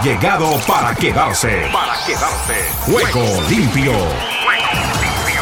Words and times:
Ha 0.00 0.02
llegado 0.02 0.58
para 0.66 0.94
quedarse. 0.94 1.68
Para 1.70 1.92
quedarse. 2.06 2.54
Juego 2.86 3.42
limpio. 3.50 3.92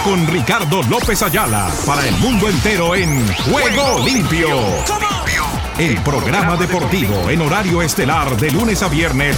Con 0.03 0.27
Ricardo 0.27 0.82
López 0.90 1.22
Ayala 1.22 1.71
para 1.87 2.04
el 2.04 2.16
mundo 2.16 2.48
entero 2.48 2.96
en 2.96 3.24
Juego 3.34 4.04
limpio. 4.04 4.48
El 5.79 5.96
programa 6.02 6.56
deportivo 6.56 7.30
en 7.30 7.40
horario 7.40 7.82
estelar 7.82 8.37
de 8.37 8.51
lunes 8.51 8.83
a 8.83 8.88
viernes. 8.88 9.37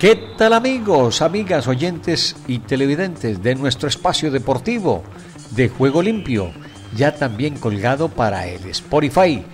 ¿Qué 0.00 0.16
tal 0.36 0.54
amigos, 0.54 1.22
amigas, 1.22 1.68
oyentes 1.68 2.34
y 2.48 2.58
televidentes 2.58 3.40
de 3.40 3.54
nuestro 3.54 3.88
espacio 3.88 4.32
deportivo 4.32 5.04
de 5.52 5.68
Juego 5.68 6.02
Limpio? 6.02 6.50
Ya 6.96 7.14
también 7.14 7.56
colgado 7.56 8.08
para 8.08 8.48
el 8.48 8.68
Spotify 8.70 9.44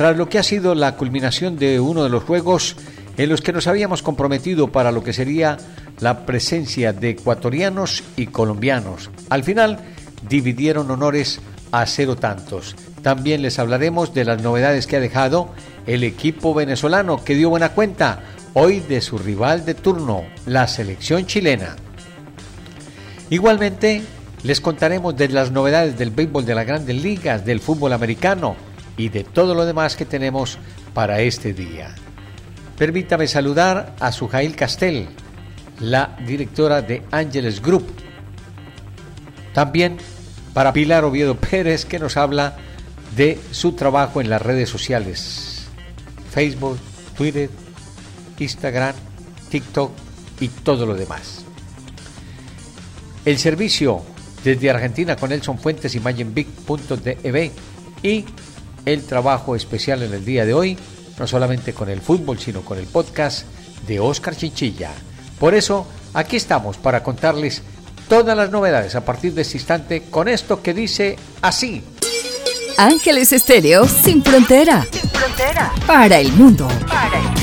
tras 0.00 0.16
lo 0.16 0.30
que 0.30 0.38
ha 0.38 0.42
sido 0.42 0.74
la 0.74 0.96
culminación 0.96 1.58
de 1.58 1.78
uno 1.78 2.02
de 2.02 2.08
los 2.08 2.24
juegos 2.24 2.74
en 3.18 3.28
los 3.28 3.42
que 3.42 3.52
nos 3.52 3.66
habíamos 3.66 4.02
comprometido 4.02 4.72
para 4.72 4.92
lo 4.92 5.04
que 5.04 5.12
sería 5.12 5.58
la 6.00 6.24
presencia 6.24 6.94
de 6.94 7.10
ecuatorianos 7.10 8.02
y 8.16 8.28
colombianos. 8.28 9.10
Al 9.28 9.44
final 9.44 9.78
dividieron 10.26 10.90
honores 10.90 11.42
a 11.70 11.84
cero 11.84 12.16
tantos. 12.16 12.76
También 13.02 13.42
les 13.42 13.58
hablaremos 13.58 14.14
de 14.14 14.24
las 14.24 14.42
novedades 14.42 14.86
que 14.86 14.96
ha 14.96 15.00
dejado 15.00 15.50
el 15.86 16.02
equipo 16.02 16.54
venezolano 16.54 17.22
que 17.22 17.34
dio 17.34 17.50
buena 17.50 17.72
cuenta 17.74 18.20
hoy 18.54 18.80
de 18.80 19.02
su 19.02 19.18
rival 19.18 19.66
de 19.66 19.74
turno, 19.74 20.24
la 20.46 20.66
selección 20.66 21.26
chilena. 21.26 21.76
Igualmente, 23.28 24.00
les 24.44 24.62
contaremos 24.62 25.14
de 25.14 25.28
las 25.28 25.50
novedades 25.50 25.98
del 25.98 26.10
béisbol 26.10 26.46
de 26.46 26.54
las 26.54 26.66
grandes 26.66 27.02
ligas, 27.02 27.44
del 27.44 27.60
fútbol 27.60 27.92
americano, 27.92 28.56
y 28.96 29.08
de 29.08 29.24
todo 29.24 29.54
lo 29.54 29.64
demás 29.64 29.96
que 29.96 30.04
tenemos 30.04 30.58
para 30.94 31.20
este 31.20 31.52
día. 31.52 31.94
Permítame 32.76 33.26
saludar 33.26 33.94
a 34.00 34.12
Sujail 34.12 34.56
Castel, 34.56 35.08
la 35.80 36.16
directora 36.26 36.82
de 36.82 37.02
Ángeles 37.10 37.60
Group. 37.60 37.86
También 39.52 39.98
para 40.54 40.72
Pilar 40.72 41.04
Oviedo 41.04 41.36
Pérez, 41.36 41.84
que 41.84 41.98
nos 41.98 42.16
habla 42.16 42.56
de 43.16 43.38
su 43.50 43.72
trabajo 43.72 44.20
en 44.20 44.30
las 44.30 44.40
redes 44.40 44.68
sociales, 44.68 45.66
Facebook, 46.30 46.78
Twitter, 47.16 47.50
Instagram, 48.38 48.94
TikTok 49.50 49.92
y 50.40 50.48
todo 50.48 50.86
lo 50.86 50.94
demás. 50.94 51.44
El 53.24 53.38
servicio 53.38 54.02
desde 54.42 54.70
Argentina 54.70 55.16
con 55.16 55.30
Nelson 55.30 55.58
Fuentes 55.58 55.94
y 55.94 56.00
MayenBig.dev 56.00 57.52
y 58.02 58.24
el 58.84 59.04
trabajo 59.04 59.56
especial 59.56 60.02
en 60.02 60.14
el 60.14 60.24
día 60.24 60.44
de 60.44 60.54
hoy, 60.54 60.78
no 61.18 61.26
solamente 61.26 61.74
con 61.74 61.88
el 61.88 62.00
fútbol, 62.00 62.38
sino 62.38 62.62
con 62.62 62.78
el 62.78 62.86
podcast 62.86 63.44
de 63.86 64.00
Oscar 64.00 64.36
Chinchilla. 64.36 64.90
Por 65.38 65.54
eso, 65.54 65.86
aquí 66.14 66.36
estamos 66.36 66.76
para 66.76 67.02
contarles 67.02 67.62
todas 68.08 68.36
las 68.36 68.50
novedades 68.50 68.94
a 68.94 69.04
partir 69.04 69.34
de 69.34 69.42
este 69.42 69.58
instante 69.58 70.02
con 70.10 70.28
esto 70.28 70.62
que 70.62 70.74
dice 70.74 71.16
así. 71.42 71.82
Ángeles 72.76 73.32
Estéreo 73.32 73.86
sin 73.86 74.22
frontera. 74.22 74.86
Sin 74.90 75.08
frontera. 75.10 75.72
Para 75.86 76.18
el 76.18 76.32
mundo. 76.32 76.66
Para 76.88 77.18
el 77.18 77.24
mundo. 77.24 77.40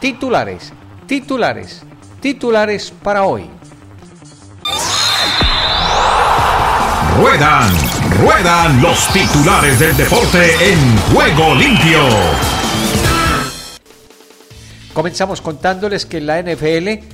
Titulares 0.00 0.72
Titulares, 1.06 1.82
titulares 2.22 2.90
para 3.02 3.24
hoy. 3.24 3.44
Ruedan, 7.18 7.70
ruedan 8.22 8.80
los 8.80 9.06
titulares 9.12 9.78
del 9.78 9.94
deporte 9.98 10.72
en 10.72 10.96
juego 11.12 11.54
limpio. 11.56 11.98
Comenzamos 14.94 15.42
contándoles 15.42 16.06
que 16.06 16.22
la 16.22 16.42
NFL 16.42 17.04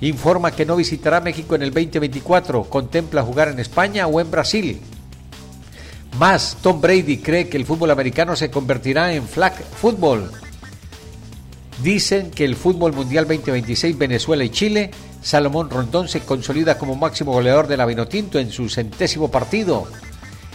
informa 0.00 0.50
que 0.50 0.66
no 0.66 0.74
visitará 0.74 1.20
México 1.20 1.54
en 1.54 1.62
el 1.62 1.72
2024, 1.72 2.64
contempla 2.64 3.22
jugar 3.22 3.48
en 3.48 3.60
España 3.60 4.08
o 4.08 4.20
en 4.20 4.28
Brasil. 4.28 4.80
Más, 6.18 6.56
Tom 6.62 6.80
Brady 6.80 7.18
cree 7.18 7.48
que 7.48 7.56
el 7.56 7.64
fútbol 7.64 7.92
americano 7.92 8.34
se 8.34 8.50
convertirá 8.50 9.12
en 9.12 9.22
flag 9.28 9.54
football 9.54 10.32
Dicen 11.82 12.30
que 12.30 12.44
el 12.44 12.56
fútbol 12.56 12.94
mundial 12.94 13.26
2026 13.26 13.98
Venezuela 13.98 14.44
y 14.44 14.50
Chile, 14.50 14.90
Salomón 15.20 15.68
Rondón 15.68 16.08
se 16.08 16.20
consolida 16.20 16.78
como 16.78 16.96
máximo 16.96 17.32
goleador 17.32 17.66
de 17.66 17.76
la 17.76 17.84
Vinotinto 17.84 18.38
en 18.38 18.50
su 18.50 18.68
centésimo 18.70 19.30
partido. 19.30 19.86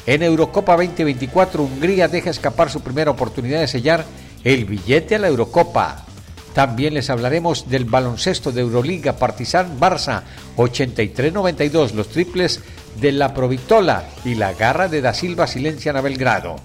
En 0.07 0.23
Eurocopa 0.23 0.75
2024 0.75 1.63
Hungría 1.63 2.07
deja 2.07 2.31
escapar 2.31 2.71
su 2.71 2.81
primera 2.81 3.11
oportunidad 3.11 3.59
de 3.59 3.67
sellar 3.67 4.03
el 4.43 4.65
billete 4.65 5.15
a 5.15 5.19
la 5.19 5.27
Eurocopa. 5.27 6.05
También 6.53 6.95
les 6.95 7.11
hablaremos 7.11 7.69
del 7.69 7.85
baloncesto 7.85 8.51
de 8.51 8.61
Euroliga 8.61 9.13
Partizan 9.13 9.79
Barça 9.79 10.23
83-92, 10.57 11.93
los 11.93 12.09
triples 12.09 12.61
de 12.99 13.11
la 13.11 13.33
Provitola 13.33 14.05
y 14.25 14.35
la 14.35 14.53
garra 14.53 14.87
de 14.87 15.01
Da 15.01 15.13
Silva 15.13 15.45
silencian 15.45 15.95
a 15.95 16.01
Belgrado. 16.01 16.55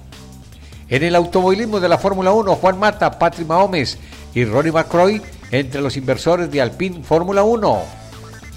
En 0.88 1.02
el 1.02 1.14
automovilismo 1.14 1.78
de 1.78 1.88
la 1.88 1.98
Fórmula 1.98 2.32
1, 2.32 2.56
Juan 2.56 2.78
Mata, 2.78 3.18
Patrick 3.18 3.46
Mahomes 3.46 3.98
y 4.36 4.44
Ronnie 4.44 4.70
McCroy 4.70 5.22
entre 5.50 5.80
los 5.80 5.96
inversores 5.96 6.50
de 6.50 6.60
Alpine 6.60 7.02
Fórmula 7.02 7.42
1. 7.42 7.82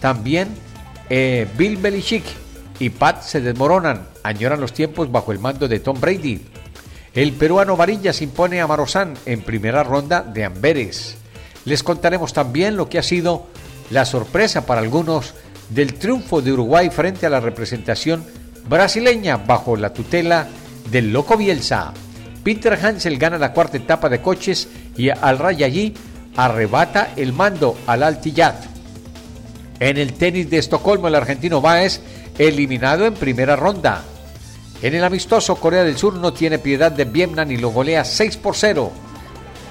También 0.02 0.50
eh, 1.10 1.48
Bill 1.58 1.78
Belichick 1.78 2.26
y 2.80 2.90
Pat 2.90 3.22
se 3.22 3.40
desmoronan, 3.40 4.06
añoran 4.22 4.60
los 4.60 4.74
tiempos 4.74 5.10
bajo 5.10 5.32
el 5.32 5.40
mando 5.40 5.70
de 5.70 5.80
Tom 5.80 5.98
Brady. 5.98 6.42
El 7.14 7.32
peruano 7.32 7.78
Varilla 7.78 8.12
se 8.12 8.26
impone 8.26 8.60
a 8.60 8.68
Marozán 8.68 9.14
en 9.26 9.42
primera 9.42 9.84
ronda 9.84 10.22
de 10.22 10.44
Amberes. 10.44 11.16
Les 11.64 11.82
contaremos 11.82 12.34
también 12.34 12.76
lo 12.76 12.90
que 12.90 13.00
ha 13.00 13.04
sido 13.04 13.48
la 13.90 14.04
sorpresa 14.04 14.66
para 14.66 14.82
algunos 14.82 15.34
del 15.70 15.94
triunfo 15.94 16.42
de 16.42 16.52
Uruguay 16.52 16.90
frente 16.90 17.26
a 17.26 17.30
la 17.30 17.40
representación 17.40 18.26
brasileña 18.68 19.38
bajo 19.38 19.78
la 19.78 19.94
tutela 19.94 20.46
del 20.92 21.14
Loco 21.14 21.38
Bielsa. 21.38 21.94
Peter 22.44 22.74
Hansel 22.74 23.18
gana 23.18 23.38
la 23.38 23.54
cuarta 23.54 23.78
etapa 23.78 24.10
de 24.10 24.22
coches 24.22 24.68
y 25.00 25.10
al 25.10 25.44
allí 25.46 25.94
arrebata 26.36 27.14
el 27.16 27.32
mando 27.32 27.78
al 27.88 28.04
Altillad. 28.04 28.56
En 29.80 29.98
el 29.98 30.12
tenis 30.14 30.50
de 30.50 30.58
Estocolmo, 30.58 31.08
el 31.08 31.16
argentino 31.16 31.62
Baez 31.62 32.02
eliminado 32.38 33.06
en 33.06 33.14
primera 33.14 33.56
ronda. 33.56 34.04
En 34.82 34.94
el 34.94 35.04
amistoso, 35.06 35.56
Corea 35.56 35.86
del 35.86 35.98
Sur 35.98 36.16
no 36.16 36.34
tiene 36.34 36.60
piedad 36.60 36.92
de 36.92 37.06
Vietnam 37.06 37.50
y 37.50 37.56
lo 37.56 37.70
golea 37.70 38.04
6 38.04 38.38
por 38.38 38.58
0. 38.58 38.92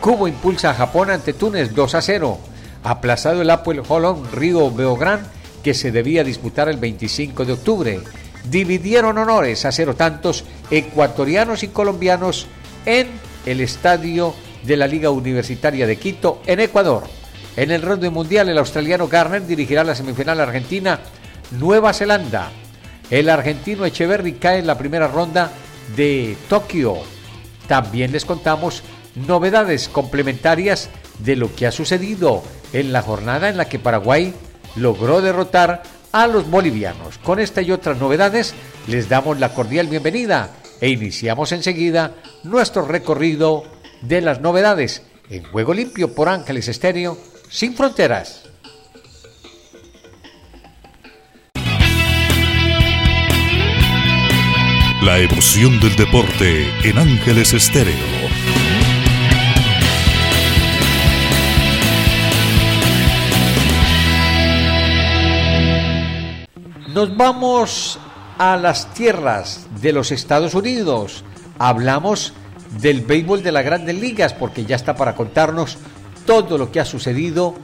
Cubo 0.00 0.28
impulsa 0.28 0.71
a 0.71 0.75
Japón 0.75 1.11
ante 1.11 1.34
Túnez 1.34 1.75
2 1.75 1.94
a 1.94 2.00
0. 2.00 2.38
Aplazado 2.84 3.43
el 3.43 3.50
Apple 3.50 3.83
Holland 3.87 4.33
Río 4.33 4.71
Beográn 4.71 5.27
que 5.62 5.75
se 5.75 5.93
debía 5.93 6.25
disputar 6.25 6.71
el 6.71 6.78
25 6.78 7.44
de 7.44 7.53
octubre. 7.53 8.00
Dividieron 8.49 9.19
honores 9.19 9.67
a 9.67 9.72
cero 9.72 9.94
tantos 9.94 10.44
ecuatorianos 10.71 11.65
y 11.65 11.69
colombianos 11.69 12.47
en 12.87 13.09
el 13.44 13.61
estadio 13.61 14.33
de 14.63 14.77
la 14.77 14.87
Liga 14.87 15.11
Universitaria 15.11 15.87
de 15.87 15.97
Quito 15.97 16.43
en 16.47 16.61
Ecuador. 16.61 17.05
En 17.57 17.71
el 17.71 17.83
rondo 17.83 18.11
mundial, 18.11 18.49
el 18.49 18.59
australiano 18.59 19.09
Garner 19.09 19.47
dirigirá 19.47 19.85
la 19.85 19.95
semifinal 19.95 20.41
argentina 20.41 21.01
Nueva 21.53 21.93
Zelanda. 21.93 22.51
El 23.11 23.29
argentino 23.29 23.85
Echeverry 23.85 24.35
cae 24.35 24.59
en 24.59 24.67
la 24.67 24.79
primera 24.79 25.09
ronda 25.09 25.51
de 25.97 26.37
Tokio. 26.49 26.99
También 27.67 28.13
les 28.13 28.25
contamos 28.25 28.83
novedades 29.27 29.89
complementarias 29.89 30.91
de 31.19 31.37
lo 31.37 31.55
que 31.55 31.67
ha 31.67 31.73
sucedido 31.73 32.43
en 32.73 32.93
la 32.93 33.03
jornada 33.03 33.49
en 33.49 33.57
la 33.57 33.69
que 33.69 33.79
Paraguay 33.79 34.35
logró 34.77 35.21
derrotar 35.21 35.82
a 36.12 36.27
los 36.27 36.49
bolivianos. 36.49 37.19
Con 37.19 37.41
esta 37.41 37.62
y 37.62 37.73
otras 37.73 37.99
novedades 37.99 38.55
les 38.87 39.09
damos 39.09 39.38
la 39.38 39.53
cordial 39.55 39.88
bienvenida 39.88 40.50
e 40.81 40.88
iniciamos 40.88 41.53
enseguida 41.53 42.15
nuestro 42.44 42.87
recorrido 42.87 43.65
de 44.03 44.21
las 44.21 44.41
novedades 44.41 45.03
en 45.31 45.43
Juego 45.45 45.75
Limpio 45.75 46.15
por 46.15 46.29
Ángeles 46.29 46.69
Estéreo 46.69 47.19
sin 47.50 47.75
fronteras. 47.75 48.45
La 55.03 55.19
emoción 55.21 55.81
del 55.81 55.95
deporte 55.97 56.69
en 56.83 56.99
Ángeles 56.99 57.55
Estéreo. 57.55 57.95
Nos 66.89 67.17
vamos 67.17 67.99
a 68.39 68.56
las 68.56 68.93
tierras 68.93 69.69
de 69.81 69.93
los 69.93 70.11
Estados 70.11 70.55
Unidos. 70.55 71.25
Hablamos 71.59 72.35
del 72.81 73.00
béisbol 73.00 73.43
de 73.43 73.53
las 73.53 73.65
grandes 73.65 73.99
ligas 73.99 74.35
porque 74.35 74.65
ya 74.65 74.76
está 74.76 74.94
para 74.94 75.15
contarnos 75.15 75.79
todo 76.26 76.59
lo 76.59 76.70
que 76.70 76.81
ha 76.81 76.85
sucedido 76.85 77.55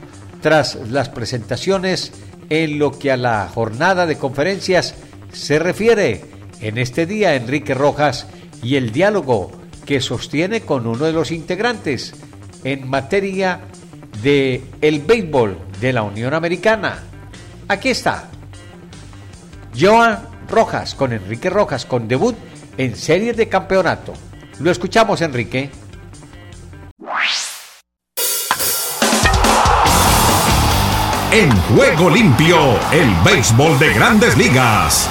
tras 0.41 0.75
las 0.89 1.09
presentaciones 1.09 2.11
en 2.49 2.79
lo 2.79 2.97
que 2.97 3.11
a 3.11 3.17
la 3.17 3.47
jornada 3.53 4.05
de 4.05 4.17
conferencias 4.17 4.95
se 5.31 5.59
refiere. 5.59 6.25
En 6.61 6.77
este 6.77 7.05
día, 7.05 7.35
Enrique 7.35 7.73
Rojas 7.73 8.27
y 8.63 8.75
el 8.75 8.91
diálogo 8.91 9.51
que 9.85 10.01
sostiene 10.01 10.61
con 10.61 10.87
uno 10.87 11.05
de 11.05 11.13
los 11.13 11.31
integrantes 11.31 12.13
en 12.63 12.87
materia 12.87 13.61
de 14.23 14.63
el 14.81 15.01
béisbol 15.01 15.57
de 15.79 15.93
la 15.93 16.03
Unión 16.03 16.33
Americana. 16.33 17.03
Aquí 17.67 17.89
está. 17.89 18.29
Joan 19.79 20.19
Rojas 20.49 20.95
con 20.95 21.13
Enrique 21.13 21.49
Rojas 21.49 21.85
con 21.85 22.07
debut 22.07 22.35
en 22.77 22.95
series 22.95 23.37
de 23.37 23.49
campeonato. 23.49 24.13
Lo 24.59 24.71
escuchamos, 24.71 25.21
Enrique. 25.21 25.69
En 31.31 31.51
juego 31.63 32.09
limpio, 32.09 32.57
el 32.93 33.13
béisbol 33.25 33.77
de 33.77 33.93
grandes 33.93 34.37
ligas. 34.37 35.09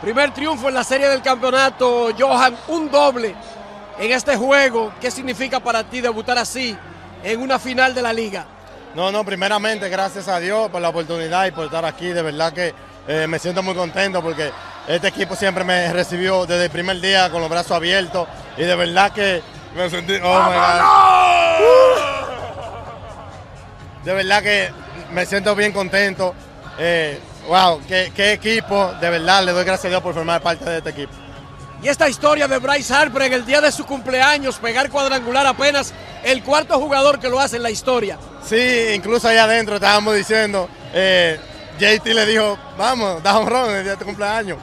Primer 0.00 0.34
triunfo 0.34 0.68
en 0.68 0.74
la 0.74 0.82
serie 0.82 1.08
del 1.08 1.22
campeonato, 1.22 2.08
Johan, 2.18 2.56
un 2.66 2.90
doble 2.90 3.36
en 4.00 4.10
este 4.10 4.36
juego. 4.36 4.92
¿Qué 5.00 5.12
significa 5.12 5.60
para 5.60 5.84
ti 5.84 6.00
debutar 6.00 6.38
así 6.38 6.76
en 7.22 7.40
una 7.40 7.60
final 7.60 7.94
de 7.94 8.02
la 8.02 8.12
liga? 8.12 8.46
No, 8.96 9.12
no, 9.12 9.24
primeramente 9.24 9.88
gracias 9.88 10.26
a 10.26 10.40
Dios 10.40 10.70
por 10.70 10.80
la 10.80 10.88
oportunidad 10.88 11.46
y 11.46 11.52
por 11.52 11.66
estar 11.66 11.84
aquí. 11.84 12.08
De 12.08 12.22
verdad 12.22 12.52
que 12.52 12.74
eh, 13.08 13.26
me 13.26 13.38
siento 13.38 13.62
muy 13.62 13.74
contento 13.74 14.22
porque 14.22 14.52
este 14.86 15.08
equipo 15.08 15.34
siempre 15.34 15.64
me 15.64 15.90
recibió 15.92 16.44
desde 16.44 16.66
el 16.66 16.70
primer 16.70 17.00
día 17.00 17.30
con 17.30 17.40
los 17.40 17.48
brazos 17.50 17.72
abiertos 17.72 18.28
y 18.56 18.62
de 18.62 18.76
verdad 18.76 19.12
que 19.12 19.42
me 19.74 19.88
sentí... 19.88 20.14
Oh 20.22 20.42
my 20.42 20.54
God. 20.54 21.88
De 24.04 24.12
verdad 24.12 24.42
que 24.42 24.70
me 25.12 25.26
siento 25.26 25.54
bien 25.56 25.72
contento. 25.72 26.34
Eh, 26.78 27.18
wow, 27.48 27.80
qué, 27.88 28.12
qué 28.14 28.32
equipo. 28.32 28.92
De 29.00 29.10
verdad 29.10 29.42
le 29.42 29.52
doy 29.52 29.64
gracias 29.64 29.86
a 29.86 29.88
Dios 29.88 30.02
por 30.02 30.14
formar 30.14 30.42
parte 30.42 30.68
de 30.68 30.78
este 30.78 30.90
equipo. 30.90 31.12
Y 31.82 31.88
esta 31.88 32.08
historia 32.08 32.48
de 32.48 32.58
Bryce 32.58 32.92
Harper 32.92 33.22
en 33.22 33.32
el 33.32 33.46
día 33.46 33.60
de 33.60 33.70
su 33.70 33.86
cumpleaños, 33.86 34.58
pegar 34.58 34.90
cuadrangular 34.90 35.46
apenas 35.46 35.94
el 36.24 36.42
cuarto 36.42 36.78
jugador 36.78 37.20
que 37.20 37.28
lo 37.28 37.38
hace 37.38 37.56
en 37.56 37.62
la 37.62 37.70
historia. 37.70 38.18
Sí, 38.44 38.88
incluso 38.94 39.28
allá 39.28 39.44
adentro 39.44 39.76
estábamos 39.76 40.16
diciendo, 40.16 40.68
eh, 40.92 41.38
JT 41.78 42.04
le 42.14 42.26
dijo, 42.26 42.58
vamos, 42.76 43.22
da 43.22 43.38
un 43.38 43.46
ron 43.48 43.70
el 43.70 43.82
día 43.82 43.92
de 43.92 43.98
tu 43.98 44.04
cumpleaños. 44.04 44.58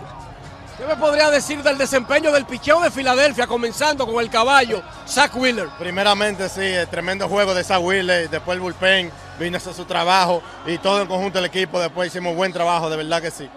¿Qué 0.78 0.86
me 0.86 0.98
podría 0.98 1.30
decir 1.30 1.64
del 1.64 1.78
desempeño 1.78 2.34
del 2.34 2.46
picheo 2.46 2.82
de 2.82 2.92
Filadelfia, 2.92 3.48
comenzando 3.48 4.06
con 4.06 4.22
el 4.22 4.30
caballo, 4.30 4.84
Zach 5.08 5.34
Wheeler? 5.34 5.70
Primeramente, 5.80 6.50
sí, 6.50 6.62
el 6.62 6.88
tremendo 6.90 7.30
juego 7.30 7.54
de 7.54 7.64
Zach 7.64 7.82
Wheeler, 7.82 8.30
después 8.30 8.56
el 8.56 8.62
bullpen, 8.62 9.10
vino 9.40 9.56
a 9.56 9.58
hacer 9.58 9.74
su 9.74 9.86
trabajo 9.86 10.44
y 10.66 10.78
todo 10.78 11.02
en 11.02 11.08
conjunto 11.08 11.40
el 11.40 11.46
equipo, 11.46 11.80
después 11.80 12.10
hicimos 12.10 12.36
buen 12.36 12.52
trabajo, 12.52 12.90
de 12.90 12.98
verdad 12.98 13.22
que 13.22 13.32
sí. 13.32 13.50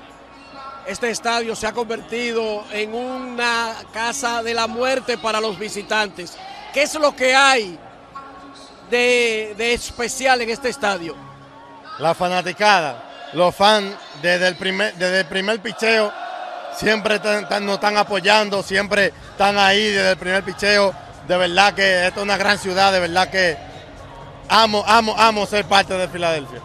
Este 0.86 1.10
estadio 1.10 1.56
se 1.56 1.66
ha 1.66 1.72
convertido 1.72 2.64
en 2.70 2.94
una 2.94 3.74
casa 3.92 4.42
de 4.44 4.54
la 4.54 4.68
muerte 4.68 5.18
para 5.18 5.40
los 5.40 5.58
visitantes. 5.58 6.38
¿Qué 6.72 6.82
es 6.82 6.94
lo 6.94 7.16
que 7.16 7.34
hay 7.34 7.76
de, 8.90 9.54
de 9.58 9.72
especial 9.74 10.40
en 10.40 10.50
este 10.50 10.68
estadio? 10.68 11.16
La 11.98 12.14
fanaticada, 12.14 13.07
los 13.32 13.54
fans 13.54 13.94
desde 14.22 14.48
el 14.48 14.56
primer, 14.56 14.94
desde 14.94 15.20
el 15.20 15.26
primer 15.26 15.60
picheo 15.60 16.12
siempre 16.76 17.16
están- 17.16 17.64
nos 17.66 17.74
están 17.74 17.96
apoyando, 17.96 18.62
siempre 18.62 19.12
están 19.32 19.58
ahí 19.58 19.84
desde 19.90 20.10
el 20.12 20.16
primer 20.16 20.42
picheo. 20.44 20.94
De 21.26 21.36
verdad 21.36 21.74
que 21.74 22.06
esta 22.06 22.20
es 22.20 22.24
una 22.24 22.36
gran 22.36 22.58
ciudad, 22.58 22.92
de 22.92 23.00
verdad 23.00 23.28
que 23.28 23.56
amo, 24.48 24.82
amo, 24.86 25.14
amo 25.18 25.46
ser 25.46 25.64
parte 25.66 25.94
de 25.94 26.08
Filadelfia. 26.08 26.60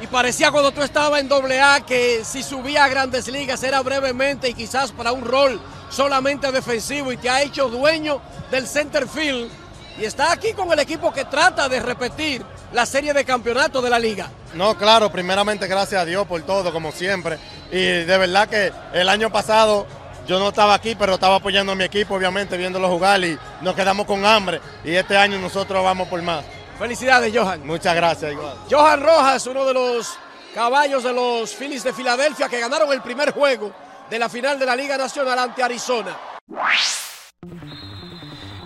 Y 0.00 0.06
parecía 0.06 0.50
cuando 0.50 0.72
tú 0.72 0.82
estabas 0.82 1.20
en 1.20 1.30
AA 1.32 1.80
que 1.86 2.24
si 2.24 2.42
subía 2.42 2.84
a 2.84 2.88
grandes 2.88 3.28
ligas 3.28 3.62
era 3.62 3.80
brevemente 3.82 4.48
y 4.48 4.54
quizás 4.54 4.90
para 4.92 5.12
un 5.12 5.24
rol 5.24 5.60
solamente 5.90 6.50
defensivo 6.50 7.12
y 7.12 7.16
te 7.16 7.30
ha 7.30 7.42
hecho 7.42 7.68
dueño 7.68 8.20
del 8.50 8.66
center 8.66 9.08
field. 9.08 9.50
Y 9.98 10.04
está 10.04 10.32
aquí 10.32 10.52
con 10.54 10.72
el 10.72 10.78
equipo 10.78 11.12
que 11.12 11.24
trata 11.24 11.68
de 11.68 11.80
repetir 11.80 12.44
la 12.72 12.86
serie 12.86 13.12
de 13.12 13.24
campeonato 13.24 13.82
de 13.82 13.90
la 13.90 13.98
liga. 13.98 14.30
No, 14.54 14.76
claro, 14.76 15.10
primeramente 15.10 15.66
gracias 15.66 16.02
a 16.02 16.04
Dios 16.04 16.26
por 16.26 16.42
todo, 16.42 16.72
como 16.72 16.92
siempre. 16.92 17.38
Y 17.70 17.80
de 17.80 18.18
verdad 18.18 18.48
que 18.48 18.72
el 18.92 19.08
año 19.08 19.30
pasado 19.30 19.86
yo 20.26 20.38
no 20.38 20.48
estaba 20.48 20.74
aquí, 20.74 20.94
pero 20.94 21.14
estaba 21.14 21.36
apoyando 21.36 21.72
a 21.72 21.74
mi 21.74 21.84
equipo, 21.84 22.14
obviamente, 22.14 22.56
viéndolo 22.56 22.88
jugar 22.88 23.22
y 23.24 23.38
nos 23.60 23.74
quedamos 23.74 24.06
con 24.06 24.24
hambre. 24.24 24.60
Y 24.84 24.94
este 24.94 25.16
año 25.16 25.38
nosotros 25.38 25.82
vamos 25.82 26.08
por 26.08 26.20
más. 26.22 26.44
Felicidades, 26.78 27.32
Johan. 27.34 27.66
Muchas 27.66 27.94
gracias, 27.94 28.32
igual. 28.32 28.56
Johan 28.70 29.00
Rojas, 29.00 29.46
uno 29.46 29.64
de 29.64 29.74
los 29.74 30.18
caballos 30.54 31.02
de 31.02 31.12
los 31.12 31.54
Phillies 31.54 31.84
de 31.84 31.92
Filadelfia 31.92 32.48
que 32.48 32.60
ganaron 32.60 32.92
el 32.92 33.02
primer 33.02 33.32
juego 33.32 33.72
de 34.10 34.18
la 34.18 34.28
final 34.28 34.58
de 34.58 34.66
la 34.66 34.76
Liga 34.76 34.96
Nacional 34.96 35.38
ante 35.38 35.62
Arizona. 35.62 36.16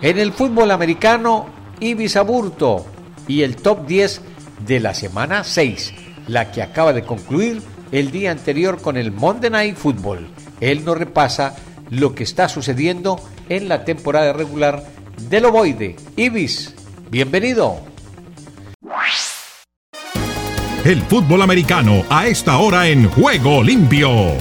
En 0.01 0.19
el 0.19 0.33
fútbol 0.33 0.71
americano, 0.71 1.49
Ibis 1.79 2.15
Aburto 2.17 2.85
y 3.27 3.41
el 3.43 3.55
top 3.55 3.85
10 3.87 4.21
de 4.65 4.79
la 4.79 4.93
semana 4.93 5.43
6, 5.43 5.93
la 6.27 6.51
que 6.51 6.61
acaba 6.61 6.93
de 6.93 7.03
concluir 7.03 7.61
el 7.91 8.11
día 8.11 8.31
anterior 8.31 8.81
con 8.81 8.97
el 8.97 9.11
Monday 9.11 9.49
Night 9.49 9.75
Football. 9.75 10.27
Él 10.59 10.83
nos 10.83 10.97
repasa 10.97 11.55
lo 11.89 12.15
que 12.15 12.23
está 12.23 12.49
sucediendo 12.49 13.19
en 13.49 13.69
la 13.69 13.85
temporada 13.85 14.33
regular 14.33 14.83
del 15.29 15.45
Ovoide. 15.45 15.95
Ibis, 16.15 16.73
bienvenido. 17.09 17.79
El 20.83 21.01
fútbol 21.01 21.41
americano 21.41 22.03
a 22.09 22.27
esta 22.27 22.57
hora 22.59 22.87
en 22.87 23.09
juego 23.09 23.61
limpio. 23.61 24.37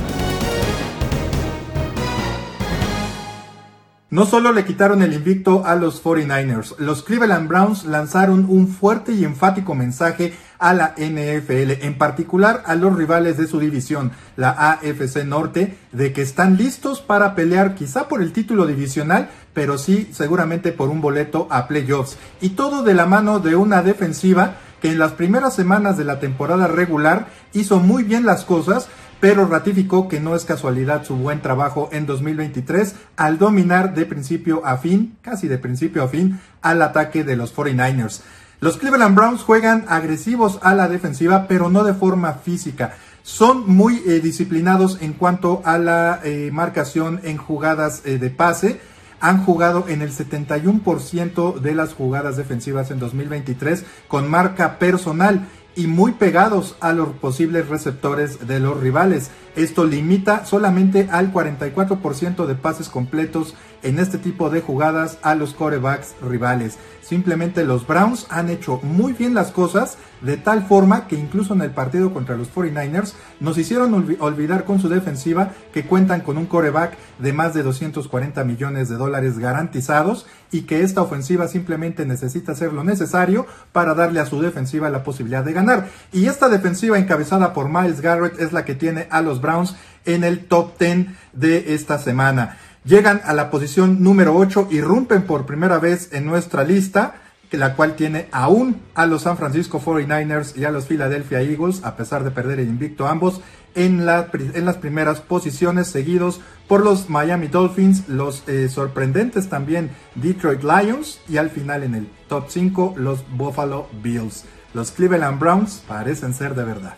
No 4.08 4.24
solo 4.24 4.52
le 4.52 4.64
quitaron 4.64 5.02
el 5.02 5.14
invicto 5.14 5.66
a 5.66 5.74
los 5.74 6.00
49ers, 6.00 6.78
los 6.78 7.02
Cleveland 7.02 7.48
Browns 7.48 7.84
lanzaron 7.86 8.46
un 8.48 8.68
fuerte 8.68 9.10
y 9.10 9.24
enfático 9.24 9.74
mensaje 9.74 10.32
a 10.60 10.74
la 10.74 10.94
NFL, 10.96 11.84
en 11.84 11.98
particular 11.98 12.62
a 12.66 12.76
los 12.76 12.94
rivales 12.94 13.36
de 13.36 13.48
su 13.48 13.58
división, 13.58 14.12
la 14.36 14.50
AFC 14.50 15.24
Norte, 15.24 15.76
de 15.90 16.12
que 16.12 16.22
están 16.22 16.56
listos 16.56 17.00
para 17.00 17.34
pelear 17.34 17.74
quizá 17.74 18.06
por 18.06 18.22
el 18.22 18.32
título 18.32 18.64
divisional, 18.68 19.28
pero 19.52 19.76
sí 19.76 20.08
seguramente 20.12 20.70
por 20.70 20.88
un 20.88 21.00
boleto 21.00 21.48
a 21.50 21.66
playoffs. 21.66 22.16
Y 22.40 22.50
todo 22.50 22.84
de 22.84 22.94
la 22.94 23.06
mano 23.06 23.40
de 23.40 23.56
una 23.56 23.82
defensiva 23.82 24.58
que 24.80 24.92
en 24.92 25.00
las 25.00 25.14
primeras 25.14 25.56
semanas 25.56 25.96
de 25.96 26.04
la 26.04 26.20
temporada 26.20 26.68
regular 26.68 27.26
hizo 27.54 27.80
muy 27.80 28.04
bien 28.04 28.24
las 28.24 28.44
cosas, 28.44 28.88
pero 29.26 29.44
ratificó 29.44 30.06
que 30.06 30.20
no 30.20 30.36
es 30.36 30.44
casualidad 30.44 31.02
su 31.02 31.16
buen 31.16 31.42
trabajo 31.42 31.88
en 31.90 32.06
2023 32.06 32.94
al 33.16 33.38
dominar 33.38 33.92
de 33.92 34.06
principio 34.06 34.64
a 34.64 34.76
fin, 34.76 35.16
casi 35.20 35.48
de 35.48 35.58
principio 35.58 36.04
a 36.04 36.08
fin, 36.08 36.38
al 36.62 36.80
ataque 36.80 37.24
de 37.24 37.34
los 37.34 37.52
49ers. 37.52 38.20
Los 38.60 38.76
Cleveland 38.76 39.16
Browns 39.16 39.42
juegan 39.42 39.84
agresivos 39.88 40.60
a 40.62 40.76
la 40.76 40.86
defensiva, 40.86 41.48
pero 41.48 41.68
no 41.70 41.82
de 41.82 41.92
forma 41.92 42.34
física. 42.34 42.94
Son 43.24 43.68
muy 43.68 44.00
eh, 44.06 44.20
disciplinados 44.20 44.98
en 45.00 45.12
cuanto 45.12 45.60
a 45.64 45.76
la 45.78 46.20
eh, 46.22 46.50
marcación 46.52 47.20
en 47.24 47.36
jugadas 47.36 48.02
eh, 48.04 48.18
de 48.18 48.30
pase 48.30 48.80
han 49.18 49.42
jugado 49.44 49.86
en 49.88 50.02
el 50.02 50.12
71% 50.12 51.58
de 51.58 51.74
las 51.74 51.94
jugadas 51.94 52.36
defensivas 52.36 52.92
en 52.92 53.00
2023 53.00 53.84
con 54.06 54.30
marca 54.30 54.78
personal 54.78 55.48
y 55.76 55.86
muy 55.86 56.12
pegados 56.12 56.74
a 56.80 56.92
los 56.92 57.10
posibles 57.10 57.68
receptores 57.68 58.48
de 58.48 58.58
los 58.58 58.80
rivales. 58.80 59.30
Esto 59.54 59.84
limita 59.84 60.46
solamente 60.46 61.08
al 61.10 61.32
44% 61.32 62.46
de 62.46 62.54
pases 62.54 62.88
completos 62.88 63.54
en 63.82 63.98
este 63.98 64.18
tipo 64.18 64.50
de 64.50 64.60
jugadas 64.60 65.18
a 65.22 65.34
los 65.34 65.54
corebacks 65.54 66.14
rivales. 66.22 66.78
Simplemente 67.02 67.64
los 67.64 67.86
Browns 67.86 68.26
han 68.30 68.50
hecho 68.50 68.80
muy 68.82 69.12
bien 69.12 69.32
las 69.32 69.52
cosas 69.52 69.96
de 70.22 70.36
tal 70.36 70.64
forma 70.66 71.06
que 71.06 71.14
incluso 71.14 71.54
en 71.54 71.60
el 71.60 71.70
partido 71.70 72.12
contra 72.12 72.36
los 72.36 72.52
49ers 72.52 73.12
nos 73.38 73.58
hicieron 73.58 73.92
olvi- 73.92 74.16
olvidar 74.18 74.64
con 74.64 74.80
su 74.80 74.88
defensiva 74.88 75.52
que 75.72 75.84
cuentan 75.84 76.22
con 76.22 76.36
un 76.36 76.46
coreback 76.46 76.96
de 77.20 77.32
más 77.32 77.54
de 77.54 77.62
240 77.62 78.42
millones 78.42 78.88
de 78.88 78.96
dólares 78.96 79.38
garantizados 79.38 80.26
y 80.50 80.62
que 80.62 80.82
esta 80.82 81.02
ofensiva 81.02 81.46
simplemente 81.46 82.06
necesita 82.06 82.52
hacer 82.52 82.72
lo 82.72 82.82
necesario 82.82 83.46
para 83.72 83.94
darle 83.94 84.18
a 84.18 84.26
su 84.26 84.40
defensiva 84.42 84.90
la 84.90 85.04
posibilidad 85.04 85.44
de 85.44 85.52
ganar. 85.52 85.88
Y 86.12 86.26
esta 86.26 86.48
defensiva 86.48 86.98
encabezada 86.98 87.52
por 87.52 87.68
Miles 87.68 88.00
Garrett 88.00 88.40
es 88.40 88.52
la 88.52 88.64
que 88.64 88.74
tiene 88.74 89.06
a 89.10 89.20
los 89.20 89.40
Browns 89.40 89.76
en 90.06 90.24
el 90.24 90.46
top 90.46 90.76
10 90.78 91.06
de 91.34 91.74
esta 91.74 91.98
semana. 91.98 92.56
Llegan 92.86 93.20
a 93.24 93.34
la 93.34 93.50
posición 93.50 94.02
número 94.02 94.34
8 94.36 94.68
y 94.70 94.80
rompen 94.80 95.24
por 95.24 95.44
primera 95.44 95.78
vez 95.78 96.12
en 96.12 96.24
nuestra 96.24 96.64
lista 96.64 97.16
la 97.56 97.74
cual 97.74 97.96
tiene 97.96 98.28
aún 98.32 98.80
a 98.94 99.06
los 99.06 99.22
San 99.22 99.36
Francisco 99.36 99.80
49ers 99.80 100.56
y 100.56 100.64
a 100.64 100.70
los 100.70 100.86
Philadelphia 100.86 101.40
Eagles, 101.40 101.84
a 101.84 101.96
pesar 101.96 102.24
de 102.24 102.30
perder 102.30 102.60
el 102.60 102.68
invicto 102.68 103.06
ambos, 103.06 103.40
en, 103.74 104.06
en 104.08 104.64
las 104.64 104.76
primeras 104.76 105.20
posiciones, 105.20 105.86
seguidos 105.88 106.40
por 106.66 106.82
los 106.82 107.10
Miami 107.10 107.48
Dolphins, 107.48 108.08
los 108.08 108.42
eh, 108.48 108.68
sorprendentes 108.68 109.48
también 109.48 109.90
Detroit 110.14 110.62
Lions 110.62 111.20
y 111.28 111.36
al 111.36 111.50
final 111.50 111.82
en 111.82 111.94
el 111.94 112.08
top 112.28 112.46
5 112.48 112.94
los 112.96 113.24
Buffalo 113.36 113.88
Bills. 114.02 114.44
Los 114.72 114.90
Cleveland 114.90 115.38
Browns 115.38 115.82
parecen 115.86 116.34
ser 116.34 116.54
de 116.54 116.64
verdad. 116.64 116.96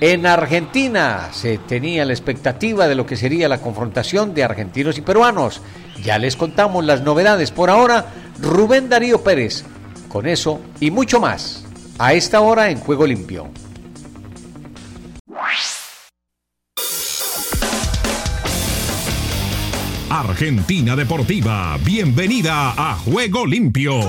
En 0.00 0.24
Argentina 0.24 1.28
se 1.30 1.58
tenía 1.58 2.06
la 2.06 2.14
expectativa 2.14 2.88
de 2.88 2.94
lo 2.94 3.04
que 3.04 3.16
sería 3.16 3.50
la 3.50 3.60
confrontación 3.60 4.32
de 4.32 4.42
argentinos 4.42 4.96
y 4.96 5.02
peruanos. 5.02 5.60
Ya 6.02 6.18
les 6.18 6.36
contamos 6.36 6.86
las 6.86 7.02
novedades. 7.02 7.50
Por 7.50 7.68
ahora, 7.68 8.06
Rubén 8.40 8.88
Darío 8.88 9.22
Pérez. 9.22 9.62
Con 10.08 10.26
eso 10.26 10.58
y 10.80 10.90
mucho 10.90 11.20
más. 11.20 11.66
A 11.98 12.14
esta 12.14 12.40
hora 12.40 12.70
en 12.70 12.80
Juego 12.80 13.06
Limpio. 13.06 13.50
Argentina 20.08 20.96
Deportiva, 20.96 21.76
bienvenida 21.84 22.72
a 22.74 22.94
Juego 22.96 23.44
Limpio. 23.44 24.00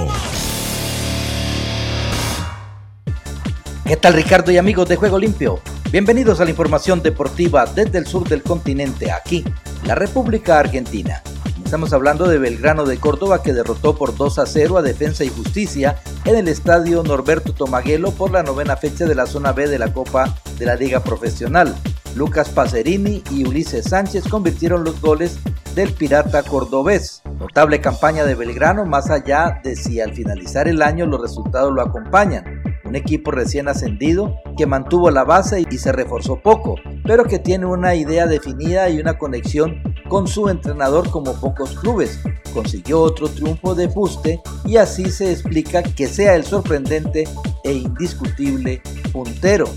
¿Qué 3.86 3.98
tal 3.98 4.13
Ricardo 4.13 4.51
y 4.51 4.57
amigos 4.57 4.88
de 4.88 4.95
Juego 4.95 5.19
Limpio? 5.19 5.60
Bienvenidos 5.91 6.39
a 6.39 6.45
la 6.45 6.51
información 6.51 7.03
deportiva 7.03 7.65
desde 7.65 7.98
el 7.98 8.07
sur 8.07 8.25
del 8.25 8.43
continente, 8.43 9.12
aquí, 9.12 9.43
la 9.86 9.93
República 9.93 10.57
Argentina. 10.57 11.21
Estamos 11.65 11.91
hablando 11.91 12.29
de 12.29 12.38
Belgrano 12.38 12.86
de 12.86 12.98
Córdoba 12.98 13.43
que 13.43 13.51
derrotó 13.51 13.98
por 13.98 14.15
2 14.15 14.39
a 14.39 14.45
0 14.45 14.77
a 14.77 14.81
Defensa 14.81 15.25
y 15.25 15.27
Justicia 15.27 15.98
en 16.24 16.38
el 16.38 16.48
estadio 16.48 17.03
Norberto 17.03 17.51
Tomaguelo 17.51 18.12
por 18.12 18.31
la 18.31 18.41
novena 18.41 18.77
fecha 18.77 19.05
de 19.05 19.15
la 19.15 19.25
zona 19.25 19.51
B 19.51 19.67
de 19.67 19.79
la 19.79 19.91
Copa 19.91 20.33
de 20.57 20.65
la 20.65 20.75
Liga 20.75 21.01
Profesional. 21.01 21.75
Lucas 22.15 22.48
Pacerini 22.48 23.21
y 23.29 23.45
Ulises 23.45 23.89
Sánchez 23.89 24.29
convirtieron 24.29 24.86
los 24.86 25.01
goles 25.01 25.39
del 25.75 25.91
Pirata 25.91 26.43
Cordobés. 26.43 27.21
Notable 27.38 27.81
campaña 27.81 28.24
de 28.24 28.36
Belgrano 28.36 28.86
más 28.86 29.10
allá 29.10 29.60
de 29.62 29.75
si 29.75 30.00
al 30.00 30.13
finalizar 30.13 30.69
el 30.69 30.83
año 30.83 31.05
los 31.05 31.21
resultados 31.21 31.74
lo 31.74 31.81
acompañan 31.81 32.61
un 32.91 32.98
equipo 32.98 33.31
recién 33.31 33.69
ascendido 33.69 34.36
que 34.57 34.65
mantuvo 34.65 35.10
la 35.12 35.24
base 35.24 35.65
y 35.71 35.77
se 35.77 35.93
reforzó 35.93 36.41
poco, 36.41 36.75
pero 37.05 37.24
que 37.24 37.39
tiene 37.39 37.65
una 37.65 37.95
idea 37.95 38.27
definida 38.27 38.89
y 38.89 39.00
una 39.00 39.17
conexión 39.17 39.81
con 40.10 40.27
su 40.27 40.50
entrenador 40.50 41.10
como 41.10 41.39
pocos 41.39 41.79
clubes. 41.79 42.19
Consiguió 42.53 43.00
otro 43.00 43.29
triunfo 43.29 43.75
de 43.75 43.88
Buste 43.88 44.41
y 44.65 44.75
así 44.75 45.10
se 45.10 45.31
explica 45.31 45.81
que 45.83 46.07
sea 46.07 46.36
el 46.36 46.43
sorprendente 46.43 47.24
e 47.63 47.71
indiscutible 47.71 48.81
puntero. 49.13 49.69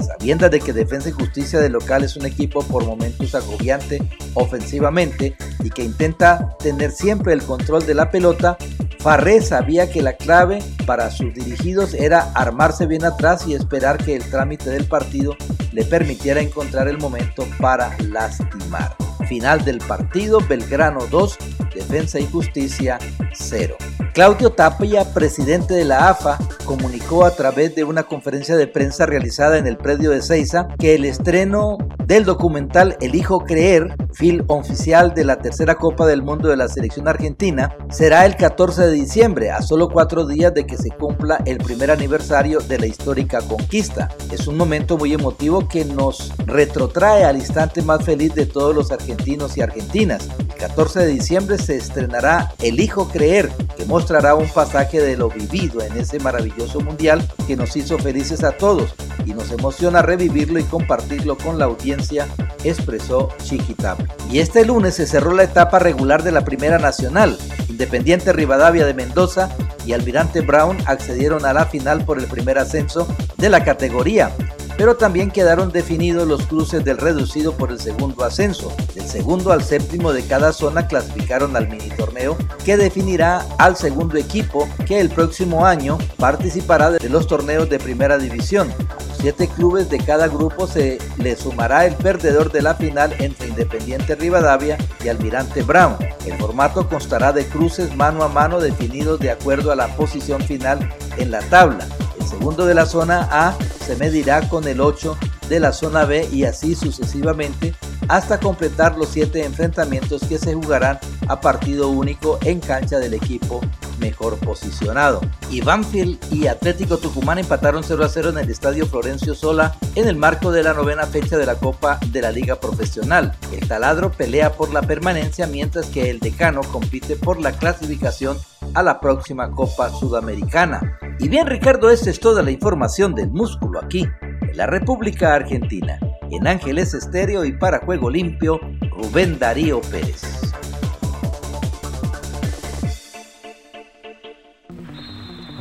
A 0.00 0.02
sabiendas 0.02 0.50
de 0.50 0.58
que 0.58 0.72
Defensa 0.72 1.08
y 1.08 1.12
Justicia 1.12 1.60
de 1.60 1.68
local 1.68 2.02
es 2.02 2.16
un 2.16 2.26
equipo 2.26 2.62
por 2.64 2.84
momentos 2.84 3.32
agobiante 3.36 4.02
ofensivamente 4.34 5.36
y 5.62 5.70
que 5.70 5.84
intenta 5.84 6.56
tener 6.58 6.90
siempre 6.90 7.32
el 7.32 7.42
control 7.44 7.86
de 7.86 7.94
la 7.94 8.10
pelota, 8.10 8.58
Farré 9.06 9.40
sabía 9.40 9.88
que 9.88 10.02
la 10.02 10.14
clave 10.14 10.58
para 10.84 11.12
sus 11.12 11.32
dirigidos 11.32 11.94
era 11.94 12.32
armarse 12.34 12.86
bien 12.86 13.04
atrás 13.04 13.46
y 13.46 13.54
esperar 13.54 13.98
que 13.98 14.16
el 14.16 14.28
trámite 14.28 14.68
del 14.68 14.86
partido 14.86 15.36
le 15.70 15.84
permitiera 15.84 16.40
encontrar 16.40 16.88
el 16.88 16.98
momento 16.98 17.46
para 17.60 17.96
lastimar. 18.00 18.96
Final 19.28 19.64
del 19.64 19.78
partido, 19.78 20.40
Belgrano 20.48 21.06
2, 21.06 21.38
Defensa 21.76 22.18
y 22.18 22.26
Justicia 22.26 22.98
0. 23.32 23.76
Claudio 24.12 24.50
Tapia, 24.50 25.04
presidente 25.12 25.74
de 25.74 25.84
la 25.84 26.08
AFA, 26.08 26.38
comunicó 26.64 27.26
a 27.26 27.32
través 27.32 27.74
de 27.74 27.84
una 27.84 28.04
conferencia 28.04 28.56
de 28.56 28.66
prensa 28.66 29.04
realizada 29.04 29.58
en 29.58 29.66
el 29.66 29.76
predio 29.76 30.10
de 30.10 30.22
Ceiza 30.22 30.68
que 30.78 30.94
el 30.94 31.04
estreno 31.04 31.76
del 32.06 32.24
documental 32.24 32.96
Elijo 33.00 33.40
Creer, 33.40 33.94
film 34.12 34.44
oficial 34.46 35.12
de 35.12 35.24
la 35.24 35.38
tercera 35.38 35.74
Copa 35.74 36.06
del 36.06 36.22
Mundo 36.22 36.48
de 36.48 36.56
la 36.56 36.68
selección 36.68 37.08
argentina, 37.08 37.76
será 37.90 38.24
el 38.24 38.36
14 38.36 38.86
de 38.86 38.92
diciembre, 38.92 39.50
a 39.50 39.60
solo 39.60 39.88
cuatro 39.88 40.26
días 40.26 40.54
de 40.54 40.66
que 40.66 40.78
se 40.78 40.90
cumpla 40.90 41.42
el 41.44 41.58
primer 41.58 41.90
aniversario 41.90 42.60
de 42.60 42.78
la 42.78 42.86
histórica 42.86 43.42
conquista. 43.42 44.08
Es 44.30 44.46
un 44.46 44.56
momento 44.56 44.96
muy 44.96 45.12
emotivo 45.12 45.68
que 45.68 45.84
nos 45.84 46.32
retrotrae 46.46 47.24
al 47.24 47.36
instante 47.36 47.82
más 47.82 48.04
feliz 48.04 48.34
de 48.34 48.46
todos 48.46 48.74
los 48.74 48.92
argentinos 48.92 49.56
y 49.56 49.62
argentinas. 49.62 50.28
El 50.38 50.54
14 50.54 51.00
de 51.00 51.06
diciembre 51.06 51.58
se 51.66 51.76
estrenará 51.76 52.52
Elijo 52.60 53.08
Creer, 53.08 53.50
que 53.76 53.84
mostrará 53.86 54.36
un 54.36 54.48
pasaje 54.48 55.00
de 55.00 55.16
lo 55.16 55.28
vivido 55.28 55.82
en 55.82 55.98
ese 55.98 56.20
maravilloso 56.20 56.80
mundial 56.80 57.28
que 57.48 57.56
nos 57.56 57.74
hizo 57.74 57.98
felices 57.98 58.44
a 58.44 58.52
todos 58.52 58.94
y 59.24 59.34
nos 59.34 59.50
emociona 59.50 60.00
revivirlo 60.00 60.60
y 60.60 60.62
compartirlo 60.62 61.36
con 61.36 61.58
la 61.58 61.64
audiencia, 61.64 62.28
expresó 62.62 63.30
Chiquitap. 63.42 63.98
Y 64.30 64.38
este 64.38 64.64
lunes 64.64 64.94
se 64.94 65.06
cerró 65.06 65.32
la 65.32 65.42
etapa 65.42 65.80
regular 65.80 66.22
de 66.22 66.30
la 66.30 66.44
Primera 66.44 66.78
Nacional. 66.78 67.36
Independiente 67.68 68.32
Rivadavia 68.32 68.86
de 68.86 68.94
Mendoza 68.94 69.48
y 69.84 69.92
Almirante 69.92 70.42
Brown 70.42 70.78
accedieron 70.86 71.44
a 71.44 71.52
la 71.52 71.66
final 71.66 72.04
por 72.04 72.20
el 72.20 72.26
primer 72.26 72.58
ascenso 72.58 73.08
de 73.38 73.48
la 73.48 73.64
categoría 73.64 74.30
pero 74.76 74.96
también 74.96 75.30
quedaron 75.30 75.72
definidos 75.72 76.26
los 76.26 76.46
cruces 76.46 76.84
del 76.84 76.98
reducido 76.98 77.52
por 77.52 77.70
el 77.70 77.80
segundo 77.80 78.24
ascenso. 78.24 78.72
Del 78.94 79.06
segundo 79.06 79.52
al 79.52 79.62
séptimo 79.62 80.12
de 80.12 80.22
cada 80.24 80.52
zona 80.52 80.86
clasificaron 80.86 81.56
al 81.56 81.68
mini 81.68 81.88
torneo 81.90 82.36
que 82.64 82.76
definirá 82.76 83.46
al 83.58 83.76
segundo 83.76 84.16
equipo 84.18 84.68
que 84.86 85.00
el 85.00 85.10
próximo 85.10 85.64
año 85.64 85.98
participará 86.18 86.90
de 86.90 87.08
los 87.08 87.26
torneos 87.26 87.68
de 87.68 87.78
primera 87.78 88.18
división. 88.18 88.72
Siete 89.18 89.48
clubes 89.48 89.88
de 89.88 89.98
cada 89.98 90.28
grupo 90.28 90.66
se 90.66 90.98
le 91.16 91.36
sumará 91.36 91.86
el 91.86 91.94
perdedor 91.94 92.52
de 92.52 92.62
la 92.62 92.74
final 92.74 93.14
entre 93.18 93.48
Independiente 93.48 94.14
Rivadavia 94.14 94.76
y 95.02 95.08
Almirante 95.08 95.62
Brown. 95.62 95.96
El 96.26 96.38
formato 96.38 96.88
constará 96.88 97.32
de 97.32 97.46
cruces 97.46 97.96
mano 97.96 98.22
a 98.22 98.28
mano 98.28 98.60
definidos 98.60 99.18
de 99.18 99.30
acuerdo 99.30 99.72
a 99.72 99.76
la 99.76 99.88
posición 99.96 100.42
final 100.42 100.94
en 101.16 101.30
la 101.30 101.40
tabla. 101.40 101.86
Segundo 102.26 102.66
de 102.66 102.74
la 102.74 102.86
zona 102.86 103.28
A 103.30 103.56
se 103.84 103.96
medirá 103.96 104.48
con 104.48 104.66
el 104.66 104.80
8 104.80 105.16
de 105.48 105.60
la 105.60 105.72
zona 105.72 106.04
B 106.04 106.28
y 106.32 106.44
así 106.44 106.74
sucesivamente 106.74 107.74
hasta 108.08 108.38
completar 108.40 108.96
los 108.96 109.08
7 109.10 109.44
enfrentamientos 109.44 110.22
que 110.24 110.38
se 110.38 110.54
jugarán 110.54 110.98
a 111.28 111.40
partido 111.40 111.88
único 111.88 112.38
en 112.42 112.60
cancha 112.60 112.98
del 112.98 113.14
equipo 113.14 113.60
mejor 113.98 114.38
posicionado. 114.38 115.20
Y 115.50 115.60
Banfield 115.60 116.18
y 116.32 116.46
Atlético 116.46 116.98
Tucumán 116.98 117.38
empataron 117.38 117.82
0 117.84 118.04
a 118.04 118.08
0 118.08 118.30
en 118.30 118.38
el 118.38 118.50
estadio 118.50 118.86
Florencio 118.86 119.34
Sola 119.34 119.76
en 119.94 120.08
el 120.08 120.16
marco 120.16 120.52
de 120.52 120.62
la 120.62 120.74
novena 120.74 121.06
fecha 121.06 121.36
de 121.38 121.46
la 121.46 121.56
Copa 121.56 121.98
de 122.08 122.20
la 122.20 122.30
Liga 122.30 122.56
Profesional. 122.56 123.34
El 123.52 123.66
taladro 123.66 124.12
pelea 124.12 124.52
por 124.52 124.72
la 124.72 124.82
permanencia 124.82 125.46
mientras 125.46 125.86
que 125.86 126.10
el 126.10 126.20
decano 126.20 126.60
compite 126.72 127.16
por 127.16 127.40
la 127.40 127.52
clasificación 127.52 128.38
a 128.74 128.82
la 128.82 129.00
próxima 129.00 129.50
Copa 129.50 129.90
Sudamericana. 129.90 130.98
Y 131.18 131.28
bien 131.28 131.46
Ricardo, 131.46 131.90
esta 131.90 132.10
es 132.10 132.20
toda 132.20 132.42
la 132.42 132.50
información 132.50 133.14
del 133.14 133.30
músculo 133.30 133.80
aquí, 133.82 134.06
en 134.20 134.56
la 134.56 134.66
República 134.66 135.34
Argentina. 135.34 135.98
En 136.30 136.46
Ángeles 136.46 136.92
Estéreo 136.92 137.44
y 137.44 137.52
para 137.52 137.78
Juego 137.78 138.10
Limpio, 138.10 138.60
Rubén 138.90 139.38
Darío 139.38 139.80
Pérez. 139.80 140.22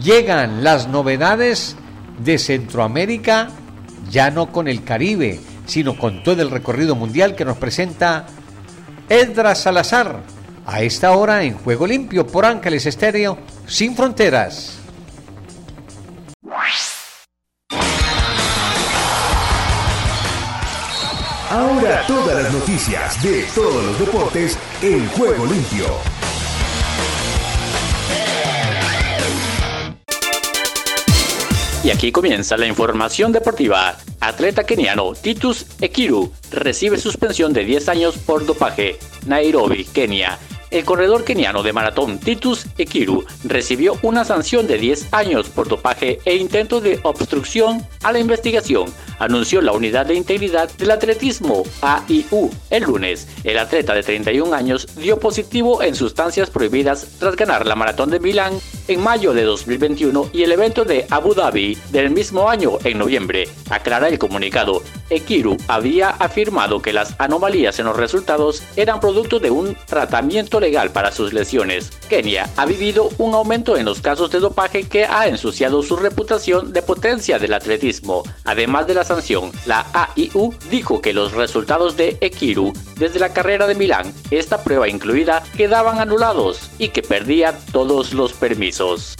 Llegan 0.01 0.63
las 0.63 0.87
novedades 0.87 1.77
de 2.23 2.37
Centroamérica, 2.37 3.49
ya 4.11 4.31
no 4.31 4.51
con 4.51 4.67
el 4.67 4.83
Caribe, 4.83 5.39
sino 5.65 5.97
con 5.97 6.21
todo 6.23 6.41
el 6.41 6.51
recorrido 6.51 6.95
mundial 6.95 7.35
que 7.35 7.45
nos 7.45 7.57
presenta 7.57 8.25
Edra 9.07 9.55
Salazar. 9.55 10.19
A 10.65 10.81
esta 10.81 11.11
hora 11.11 11.43
en 11.43 11.53
Juego 11.53 11.87
Limpio 11.87 12.27
por 12.27 12.45
Ángeles 12.45 12.85
Estéreo, 12.87 13.37
sin 13.67 13.95
fronteras. 13.95 14.84
Ahora 21.55 22.05
todas 22.05 22.43
las 22.43 22.53
noticias 22.53 23.23
de 23.23 23.43
todos 23.55 23.81
los 23.81 23.97
deportes 23.97 24.59
en 24.81 25.07
Juego 25.07 25.45
Limpio. 25.45 25.85
Y 31.81 31.91
aquí 31.91 32.11
comienza 32.11 32.57
la 32.57 32.67
información 32.67 33.31
deportiva. 33.31 33.95
Atleta 34.19 34.65
keniano 34.65 35.13
Titus 35.13 35.65
Ekiru 35.79 36.29
recibe 36.51 36.97
suspensión 36.97 37.53
de 37.53 37.63
10 37.63 37.87
años 37.87 38.17
por 38.17 38.45
dopaje. 38.45 38.99
Nairobi, 39.25 39.85
Kenia. 39.85 40.37
El 40.71 40.83
corredor 40.83 41.23
keniano 41.23 41.63
de 41.63 41.73
maratón 41.73 42.19
Titus 42.19 42.65
Ekiru 42.77 43.25
recibió 43.43 43.97
una 44.01 44.25
sanción 44.25 44.67
de 44.67 44.77
10 44.77 45.13
años 45.13 45.49
por 45.49 45.67
dopaje 45.67 46.19
e 46.25 46.35
intento 46.35 46.81
de 46.81 46.99
obstrucción 47.03 47.85
a 48.03 48.11
la 48.11 48.19
investigación, 48.19 48.93
anunció 49.19 49.61
la 49.61 49.71
Unidad 49.71 50.05
de 50.05 50.15
Integridad 50.15 50.69
del 50.77 50.91
Atletismo 50.91 51.63
AIU 51.81 52.51
el 52.69 52.83
lunes. 52.83 53.27
El 53.43 53.57
atleta 53.57 53.93
de 53.93 54.03
31 54.03 54.53
años 54.53 54.87
dio 54.95 55.19
positivo 55.19 55.81
en 55.81 55.95
sustancias 55.95 56.49
prohibidas 56.49 57.07
tras 57.19 57.35
ganar 57.35 57.65
la 57.65 57.75
maratón 57.75 58.09
de 58.09 58.19
Milán 58.19 58.53
en 58.87 59.01
mayo 59.01 59.33
de 59.33 59.43
2021 59.43 60.29
y 60.33 60.43
el 60.43 60.51
evento 60.51 60.85
de 60.85 61.05
Abu 61.09 61.33
Dhabi 61.33 61.77
del 61.91 62.09
mismo 62.11 62.49
año 62.49 62.77
en 62.83 62.97
noviembre. 62.97 63.47
Aclara 63.69 64.07
el 64.07 64.19
comunicado. 64.19 64.81
Ekiru 65.09 65.57
había 65.67 66.09
afirmado 66.09 66.81
que 66.81 66.93
las 66.93 67.15
anomalías 67.19 67.79
en 67.79 67.85
los 67.85 67.95
resultados 67.95 68.63
eran 68.75 68.99
producto 68.99 69.39
de 69.39 69.51
un 69.51 69.75
tratamiento 69.85 70.54
legal 70.59 70.91
para 70.91 71.11
sus 71.11 71.33
lesiones. 71.33 71.91
Kenia 72.09 72.49
ha 72.57 72.65
vivido 72.65 73.09
un 73.17 73.33
aumento 73.33 73.77
en 73.77 73.85
los 73.85 74.01
casos 74.01 74.31
de 74.31 74.39
dopaje 74.39 74.87
que 74.87 75.05
ha 75.05 75.27
ensuciado 75.27 75.83
su 75.83 75.95
reputación 75.95 76.73
de 76.73 76.81
potencia 76.81 77.39
del 77.39 77.53
atletismo. 77.53 78.23
Además 78.43 78.87
de 78.87 78.93
la 78.93 79.03
sanción, 79.03 79.51
la 79.65 79.85
AIU 79.93 80.53
dijo 80.69 81.01
que 81.01 81.13
los 81.13 81.33
resultados 81.33 81.97
de 81.97 82.17
Ekiru 82.21 82.73
desde 82.97 83.19
la 83.19 83.33
carrera 83.33 83.67
de 83.67 83.75
Milán, 83.75 84.13
esta 84.31 84.63
prueba 84.63 84.87
incluida, 84.87 85.43
quedaban 85.57 85.99
anulados 85.99 86.69
y 86.77 86.89
que 86.89 87.01
perdía 87.01 87.57
todos 87.71 88.13
los 88.13 88.33
permisos. 88.33 89.15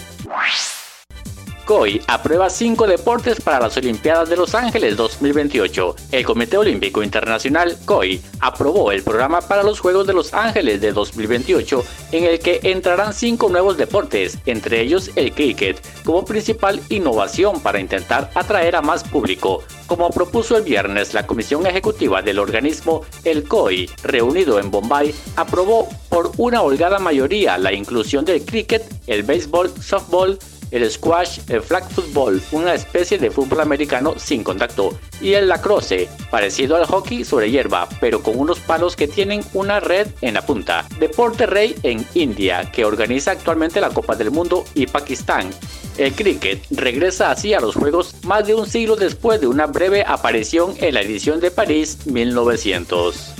COI 1.65 1.99
aprueba 2.07 2.49
cinco 2.49 2.85
deportes 2.85 3.41
para 3.41 3.59
las 3.59 3.75
Olimpiadas 3.75 4.29
de 4.29 4.37
Los 4.37 4.53
Ángeles 4.53 4.95
2028. 4.95 5.95
El 6.11 6.23
Comité 6.23 6.57
Olímpico 6.57 7.01
Internacional, 7.01 7.75
COI, 7.85 8.21
aprobó 8.39 8.91
el 8.91 9.01
programa 9.01 9.41
para 9.41 9.63
los 9.63 9.79
Juegos 9.79 10.05
de 10.05 10.13
Los 10.13 10.33
Ángeles 10.33 10.79
de 10.79 10.93
2028, 10.93 11.83
en 12.11 12.25
el 12.25 12.39
que 12.39 12.59
entrarán 12.63 13.13
cinco 13.13 13.49
nuevos 13.49 13.77
deportes, 13.77 14.37
entre 14.45 14.81
ellos 14.81 15.09
el 15.15 15.33
cricket, 15.33 15.81
como 16.03 16.23
principal 16.23 16.79
innovación 16.89 17.59
para 17.59 17.79
intentar 17.79 18.29
atraer 18.35 18.75
a 18.75 18.83
más 18.83 19.03
público. 19.03 19.63
Como 19.87 20.09
propuso 20.11 20.57
el 20.57 20.63
viernes 20.63 21.13
la 21.13 21.25
Comisión 21.25 21.65
Ejecutiva 21.65 22.21
del 22.21 22.39
organismo, 22.39 23.03
el 23.23 23.47
COI, 23.47 23.89
reunido 24.03 24.59
en 24.59 24.69
Bombay, 24.69 25.13
aprobó 25.35 25.89
por 26.09 26.31
una 26.37 26.61
holgada 26.61 26.99
mayoría 26.99 27.57
la 27.57 27.73
inclusión 27.73 28.23
del 28.23 28.45
cricket, 28.45 28.83
el 29.07 29.23
béisbol, 29.23 29.71
softball, 29.81 30.39
el 30.71 30.89
squash, 30.89 31.39
el 31.49 31.61
flag 31.61 31.89
football, 31.91 32.41
una 32.51 32.73
especie 32.73 33.17
de 33.17 33.31
fútbol 33.31 33.61
americano 33.61 34.15
sin 34.17 34.43
contacto, 34.43 34.97
y 35.21 35.33
el 35.33 35.47
lacrosse, 35.47 36.09
parecido 36.29 36.75
al 36.75 36.85
hockey 36.85 37.23
sobre 37.23 37.51
hierba, 37.51 37.87
pero 37.99 38.21
con 38.21 38.37
unos 38.37 38.59
palos 38.59 38.95
que 38.95 39.07
tienen 39.07 39.43
una 39.53 39.79
red 39.79 40.07
en 40.21 40.35
la 40.35 40.45
punta. 40.45 40.85
Deporte 40.99 41.45
rey 41.45 41.75
en 41.83 42.05
India, 42.13 42.71
que 42.71 42.85
organiza 42.85 43.31
actualmente 43.31 43.81
la 43.81 43.89
Copa 43.89 44.15
del 44.15 44.31
Mundo, 44.31 44.65
y 44.73 44.87
Pakistán. 44.87 45.49
El 45.97 46.13
cricket 46.13 46.61
regresa 46.71 47.31
así 47.31 47.53
a 47.53 47.61
los 47.61 47.75
Juegos 47.75 48.15
más 48.23 48.45
de 48.45 48.53
un 48.53 48.67
siglo 48.67 48.95
después 48.95 49.39
de 49.39 49.47
una 49.47 49.65
breve 49.65 50.03
aparición 50.05 50.73
en 50.79 50.93
la 50.93 51.01
edición 51.01 51.39
de 51.39 51.51
París 51.51 52.05
1900. 52.05 53.33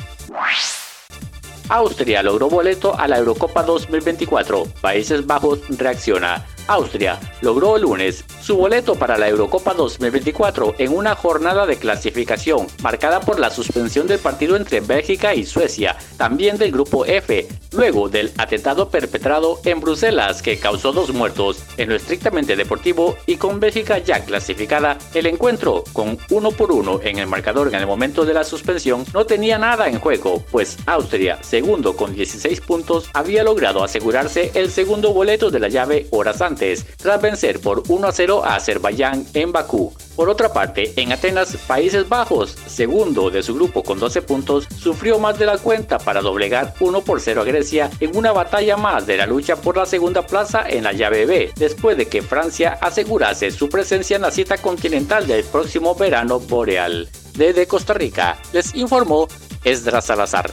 Austria 1.70 2.22
logró 2.22 2.50
boleto 2.50 2.98
a 2.98 3.08
la 3.08 3.17
Eurocopa 3.17 3.63
2024. 3.63 4.65
Países 4.82 5.25
Bajos 5.25 5.60
reacciona. 5.77 6.46
Austria 6.67 7.19
logró 7.41 7.75
el 7.75 7.84
lunes 7.84 8.24
su 8.41 8.57
boleto 8.57 8.95
para 8.95 9.17
la 9.17 9.27
Eurocopa 9.27 9.74
2024 9.74 10.75
en 10.79 10.95
una 10.95 11.15
jornada 11.15 11.65
de 11.65 11.77
clasificación 11.77 12.67
marcada 12.81 13.19
por 13.19 13.39
la 13.39 13.50
suspensión 13.50 14.07
del 14.07 14.19
partido 14.19 14.55
entre 14.55 14.81
Bélgica 14.81 15.36
y 15.36 15.45
Suecia, 15.45 15.95
también 16.17 16.57
del 16.57 16.72
grupo 16.72 17.05
F, 17.05 17.48
luego 17.72 18.10
del 18.10 18.31
atentado 18.38 18.89
perpetrado 18.89 19.60
en 19.63 19.79
Bruselas 19.79 20.41
que 20.41 20.57
causó 20.60 20.91
dos 20.91 21.13
muertos. 21.13 21.63
En 21.77 21.89
lo 21.89 21.95
estrictamente 21.95 22.55
deportivo 22.55 23.15
y 23.25 23.38
con 23.38 23.60
Bélgica 23.60 24.00
ya 24.00 24.24
clasificada, 24.24 24.98
el 25.13 25.27
encuentro 25.27 25.84
con 25.93 26.17
uno 26.31 26.51
por 26.51 26.72
uno 26.72 27.00
en 27.03 27.19
el 27.19 27.27
marcador 27.27 27.67
en 27.67 27.75
el 27.75 27.88
momento 27.88 28.25
de 28.25 28.34
la 28.34 28.43
suspensión 28.43 29.05
no 29.13 29.25
tenía 29.25 29.57
nada 29.57 29.88
en 29.88 30.00
juego, 30.00 30.43
pues 30.51 30.77
Austria, 30.86 31.39
segundo 31.41 31.95
con 31.95 32.13
16 32.13 32.62
puntos, 32.62 33.10
había 33.13 33.43
logrado 33.43 33.84
asegurarse 33.84 34.51
el 34.53 34.72
segundo 34.72 35.13
boleto 35.13 35.51
de 35.51 35.60
la 35.60 35.67
llave 35.67 36.07
horas 36.12 36.41
antes 36.41 36.54
tras 36.97 37.21
vencer 37.21 37.59
por 37.59 37.83
1 37.88 38.07
a 38.07 38.12
0 38.12 38.43
a 38.45 38.55
Azerbaiyán 38.55 39.25
en 39.33 39.51
Bakú. 39.51 39.93
Por 40.15 40.29
otra 40.29 40.53
parte, 40.53 40.93
en 40.95 41.12
Atenas, 41.12 41.57
Países 41.67 42.07
Bajos, 42.07 42.55
segundo 42.67 43.29
de 43.29 43.43
su 43.43 43.53
grupo 43.53 43.83
con 43.83 44.00
12 44.00 44.21
puntos, 44.21 44.67
sufrió 44.77 45.19
más 45.19 45.38
de 45.38 45.45
la 45.45 45.57
cuenta 45.57 45.97
para 45.97 46.21
doblegar 46.21 46.74
1 46.79 47.01
por 47.01 47.19
0 47.19 47.41
a 47.41 47.43
Grecia 47.43 47.89
en 48.00 48.15
una 48.15 48.31
batalla 48.31 48.77
más 48.77 49.05
de 49.05 49.17
la 49.17 49.25
lucha 49.25 49.57
por 49.57 49.77
la 49.77 49.85
segunda 49.85 50.25
plaza 50.25 50.65
en 50.67 50.85
la 50.85 50.93
llave 50.93 51.25
B, 51.25 51.51
después 51.55 51.97
de 51.97 52.07
que 52.07 52.21
Francia 52.21 52.77
asegurase 52.81 53.51
su 53.51 53.68
presencia 53.68 54.15
en 54.15 54.22
la 54.22 54.31
cita 54.31 54.57
continental 54.57 55.27
del 55.27 55.44
próximo 55.44 55.96
verano 55.96 56.39
boreal. 56.39 57.09
Desde 57.35 57.68
Costa 57.68 57.94
Rica, 57.94 58.37
les 58.53 58.74
informó 58.75 59.27
Esdras 59.63 60.05
Salazar. 60.05 60.51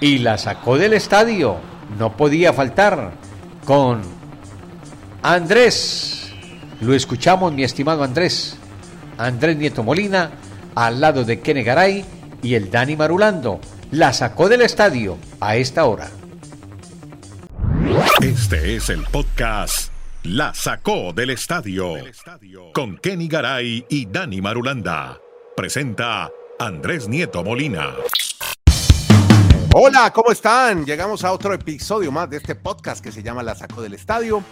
Y 0.00 0.18
la 0.18 0.36
sacó 0.36 0.76
del 0.76 0.94
estadio, 0.94 1.56
no 1.98 2.16
podía 2.16 2.52
faltar 2.52 3.12
con 3.64 4.02
Andrés. 5.22 6.32
Lo 6.80 6.94
escuchamos, 6.94 7.52
mi 7.52 7.62
estimado 7.62 8.02
Andrés. 8.02 8.56
Andrés 9.18 9.56
Nieto 9.56 9.82
Molina, 9.82 10.30
al 10.74 11.00
lado 11.00 11.24
de 11.24 11.40
Kene 11.40 11.62
Garay 11.62 12.04
y 12.42 12.54
el 12.54 12.70
Dani 12.70 12.96
Marulando. 12.96 13.60
La 13.92 14.12
sacó 14.12 14.48
del 14.48 14.62
estadio 14.62 15.18
a 15.40 15.56
esta 15.56 15.84
hora. 15.84 16.10
Este 18.22 18.76
es 18.76 18.88
el 18.88 19.02
podcast 19.04 19.92
La 20.22 20.54
sacó 20.54 21.12
del 21.12 21.30
estadio 21.30 21.94
con 22.72 22.96
Kenny 22.96 23.28
Garay 23.28 23.84
y 23.88 24.06
Dani 24.06 24.40
Marulanda. 24.40 25.18
Presenta 25.56 26.30
Andrés 26.58 27.08
Nieto 27.08 27.44
Molina. 27.44 27.90
Hola, 29.74 30.12
¿cómo 30.12 30.30
están? 30.30 30.84
Llegamos 30.84 31.24
a 31.24 31.32
otro 31.32 31.54
episodio 31.54 32.12
más 32.12 32.28
de 32.28 32.36
este 32.36 32.54
podcast 32.54 33.02
que 33.02 33.10
se 33.10 33.22
llama 33.22 33.42
La 33.42 33.54
Saco 33.54 33.80
del 33.80 33.94
Estadio. 33.94 34.44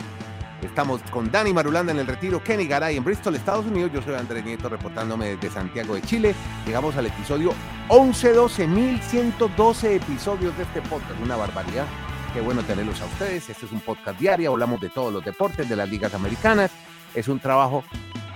Estamos 0.62 1.02
con 1.10 1.30
Dani 1.30 1.52
Marulanda 1.52 1.92
en 1.92 1.98
el 1.98 2.06
retiro, 2.06 2.42
Kenny 2.42 2.66
Garay 2.66 2.96
en 2.96 3.04
Bristol, 3.04 3.34
Estados 3.34 3.66
Unidos. 3.66 3.90
Yo 3.92 4.00
soy 4.00 4.14
Andrés 4.14 4.42
Nieto 4.42 4.70
reportándome 4.70 5.36
desde 5.36 5.50
Santiago 5.50 5.94
de 5.94 6.00
Chile. 6.00 6.34
Llegamos 6.64 6.96
al 6.96 7.04
episodio 7.04 7.52
11, 7.88 8.32
12, 8.32 8.66
1112 8.66 9.96
episodios 9.96 10.56
de 10.56 10.62
este 10.62 10.80
podcast. 10.80 11.20
Una 11.22 11.36
barbaridad. 11.36 11.84
Qué 12.32 12.40
bueno 12.40 12.62
tenerlos 12.62 12.98
a 13.02 13.04
ustedes. 13.04 13.50
Este 13.50 13.66
es 13.66 13.72
un 13.72 13.80
podcast 13.80 14.18
diario. 14.18 14.52
Hablamos 14.52 14.80
de 14.80 14.88
todos 14.88 15.12
los 15.12 15.22
deportes, 15.22 15.68
de 15.68 15.76
las 15.76 15.90
ligas 15.90 16.14
americanas. 16.14 16.70
Es 17.14 17.28
un 17.28 17.40
trabajo 17.40 17.84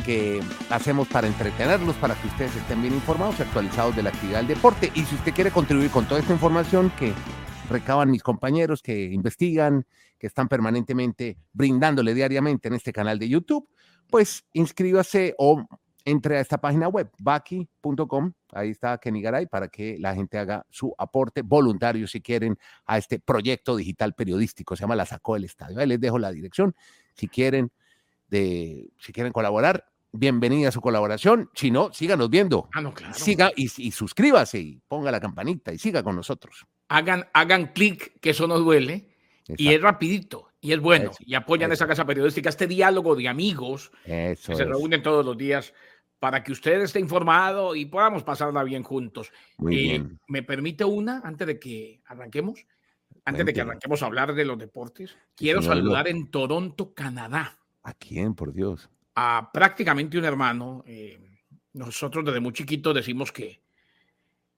que 0.05 0.41
hacemos 0.71 1.09
para 1.09 1.27
entretenerlos, 1.27 1.97
para 1.97 2.15
que 2.15 2.29
ustedes 2.29 2.55
estén 2.57 2.83
bien 2.83 2.95
informados 2.95 3.39
y 3.39 3.43
actualizados 3.43 3.97
de 3.97 4.03
la 4.03 4.11
actividad 4.11 4.39
del 4.39 4.49
deporte. 4.49 4.93
Y 4.95 5.05
si 5.05 5.15
usted 5.15 5.33
quiere 5.33 5.51
contribuir 5.51 5.91
con 5.91 6.07
toda 6.07 6.21
esta 6.21 6.33
información 6.33 6.93
que 6.99 7.13
recaban 7.69 8.11
mis 8.11 8.23
compañeros, 8.23 8.83
que 8.83 9.05
investigan, 9.05 9.87
que 10.19 10.27
están 10.27 10.49
permanentemente 10.49 11.39
brindándole 11.53 12.15
diariamente 12.15 12.69
en 12.69 12.75
este 12.75 12.93
canal 12.93 13.19
de 13.19 13.29
YouTube, 13.29 13.69
pues 14.11 14.45
inscríbase 14.53 15.35
o 15.39 15.67
entre 16.05 16.37
a 16.37 16.41
esta 16.41 16.59
página 16.59 16.89
web, 16.89 17.11
baki.com, 17.19 18.33
ahí 18.53 18.71
está 18.71 18.99
Kenny 18.99 19.23
Garay, 19.23 19.47
para 19.47 19.69
que 19.69 19.97
la 19.99 20.15
gente 20.15 20.39
haga 20.39 20.67
su 20.69 20.95
aporte 20.99 21.41
voluntario, 21.41 22.07
si 22.07 22.21
quieren, 22.21 22.59
a 22.85 22.99
este 22.99 23.19
proyecto 23.19 23.75
digital 23.75 24.15
periodístico, 24.15 24.77
se 24.77 24.83
llama 24.83 24.97
La 24.97 25.07
Sacó 25.07 25.35
del 25.35 25.45
Estadio. 25.45 25.79
Ahí 25.81 25.87
les 25.87 26.01
dejo 26.01 26.19
la 26.19 26.31
dirección, 26.31 26.75
si 27.15 27.29
quieren, 27.29 27.73
de, 28.29 28.91
si 28.99 29.13
quieren 29.13 29.33
colaborar, 29.33 29.87
bienvenida 30.15 30.69
a 30.69 30.73
su 30.73 30.81
colaboración. 30.81 31.51
Si 31.55 31.71
no, 31.71 31.93
síganos 31.93 32.31
viendo. 32.31 32.69
Ah, 32.73 32.81
no, 32.81 32.95
claro. 32.95 33.15
Siga 33.15 33.53
y, 33.57 33.65
y 33.77 33.91
suscríbase 33.91 34.59
y 34.61 34.81
ponga 34.89 35.11
la 35.11 35.21
campanita 35.21 35.73
y 35.73 35.79
siga 35.79 36.03
con 36.03 36.17
nosotros. 36.17 36.65
Hagan, 36.89 37.27
hagan 37.33 37.73
clic, 37.73 38.19
que 38.21 38.31
eso 38.31 38.47
no 38.47 38.59
duele. 38.59 39.09
Y 39.59 39.75
es 39.75 39.83
rapidito, 39.83 40.49
y 40.61 40.73
es 40.73 40.81
bueno. 40.81 41.11
Eso, 41.11 41.19
y 41.27 41.35
apoyan 41.35 41.71
eso. 41.71 41.85
esa 41.85 41.87
casa 41.89 42.07
periodística, 42.07 42.49
este 42.49 42.67
diálogo 42.67 43.15
de 43.15 43.29
amigos 43.29 43.91
Eso 44.07 44.53
que 44.53 44.57
se 44.57 44.63
es. 44.63 44.69
reúnen 44.69 45.03
todos 45.03 45.25
los 45.25 45.37
días 45.37 45.75
para 46.19 46.43
que 46.43 46.53
usted 46.53 46.81
esté 46.81 46.99
informado 47.01 47.75
y 47.77 47.85
podamos 47.85 48.23
pasarla 48.23 48.65
bien 48.65 48.83
juntos. 48.83 49.31
Muy 49.59 49.77
Eh, 49.77 49.83
bien. 49.83 50.19
¿Me 50.29 50.43
permite 50.43 50.85
una 50.85 51.21
antes 51.25 51.47
de 51.47 51.59
que 51.59 52.01
arranquemos? 52.07 52.65
Antes 53.27 53.45
de 53.45 53.53
que 53.53 53.61
arranquemos 53.61 54.03
a 54.03 54.07
hablar 54.07 54.35
de 54.35 54.45
los 54.47 54.59
deportes, 54.59 55.17
quiero 55.35 55.61
saludar 55.61 56.09
en 56.09 56.31
Toronto, 56.31 56.95
Canadá, 56.95 57.59
¿A 57.83 57.93
quién, 57.93 58.35
por 58.35 58.55
Dios? 58.55 58.89
A 59.15 59.51
prácticamente 59.53 60.19
un 60.19 60.25
hermano. 60.25 60.83
eh, 60.87 61.19
nosotros 61.75 62.25
desde 62.25 62.39
muy 62.41 62.53
chiquitos 62.53 62.95
decimos 62.95 63.33
que 63.33 63.61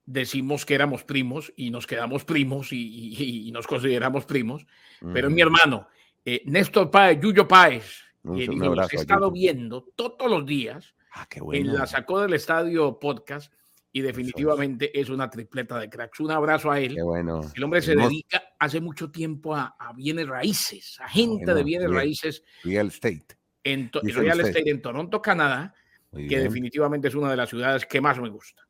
decimos 0.05 0.65
que 0.67 0.75
éramos 0.75 1.03
primos 1.03 1.53
y 1.57 1.71
nos 1.71 1.87
quedamos 1.87 2.25
primos 2.25 2.73
y, 2.73 2.77
y- 2.77 3.49
y 3.49 3.53
nos 3.53 3.67
consideramos 3.67 4.25
primos, 4.27 4.67
pero 5.13 5.29
es 5.29 5.35
mi 5.35 5.41
hermano, 5.41 5.89
eh, 6.25 6.43
Néstor 6.45 6.91
Páez, 6.91 7.19
Yuyo 7.21 7.49
Páez, 7.49 8.03
Un- 8.23 8.39
eh, 8.41 8.47
abrazo 8.67 8.91
he 8.93 8.99
a 8.99 9.01
estado 9.01 9.31
viendo 9.31 9.83
todos 9.97 10.31
los 10.31 10.45
días 10.47 10.95
Ah, 11.13 11.27
qué 11.29 11.39
en 11.39 11.45
bueno. 11.47 11.73
la 11.73 11.87
sacó 11.87 12.21
del 12.21 12.35
estadio 12.35 12.99
podcast 13.01 13.51
y 13.93 14.03
definitivamente 14.03 14.99
es 15.01 15.09
una 15.09 15.31
tripleta 15.31 15.79
de 15.79 15.89
cracks. 15.89 16.21
Un 16.21 16.31
abrazo 16.31 16.71
a 16.71 16.79
él. 16.79 16.95
Qué 16.95 17.03
bueno. 17.03 17.41
El 17.55 17.65
hombre 17.65 17.81
se 17.81 17.97
dedica 17.97 18.43
hace 18.59 18.79
mucho 18.81 19.11
tiempo 19.11 19.57
a, 19.57 19.75
bienes 19.97 20.29
raíces, 20.29 21.01
a 21.01 21.09
gente 21.09 21.55
de 21.55 21.65
bienes 21.65 21.91
raíces. 21.91 22.45
Real 22.63 22.89
Estate. 22.89 23.25
En 23.73 23.91
Real 23.93 24.41
Estate 24.41 24.71
en 24.71 24.81
Toronto, 24.81 25.21
Canadá, 25.21 25.75
que 26.13 26.39
definitivamente 26.39 27.09
es 27.09 27.15
una 27.15 27.31
de 27.31 27.37
las 27.37 27.49
ciudades 27.49 27.85
que 27.87 28.01
más 28.01 28.19
me 28.21 28.29
gusta. 28.29 28.63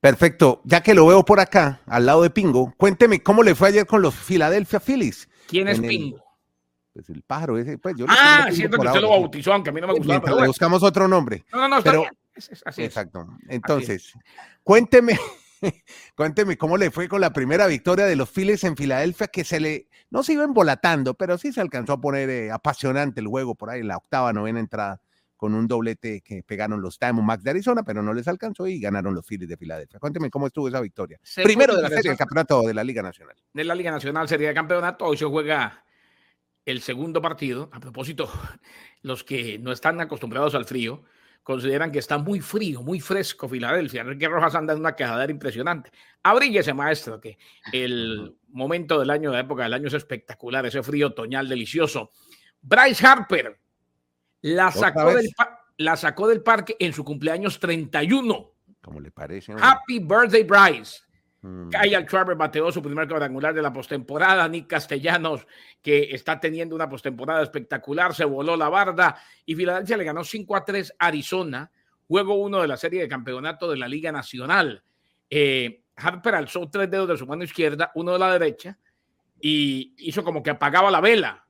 Perfecto. 0.00 0.60
Ya 0.64 0.82
que 0.82 0.92
lo 0.92 1.06
veo 1.06 1.24
por 1.24 1.40
acá, 1.40 1.80
al 1.86 2.04
lado 2.06 2.22
de 2.22 2.30
Pingo, 2.30 2.74
cuénteme 2.76 3.22
cómo 3.22 3.42
le 3.42 3.54
fue 3.54 3.68
ayer 3.68 3.86
con 3.86 4.02
los 4.02 4.14
Philadelphia 4.14 4.80
Phillies. 4.80 5.28
¿Quién 5.46 5.68
es 5.68 5.80
Pingo? 5.80 6.24
pues 6.94 7.10
el 7.10 7.22
pájaro 7.22 7.58
ese, 7.58 7.76
pues 7.76 7.96
yo 7.96 8.06
Ah, 8.08 8.48
siento 8.52 8.78
que 8.78 8.86
usted 8.86 9.00
lo 9.00 9.10
bautizó, 9.10 9.52
aunque 9.52 9.70
a 9.70 9.72
mí 9.72 9.80
no 9.80 9.88
me 9.88 9.94
gustaba. 9.94 10.20
Pero 10.20 10.46
buscamos 10.46 10.82
otro 10.84 11.08
nombre. 11.08 11.44
No, 11.52 11.58
no, 11.58 11.68
no, 11.68 11.78
está 11.78 11.92
bien. 11.92 12.08
así 12.64 12.84
Exacto. 12.84 13.26
Entonces, 13.48 14.12
cuénteme, 14.62 15.18
cuénteme 16.16 16.56
cómo 16.56 16.76
le 16.76 16.92
fue 16.92 17.08
con 17.08 17.20
la 17.20 17.32
primera 17.32 17.66
victoria 17.66 18.06
de 18.06 18.14
los 18.14 18.30
Phillies 18.30 18.62
en 18.62 18.76
Filadelfia, 18.76 19.26
que 19.26 19.42
se 19.42 19.58
le, 19.58 19.88
no 20.10 20.22
se 20.22 20.34
iba 20.34 20.44
embolatando, 20.44 21.14
pero 21.14 21.38
sí 21.38 21.52
se 21.52 21.60
alcanzó 21.60 21.94
a 21.94 22.00
poner 22.00 22.30
eh, 22.30 22.50
apasionante 22.50 23.20
el 23.20 23.26
juego 23.26 23.54
por 23.54 23.70
ahí 23.70 23.80
en 23.80 23.88
la 23.88 23.96
octava, 23.96 24.32
novena 24.32 24.60
entrada, 24.60 25.00
con 25.36 25.54
un 25.54 25.66
doblete 25.66 26.20
que 26.20 26.42
pegaron 26.42 26.80
los 26.80 26.98
Diamondbacks 26.98 27.44
de 27.44 27.50
Arizona, 27.50 27.82
pero 27.82 28.02
no 28.02 28.14
les 28.14 28.28
alcanzó 28.28 28.66
y 28.66 28.80
ganaron 28.80 29.14
los 29.14 29.26
Phillies 29.26 29.48
de 29.48 29.56
Filadelfia. 29.56 29.98
Cuénteme 29.98 30.30
cómo 30.30 30.46
estuvo 30.46 30.68
esa 30.68 30.80
victoria. 30.80 31.20
Primero 31.42 31.76
de 31.76 31.82
la 31.82 31.88
serie 31.88 32.10
del 32.10 32.18
campeonato 32.18 32.62
de 32.62 32.74
la 32.74 32.84
Liga 32.84 33.02
Nacional. 33.02 33.36
De 33.52 33.64
la 33.64 33.74
Liga 33.74 33.90
Nacional, 33.90 34.28
sería 34.28 34.48
de 34.48 34.54
campeonato, 34.54 35.04
hoy 35.04 35.16
se 35.16 35.24
juega 35.24 35.84
el 36.64 36.80
segundo 36.80 37.20
partido. 37.20 37.68
A 37.72 37.80
propósito, 37.80 38.30
los 39.02 39.24
que 39.24 39.58
no 39.58 39.72
están 39.72 40.00
acostumbrados 40.00 40.54
al 40.54 40.64
frío 40.64 41.04
consideran 41.44 41.92
que 41.92 42.00
está 42.00 42.18
muy 42.18 42.40
frío, 42.40 42.82
muy 42.82 42.98
fresco 42.98 43.48
Filadelfia. 43.48 44.00
Enrique 44.00 44.26
Rojas 44.26 44.54
anda 44.56 44.72
en 44.72 44.80
una 44.80 44.96
quejadera 44.96 45.30
impresionante. 45.30 45.92
Abríguese, 46.22 46.74
maestro, 46.74 47.20
que 47.20 47.38
el 47.70 48.34
momento 48.48 48.98
del 48.98 49.10
año, 49.10 49.30
de 49.30 49.40
época 49.40 49.62
del 49.62 49.74
año 49.74 49.86
es 49.86 49.94
espectacular, 49.94 50.66
ese 50.66 50.82
frío 50.82 51.08
otoñal 51.08 51.48
delicioso. 51.48 52.10
Bryce 52.62 53.06
Harper 53.06 53.60
la 54.40 54.72
sacó, 54.72 55.14
del, 55.14 55.30
la 55.76 55.96
sacó 55.96 56.26
del 56.26 56.42
parque 56.42 56.76
en 56.80 56.94
su 56.94 57.04
cumpleaños 57.04 57.60
31. 57.60 58.50
¿Cómo 58.80 59.00
le 59.00 59.10
parece? 59.10 59.54
Happy 59.60 59.98
birthday, 59.98 60.44
Bryce. 60.44 61.00
Mm. 61.44 61.68
Kyle 61.68 62.06
Traver 62.06 62.36
bateó 62.36 62.72
su 62.72 62.80
primer 62.80 63.06
cuadrangular 63.06 63.52
de 63.52 63.60
la 63.60 63.70
postemporada. 63.70 64.48
Nick 64.48 64.66
Castellanos, 64.66 65.46
que 65.82 66.08
está 66.14 66.40
teniendo 66.40 66.74
una 66.74 66.88
postemporada 66.88 67.42
espectacular, 67.42 68.14
se 68.14 68.24
voló 68.24 68.56
la 68.56 68.70
barda 68.70 69.16
y 69.44 69.54
Filadelfia 69.54 69.98
le 69.98 70.04
ganó 70.04 70.24
5 70.24 70.56
a 70.56 70.64
3 70.64 70.94
a 70.98 71.06
Arizona, 71.06 71.70
juego 72.08 72.36
uno 72.36 72.62
de 72.62 72.68
la 72.68 72.78
serie 72.78 73.02
de 73.02 73.08
campeonato 73.08 73.70
de 73.70 73.76
la 73.76 73.86
Liga 73.86 74.10
Nacional. 74.10 74.82
Eh, 75.28 75.82
Harper 75.96 76.34
alzó 76.34 76.66
tres 76.70 76.90
dedos 76.90 77.08
de 77.08 77.18
su 77.18 77.26
mano 77.26 77.44
izquierda, 77.44 77.92
uno 77.94 78.14
de 78.14 78.18
la 78.18 78.32
derecha, 78.32 78.78
y 79.38 79.94
hizo 79.98 80.24
como 80.24 80.42
que 80.42 80.50
apagaba 80.50 80.90
la 80.90 81.02
vela 81.02 81.46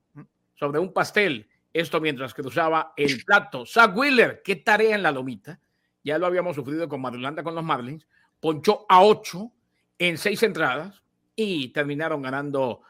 sobre 0.57 0.81
un 0.81 0.93
pastel. 0.93 1.49
Esto 1.73 2.01
mientras 2.01 2.35
cruzaba 2.35 2.95
el 2.97 3.25
plato. 3.25 3.65
Zach 3.65 3.97
Wheeler, 3.97 4.43
qué 4.45 4.57
tarea 4.57 4.97
en 4.97 5.05
la 5.05 5.13
lomita. 5.13 5.61
Ya 6.03 6.19
lo 6.19 6.27
habíamos 6.27 6.57
sufrido 6.57 6.89
con 6.89 7.01
Madulanda 7.01 7.45
con 7.45 7.55
los 7.55 7.65
Marlins. 7.65 8.07
Ponchó 8.41 8.87
a 8.89 9.03
ocho 9.03 9.53
en 9.99 10.19
seis 10.19 10.43
entradas 10.43 11.03
y 11.37 11.69
terminaron 11.69 12.23
ganando 12.23 12.83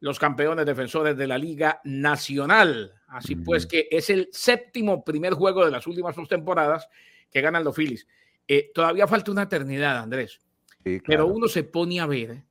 los 0.00 0.18
campeones 0.18 0.66
defensores 0.66 1.16
de 1.16 1.26
la 1.26 1.38
Liga 1.38 1.80
Nacional. 1.84 2.94
Así 3.08 3.36
pues 3.36 3.66
que 3.66 3.88
es 3.90 4.08
el 4.10 4.28
séptimo 4.32 5.04
primer 5.04 5.34
juego 5.34 5.64
de 5.64 5.70
las 5.70 5.86
últimas 5.86 6.16
dos 6.16 6.28
temporadas 6.28 6.88
que 7.30 7.40
ganan 7.40 7.64
los 7.64 7.76
Phillies. 7.76 8.06
Eh, 8.48 8.70
todavía 8.74 9.06
falta 9.06 9.30
una 9.30 9.42
eternidad, 9.42 9.98
Andrés. 9.98 10.40
Pero 10.82 11.26
uno 11.26 11.46
se 11.46 11.64
pone 11.64 12.00
a 12.00 12.06
ver 12.06 12.44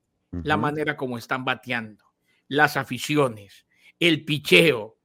la 0.43 0.57
manera 0.57 0.95
como 0.95 1.17
están 1.17 1.43
bateando, 1.43 2.05
las 2.47 2.77
aficiones, 2.77 3.65
el 3.99 4.23
picheo. 4.23 4.97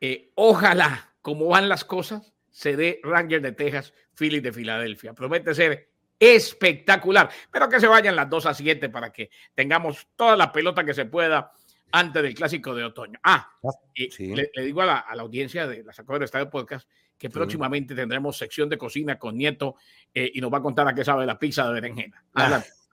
Eh, 0.00 0.30
ojalá, 0.36 1.14
como 1.20 1.48
van 1.48 1.68
las 1.68 1.84
cosas, 1.84 2.32
se 2.50 2.76
dé 2.76 3.00
Ranger 3.02 3.42
de 3.42 3.52
Texas, 3.52 3.92
Phillies 4.14 4.42
de 4.42 4.52
Filadelfia. 4.52 5.12
Promete 5.14 5.54
ser 5.54 5.89
espectacular. 6.20 7.30
Pero 7.50 7.68
que 7.68 7.80
se 7.80 7.88
vayan 7.88 8.14
las 8.14 8.28
2 8.28 8.46
a 8.46 8.54
7 8.54 8.90
para 8.90 9.10
que 9.10 9.30
tengamos 9.54 10.06
toda 10.14 10.36
la 10.36 10.52
pelota 10.52 10.84
que 10.84 10.94
se 10.94 11.06
pueda 11.06 11.52
antes 11.92 12.22
del 12.22 12.34
clásico 12.34 12.74
de 12.74 12.84
otoño. 12.84 13.18
Ah, 13.24 13.50
ah 13.64 13.70
y 13.94 14.34
le, 14.34 14.50
digo 14.62 14.82
a 14.82 14.86
la, 14.86 14.98
audiencia 15.18 15.66
de 15.66 15.82
la 15.82 15.92
Sacó 15.92 16.14
del 16.14 16.24
Estadio 16.24 16.50
Podcast 16.50 16.88
que 17.18 17.28
próximamente 17.28 17.94
tendremos 17.94 18.38
sección 18.38 18.68
de 18.68 18.78
cocina 18.78 19.18
con 19.18 19.36
Nieto 19.36 19.74
eh, 20.14 20.30
y 20.32 20.40
nos 20.40 20.50
va 20.50 20.58
a 20.58 20.62
contar 20.62 20.88
a 20.88 20.94
qué 20.94 21.04
sabe 21.04 21.26
la 21.26 21.38
pizza 21.38 21.66
de 21.66 21.74
berenjena. 21.74 22.24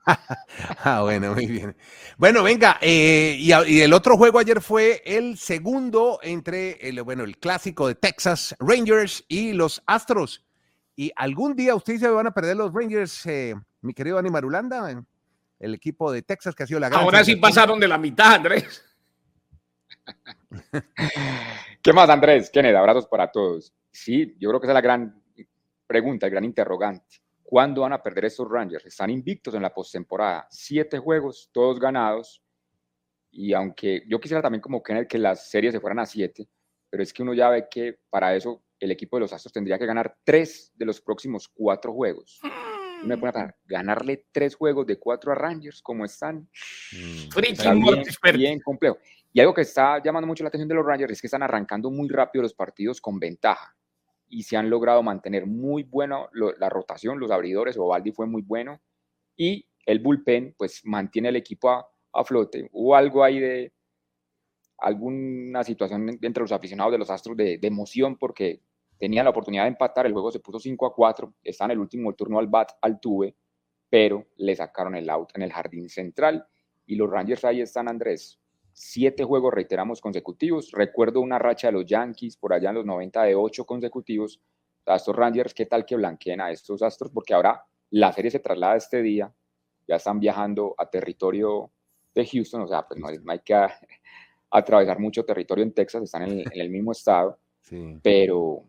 ah, 0.84 1.00
bueno, 1.02 1.34
muy 1.34 1.46
bien. 1.46 1.76
Bueno, 2.18 2.42
venga, 2.42 2.78
eh, 2.80 3.36
y, 3.38 3.50
y, 3.72 3.80
el 3.80 3.92
otro 3.92 4.16
juego 4.16 4.38
ayer 4.38 4.60
fue 4.60 5.02
el 5.04 5.38
segundo 5.38 6.18
entre 6.22 6.72
el, 6.88 7.02
bueno, 7.02 7.24
el 7.24 7.38
clásico 7.38 7.88
de 7.88 7.94
Texas 7.94 8.54
Rangers 8.58 9.24
y 9.28 9.52
los 9.52 9.82
Astros. 9.86 10.44
Y 11.00 11.12
algún 11.14 11.54
día 11.54 11.76
ustedes 11.76 12.00
se 12.00 12.08
van 12.08 12.26
a 12.26 12.32
perder 12.32 12.56
los 12.56 12.74
Rangers, 12.74 13.24
eh, 13.26 13.54
mi 13.82 13.94
querido 13.94 14.18
Ani 14.18 14.30
Marulanda, 14.30 15.00
el 15.60 15.74
equipo 15.74 16.10
de 16.10 16.22
Texas 16.22 16.56
que 16.56 16.64
ha 16.64 16.66
sido 16.66 16.80
la 16.80 16.88
gran. 16.88 17.04
Ahora 17.04 17.22
sí 17.22 17.36
pasaron 17.36 17.78
de 17.78 17.86
la 17.86 17.96
mitad, 17.98 18.34
Andrés. 18.34 18.84
¿Qué 21.82 21.92
más, 21.92 22.10
Andrés? 22.10 22.50
Kenneth, 22.50 22.74
abrazos 22.74 23.06
para 23.06 23.30
todos. 23.30 23.72
Sí, 23.92 24.36
yo 24.40 24.48
creo 24.48 24.60
que 24.60 24.66
esa 24.66 24.72
es 24.72 24.74
la 24.74 24.80
gran 24.80 25.22
pregunta, 25.86 26.26
el 26.26 26.32
gran 26.32 26.42
interrogante. 26.42 27.22
¿Cuándo 27.44 27.82
van 27.82 27.92
a 27.92 28.02
perder 28.02 28.24
estos 28.24 28.50
Rangers? 28.50 28.86
Están 28.86 29.10
invictos 29.10 29.54
en 29.54 29.62
la 29.62 29.72
postemporada. 29.72 30.48
Siete 30.50 30.98
juegos, 30.98 31.48
todos 31.52 31.78
ganados. 31.78 32.42
Y 33.30 33.52
aunque 33.52 34.02
yo 34.08 34.18
quisiera 34.18 34.42
también 34.42 34.62
como 34.62 34.82
Kenneth 34.82 35.06
que 35.06 35.18
las 35.18 35.48
series 35.48 35.72
se 35.72 35.80
fueran 35.80 36.00
a 36.00 36.06
siete, 36.06 36.48
pero 36.90 37.04
es 37.04 37.12
que 37.12 37.22
uno 37.22 37.34
ya 37.34 37.50
ve 37.50 37.68
que 37.70 38.00
para 38.10 38.34
eso 38.34 38.64
el 38.80 38.90
equipo 38.90 39.16
de 39.16 39.20
los 39.22 39.32
Astros 39.32 39.52
tendría 39.52 39.78
que 39.78 39.86
ganar 39.86 40.16
tres 40.24 40.72
de 40.74 40.84
los 40.84 41.00
próximos 41.00 41.48
cuatro 41.48 41.92
juegos. 41.92 42.40
Me 43.04 43.16
pone 43.16 43.32
a 43.34 43.54
ganarle 43.64 44.26
tres 44.32 44.54
juegos 44.56 44.86
de 44.86 44.98
cuatro 44.98 45.30
a 45.30 45.34
Rangers, 45.34 45.80
como 45.82 46.04
están. 46.04 46.48
Mm. 46.92 47.28
bien, 48.36 48.60
complejo. 48.60 48.98
Y 49.32 49.40
algo 49.40 49.54
que 49.54 49.60
está 49.62 50.02
llamando 50.02 50.26
mucho 50.26 50.42
la 50.42 50.48
atención 50.48 50.68
de 50.68 50.74
los 50.74 50.86
Rangers 50.86 51.12
es 51.12 51.20
que 51.20 51.26
están 51.26 51.42
arrancando 51.42 51.90
muy 51.90 52.08
rápido 52.08 52.42
los 52.42 52.54
partidos 52.54 53.00
con 53.00 53.18
ventaja 53.18 53.76
y 54.28 54.42
se 54.42 54.56
han 54.56 54.68
logrado 54.68 55.02
mantener 55.02 55.46
muy 55.46 55.84
bueno 55.84 56.28
la 56.32 56.68
rotación, 56.68 57.18
los 57.18 57.30
abridores, 57.30 57.78
Ovaldi 57.78 58.12
fue 58.12 58.26
muy 58.26 58.42
bueno 58.42 58.80
y 59.36 59.66
el 59.86 60.00
bullpen 60.00 60.54
pues 60.58 60.82
mantiene 60.84 61.28
el 61.28 61.36
equipo 61.36 61.70
a, 61.70 61.88
a 62.12 62.24
flote. 62.24 62.68
Hubo 62.72 62.94
algo 62.94 63.24
ahí 63.24 63.38
de, 63.38 63.72
alguna 64.78 65.64
situación 65.64 66.18
entre 66.22 66.42
los 66.42 66.52
aficionados 66.52 66.92
de 66.92 66.98
los 66.98 67.10
Astros 67.10 67.36
de, 67.36 67.58
emoción 67.62 68.16
porque 68.16 68.62
tenían 68.98 69.24
la 69.24 69.30
oportunidad 69.30 69.64
de 69.64 69.68
empatar, 69.68 70.06
el 70.06 70.12
juego 70.12 70.30
se 70.30 70.40
puso 70.40 70.58
5 70.58 70.86
a 70.86 70.94
4, 70.94 71.34
está 71.42 71.64
en 71.66 71.72
el 71.72 71.78
último 71.78 72.12
turno 72.14 72.38
al 72.38 72.48
bat, 72.48 72.72
al 72.80 73.00
tuve, 73.00 73.36
pero 73.88 74.26
le 74.36 74.54
sacaron 74.54 74.94
el 74.96 75.08
out 75.08 75.30
en 75.34 75.42
el 75.42 75.52
jardín 75.52 75.88
central 75.88 76.46
y 76.88 76.96
los 76.96 77.10
Rangers 77.10 77.44
ahí 77.44 77.60
están, 77.60 77.88
Andrés. 77.88 78.40
Siete 78.72 79.22
juegos, 79.22 79.52
reiteramos, 79.52 80.00
consecutivos. 80.00 80.70
Recuerdo 80.72 81.20
una 81.20 81.38
racha 81.38 81.68
de 81.68 81.72
los 81.72 81.84
Yankees 81.84 82.36
por 82.36 82.52
allá 82.52 82.70
en 82.70 82.76
los 82.76 82.86
90 82.86 83.24
de 83.24 83.34
ocho 83.34 83.66
consecutivos. 83.66 84.40
A 84.86 84.96
estos 84.96 85.14
Rangers, 85.14 85.52
¿qué 85.52 85.66
tal 85.66 85.84
que 85.84 85.96
blanqueen 85.96 86.40
a 86.40 86.50
estos 86.50 86.80
Astros? 86.80 87.10
Porque 87.12 87.34
ahora 87.34 87.62
la 87.90 88.10
serie 88.12 88.30
se 88.30 88.38
traslada 88.38 88.76
este 88.76 89.02
día, 89.02 89.30
ya 89.86 89.96
están 89.96 90.18
viajando 90.18 90.74
a 90.78 90.88
territorio 90.88 91.70
de 92.14 92.26
Houston, 92.26 92.62
o 92.62 92.68
sea, 92.68 92.86
pues 92.86 92.98
no, 92.98 93.08
hay 93.08 93.38
que 93.40 93.54
atravesar 94.50 94.98
mucho 94.98 95.24
territorio 95.24 95.64
en 95.64 95.72
Texas, 95.72 96.02
están 96.02 96.22
en 96.22 96.44
el, 96.52 96.70
mismo 96.70 96.92
estado, 96.92 97.38
pero 98.02 98.64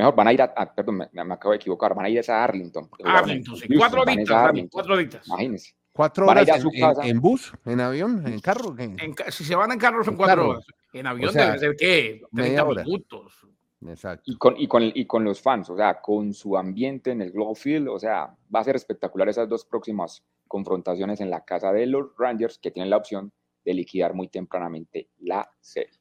mejor 0.00 0.14
van 0.16 0.28
a 0.28 0.32
ir 0.32 0.42
a, 0.42 0.74
perdón, 0.74 0.98
me, 1.12 1.34
acabo 1.34 1.52
de 1.52 1.56
equivocar, 1.56 1.94
van 1.94 2.06
a 2.06 2.08
ir 2.08 2.30
a 2.30 2.44
Arlington. 2.44 2.88
Arlington, 3.04 3.56
sí, 3.56 3.68
cuatro 3.76 4.02
horitas, 4.02 4.52
cuatro 4.70 4.94
horitas. 4.94 5.26
Imagínense. 5.26 5.74
Cuatro 5.92 6.26
horas 6.26 6.48
en, 7.02 7.20
bus, 7.20 7.52
en 7.66 7.80
avión, 7.80 8.26
en 8.26 8.40
carro. 8.40 8.74
si 9.28 9.44
se 9.44 9.54
van 9.54 9.72
en 9.72 9.78
carro 9.78 10.04
son 10.04 10.16
cuatro 10.16 10.50
horas. 10.50 10.64
En 10.92 11.06
avión 11.06 11.34
debe 11.34 11.58
ser 11.58 11.76
qué, 11.76 12.22
30 12.34 12.64
minutos. 12.64 13.46
Exacto. 13.86 14.22
Y 14.26 14.36
con, 14.36 14.54
y, 14.58 14.66
con, 14.66 14.82
y 14.82 15.06
con 15.06 15.24
los 15.24 15.40
fans, 15.40 15.70
o 15.70 15.76
sea, 15.76 16.00
con 16.00 16.34
su 16.34 16.56
ambiente 16.56 17.12
en 17.12 17.22
el 17.22 17.32
Globe 17.32 17.54
Field, 17.54 17.88
o 17.88 17.98
sea, 17.98 18.34
va 18.54 18.60
a 18.60 18.64
ser 18.64 18.76
espectacular 18.76 19.28
esas 19.28 19.48
dos 19.48 19.64
próximas 19.64 20.22
confrontaciones 20.46 21.20
en 21.20 21.30
la 21.30 21.44
casa 21.44 21.72
de 21.72 21.86
los 21.86 22.08
Rangers, 22.18 22.58
que 22.58 22.70
tienen 22.70 22.90
la 22.90 22.98
opción 22.98 23.32
de 23.64 23.74
liquidar 23.74 24.14
muy 24.14 24.28
tempranamente 24.28 25.08
la 25.18 25.50
serie. 25.60 25.98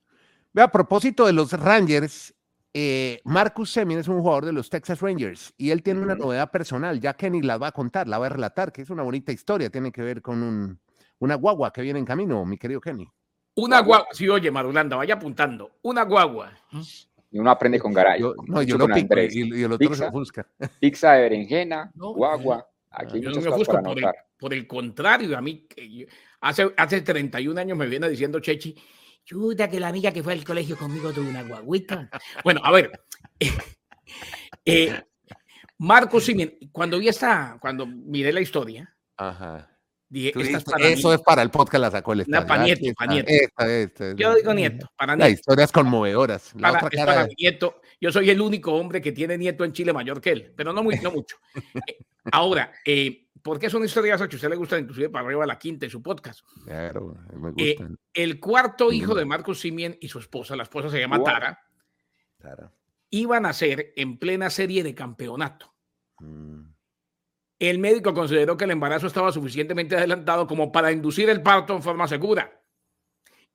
Ve, 0.52 0.62
a 0.62 0.72
propósito 0.72 1.26
de 1.26 1.34
los 1.34 1.54
Rangers, 1.54 2.34
eh, 2.74 3.20
Marcus 3.24 3.72
Semien 3.72 4.00
es 4.00 4.08
un 4.08 4.20
jugador 4.20 4.46
de 4.46 4.54
los 4.54 4.70
Texas 4.70 5.02
Rangers 5.02 5.54
y 5.58 5.72
él 5.72 5.82
tiene 5.82 6.02
una 6.02 6.16
novedad 6.16 6.52
personal, 6.52 7.00
ya 7.00 7.14
Kenny 7.14 7.42
la 7.42 7.58
va 7.58 7.68
a 7.68 7.72
contar, 7.72 8.08
la 8.08 8.20
va 8.20 8.28
a 8.28 8.30
relatar, 8.30 8.72
que 8.72 8.84
es 8.84 8.90
una 8.90 9.04
bonita 9.04 9.32
historia, 9.32 9.70
tiene 9.70 9.92
que 9.92 10.02
ver 10.02 10.22
con 10.22 10.44
un, 10.44 10.80
una 11.20 11.36
guagua 11.36 11.74
que 11.74 11.82
viene 11.82 12.00
en 12.00 12.06
camino, 12.06 12.46
mi 12.46 12.58
querido 12.58 12.80
Kenny. 12.80 13.08
Una 13.56 13.82
guagua, 13.82 14.08
sí, 14.12 14.30
oye, 14.30 14.52
Marulanda, 14.52 14.96
vaya 14.96 15.16
apuntando, 15.16 15.80
una 15.82 16.04
guagua 16.04 16.54
Y 17.32 17.40
uno 17.40 17.50
aprende 17.50 17.80
con 17.80 17.92
Garay. 17.92 18.22
Yo, 18.22 18.36
no, 18.46 18.62
yo 18.62 18.78
lo 18.78 18.88
pico 18.88 19.20
y, 19.20 19.60
y, 19.60 19.64
el 19.64 19.72
otro 19.72 19.90
pizza, 19.90 20.06
se 20.06 20.10
busca. 20.12 20.48
Pizza 20.80 21.14
de 21.14 21.24
berenjena, 21.24 21.92
No, 21.96 22.14
guagua. 22.14 22.68
Aquí 22.92 23.18
hay 23.18 23.22
Yo 23.22 23.32
no 23.32 23.42
me 23.42 23.48
ofusco, 23.50 23.82
por 23.84 23.98
el, 24.00 24.06
por 24.38 24.54
el 24.54 24.68
contrario, 24.68 25.38
a 25.38 25.42
mí 25.42 25.68
yo- 25.76 26.08
hace, 26.42 26.72
hace 26.78 27.02
31 27.02 27.60
años 27.60 27.78
me 27.78 27.88
viene 27.88 28.10
diciendo 28.10 28.40
Chechi, 28.40 28.76
chuta 29.26 29.70
que 29.70 29.80
la 29.80 29.88
amiga 29.90 30.12
que 30.12 30.24
fue 30.24 30.34
al 30.34 30.44
colegio 30.44 30.78
conmigo 30.78 31.12
tuvo 31.14 31.30
una 31.30 31.44
guaguita. 31.44 32.10
Bueno, 32.44 32.62
a 32.64 32.72
ver, 32.72 32.92
eh, 34.66 35.02
Marco 35.78 36.20
Simen, 36.20 36.58
cuando 36.72 37.00
vi 37.00 37.08
esta, 37.08 37.58
cuando 37.62 37.86
miré 37.86 38.34
la 38.34 38.42
historia, 38.42 38.94
Ajá. 39.18 39.70
dije, 40.10 40.34
esta 40.36 40.58
es 40.58 40.64
para 40.64 40.88
eso 40.88 41.10
mí. 41.10 41.16
es 41.16 41.22
para 41.22 41.42
el 41.42 41.50
podcast, 41.52 41.82
la 41.82 41.92
sacó 41.92 42.14
el 42.14 42.26
Una 42.28 42.40
estadio. 42.40 42.48
pa' 42.48 42.54
Ah, 42.56 42.64
nieto, 42.66 42.80
aquí 42.82 42.94
pa' 42.94 43.04
está. 43.04 43.14
nieto. 43.14 43.30
Esta, 43.30 43.76
esta, 43.78 44.16
Yo 44.16 44.36
digo 44.36 44.54
nieto, 44.54 44.88
para 44.98 45.16
Las 45.16 45.28
nieto. 45.28 45.40
historias 45.40 45.72
conmovedoras. 45.72 46.52
La 46.56 46.72
Para, 46.74 46.86
otra 46.86 46.90
es 46.92 46.96
cara 47.06 47.06
para 47.14 47.22
de- 47.24 47.30
mi 47.30 47.36
nieto. 47.38 47.82
Yo 48.02 48.12
soy 48.12 48.30
el 48.30 48.42
único 48.42 48.74
hombre 48.74 49.02
que 49.02 49.12
tiene 49.12 49.38
nieto 49.38 49.64
en 49.64 49.74
Chile 49.74 49.94
mayor 49.94 50.20
que 50.22 50.32
él, 50.32 50.54
pero 50.56 50.74
no, 50.74 50.84
muy, 50.84 50.96
no 51.00 51.12
mucho. 51.12 51.38
Eh, 51.88 51.98
Ahora, 52.32 52.72
eh, 52.86 53.28
¿por 53.42 53.60
qué 53.60 53.70
son 53.70 53.84
historias 53.84 54.18
que 54.20 54.24
a 54.24 54.36
usted 54.36 54.50
le 54.50 54.56
gustan, 54.56 54.82
inclusive 54.82 55.10
para 55.10 55.26
arriba 55.26 55.46
la 55.46 55.60
quinta 55.60 55.86
en 55.86 55.92
su 55.92 56.02
podcast? 56.02 56.42
Claro, 56.66 57.16
me 57.34 57.52
Eh, 57.58 57.78
el 58.14 58.40
cuarto 58.40 58.92
hijo 58.92 59.16
de 59.16 59.26
Marcos 59.26 59.60
Simien 59.60 59.98
y 60.02 60.08
su 60.10 60.20
esposa, 60.20 60.56
la 60.56 60.64
esposa 60.64 60.90
se 60.90 61.00
llama 61.00 61.18
Wow. 61.18 61.26
Tara, 61.26 61.60
Claro. 62.40 62.72
iban 63.10 63.46
a 63.46 63.54
ser 63.54 63.94
en 63.96 64.18
plena 64.18 64.50
serie 64.50 64.84
de 64.84 64.96
campeonato. 64.96 65.74
Mm. 66.20 66.62
El 67.60 67.80
médico 67.80 68.14
consideró 68.14 68.56
que 68.56 68.64
el 68.64 68.72
embarazo 68.72 69.08
estaba 69.08 69.32
suficientemente 69.34 69.96
adelantado 69.98 70.48
como 70.48 70.72
para 70.72 70.92
inducir 70.94 71.30
el 71.30 71.42
parto 71.44 71.76
en 71.76 71.84
forma 71.84 72.08
segura. 72.08 72.62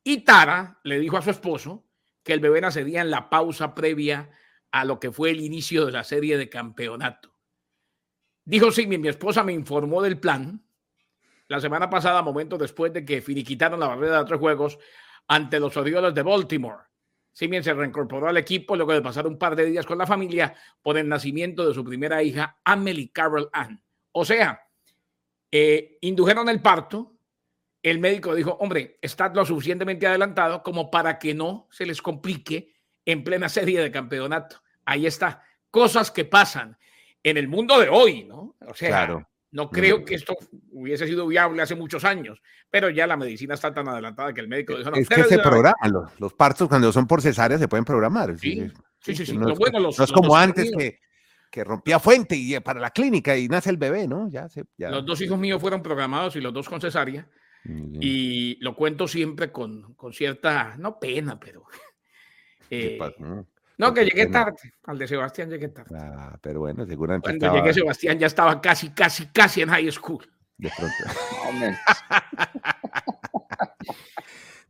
Y 0.03 0.25
Tara 0.25 0.79
le 0.85 0.99
dijo 0.99 1.17
a 1.17 1.23
su 1.23 1.31
esposo 1.31 1.87
que 2.23 2.35
el 2.35 2.41
bebé 2.41 2.61
nacería 2.61 3.01
en 3.01 3.11
la 3.11 3.31
pausa 3.31 3.75
previa 3.75 4.31
a 4.71 4.85
lo 4.85 5.01
que 5.01 5.11
fue 5.11 5.31
el 5.31 5.41
inicio 5.41 5.87
de 5.87 5.93
la 5.93 6.05
serie 6.05 6.37
de 6.37 6.51
campeonato. 6.51 7.34
Dijo 8.45 8.71
Simien, 8.71 9.01
mi 9.01 9.09
esposa 9.09 9.43
me 9.43 9.53
informó 9.53 10.03
del 10.03 10.19
plan 10.19 10.63
la 11.49 11.61
semana 11.61 11.89
pasada, 11.91 12.23
momentos 12.23 12.59
después 12.59 12.93
de 12.93 13.05
que 13.05 13.23
finiquitaron 13.23 13.79
la 13.81 13.89
barrera 13.89 14.21
de 14.21 14.25
tres 14.25 14.41
juegos 14.41 14.79
ante 15.29 15.61
los 15.61 15.77
Orioles 15.77 16.15
de 16.15 16.23
Baltimore. 16.23 16.85
Simien 17.33 17.65
se 17.65 17.75
reincorporó 17.75 18.29
al 18.29 18.37
equipo 18.37 18.77
luego 18.77 18.93
de 18.93 19.03
pasar 19.03 19.27
un 19.27 19.39
par 19.39 19.57
de 19.57 19.67
días 19.67 19.85
con 19.85 19.99
la 19.99 20.07
familia 20.07 20.55
por 20.83 20.97
el 20.97 21.09
nacimiento 21.09 21.67
de 21.67 21.75
su 21.75 21.85
primera 21.85 22.23
hija, 22.23 22.61
Amelie 22.65 23.11
Carol 23.13 23.51
Ann. 23.53 23.83
O 24.13 24.25
sea, 24.25 24.69
eh, 25.51 25.99
indujeron 26.03 26.49
el 26.49 26.63
parto. 26.63 27.17
El 27.83 27.99
médico 27.99 28.35
dijo, 28.35 28.57
hombre, 28.61 28.99
está 29.03 29.29
lo 29.29 29.45
suficientemente 29.45 30.07
adelantado 30.07 30.63
como 30.63 30.91
para 30.91 31.19
que 31.19 31.35
no 31.35 31.69
se 31.71 31.85
les 31.85 32.01
complique 32.01 32.73
en 33.05 33.25
plena 33.25 33.49
serie 33.49 33.81
de 33.81 33.91
campeonato. 33.91 34.63
Ahí 34.85 35.07
está. 35.07 35.43
Cosas 35.71 36.11
que 36.11 36.25
pasan 36.25 36.79
en 37.25 37.37
el 37.37 37.49
mundo 37.49 37.81
de 37.81 37.89
hoy, 37.89 38.23
¿no? 38.25 38.55
O 38.67 38.75
sea, 38.75 38.89
Claro. 38.91 39.29
no 39.51 39.71
creo 39.71 40.05
que 40.05 40.15
esto 40.15 40.37
hubiese 40.71 41.07
sido 41.07 41.27
viable 41.27 41.63
hace 41.63 41.75
muchos 41.75 42.05
años, 42.05 42.41
pero 42.71 42.91
ya 42.91 43.07
la 43.07 43.17
medicina 43.17 43.55
está 43.55 43.75
tan 43.75 43.89
adelantada 43.89 44.33
que 44.33 44.41
el 44.43 44.49
médico 44.49 44.77
dijo, 44.77 44.91
no, 44.91 44.97
Es 44.97 45.09
que 45.09 45.25
se 45.25 45.39
programan 45.41 45.93
los, 45.93 46.21
los 46.21 46.33
partos 46.35 46.69
cuando 46.69 46.93
son 46.93 47.07
por 47.09 47.21
cesárea 47.23 47.59
se 47.59 47.67
pueden 47.67 47.85
programar. 47.85 48.39
Sí, 48.39 48.71
sí, 49.01 49.17
sí, 49.17 49.27
sí. 49.27 49.37
No, 49.37 49.51
es, 49.53 49.59
bueno, 49.59 49.81
los- 49.81 49.99
no 49.99 50.05
es 50.05 50.13
como 50.13 50.37
antes 50.37 50.71
que, 50.77 51.01
que 51.51 51.65
rompía 51.65 51.99
fuente 51.99 52.37
y 52.37 52.55
eh, 52.55 52.61
para 52.61 52.79
la 52.81 52.91
clínica 52.91 53.37
y 53.37 53.49
nace 53.49 53.71
el 53.71 53.77
bebé, 53.79 54.07
¿no? 54.07 54.29
Ya 54.29 54.49
se, 54.49 54.65
ya. 54.77 54.91
Los 54.91 55.07
dos 55.07 55.21
hijos 55.21 55.39
míos 55.39 55.61
fueron 55.61 55.83
programados 55.83 56.37
y 56.37 56.41
los 56.41 56.53
dos 56.53 56.69
con 56.69 56.81
cesárea. 56.81 57.27
Y 57.67 58.59
lo 58.63 58.77
cuento 58.77 59.09
siempre 59.09 59.51
con, 59.51 59.95
con 59.95 60.13
cierta, 60.13 60.77
no 60.79 60.99
pena, 61.01 61.41
pero... 61.41 61.65
¿Qué 62.69 62.97
eh? 62.97 63.45
No, 63.79 63.87
¿Por 63.87 63.95
que 63.95 64.05
llegué 64.05 64.27
tarde. 64.27 64.57
Al 64.85 64.99
de 64.99 65.09
Sebastián 65.09 65.51
llegué 65.51 65.69
tarde. 65.69 65.97
Ah, 65.99 66.37
pero 66.41 66.61
bueno, 66.61 66.87
seguramente 66.87 67.25
Cuando 67.25 67.47
estaba 67.47 67.61
llegué, 67.61 67.75
Sebastián 67.75 68.19
ya 68.19 68.27
estaba 68.27 68.61
casi, 68.61 68.91
casi, 68.91 69.27
casi 69.27 69.63
en 69.63 69.69
high 69.71 69.91
school. 69.91 70.27
de 70.59 70.71
pronto. 70.77 70.95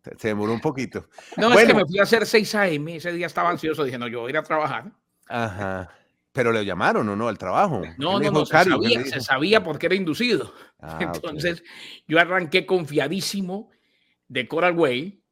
Se 0.18 0.28
demoró 0.28 0.52
un 0.52 0.60
poquito. 0.60 1.08
No, 1.36 1.52
es 1.58 1.66
que 1.66 1.74
me 1.74 1.86
fui 1.86 1.98
a 1.98 2.02
hacer 2.02 2.26
6 2.26 2.54
a.m. 2.56 2.96
Ese 2.96 3.12
día 3.12 3.26
estaba 3.26 3.50
ansioso. 3.50 3.84
Dije, 3.84 3.98
no, 3.98 4.06
yo 4.08 4.20
voy 4.20 4.28
a 4.28 4.30
ir 4.30 4.38
a 4.38 4.42
trabajar. 4.42 4.92
Ajá. 5.28 5.90
Pero 6.32 6.52
le 6.52 6.64
llamaron 6.64 7.08
o 7.08 7.16
no 7.16 7.28
al 7.28 7.38
trabajo. 7.38 7.82
No, 7.96 8.18
¿Qué 8.18 8.24
le 8.24 8.30
no, 8.30 8.40
no, 8.40 8.46
se 8.46 8.64
sabía, 8.64 9.04
se 9.04 9.20
sabía 9.20 9.62
porque 9.62 9.86
era 9.86 9.94
inducido. 9.94 10.52
Ah. 10.80 10.98
Entonces, 11.00 11.62
yo 12.06 12.18
arranqué 12.18 12.66
confiadísimo 12.66 13.70
de 14.28 14.46
Coral 14.46 14.76
Way 14.76 15.22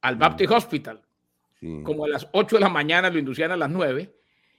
al 0.00 0.16
Baptist 0.16 0.52
Hospital. 0.52 1.03
Sí. 1.64 1.82
Como 1.82 2.04
a 2.04 2.08
las 2.08 2.28
8 2.32 2.56
de 2.56 2.60
la 2.60 2.68
mañana 2.68 3.08
lo 3.08 3.18
inducían 3.18 3.50
a 3.52 3.56
las 3.56 3.70
9 3.70 4.14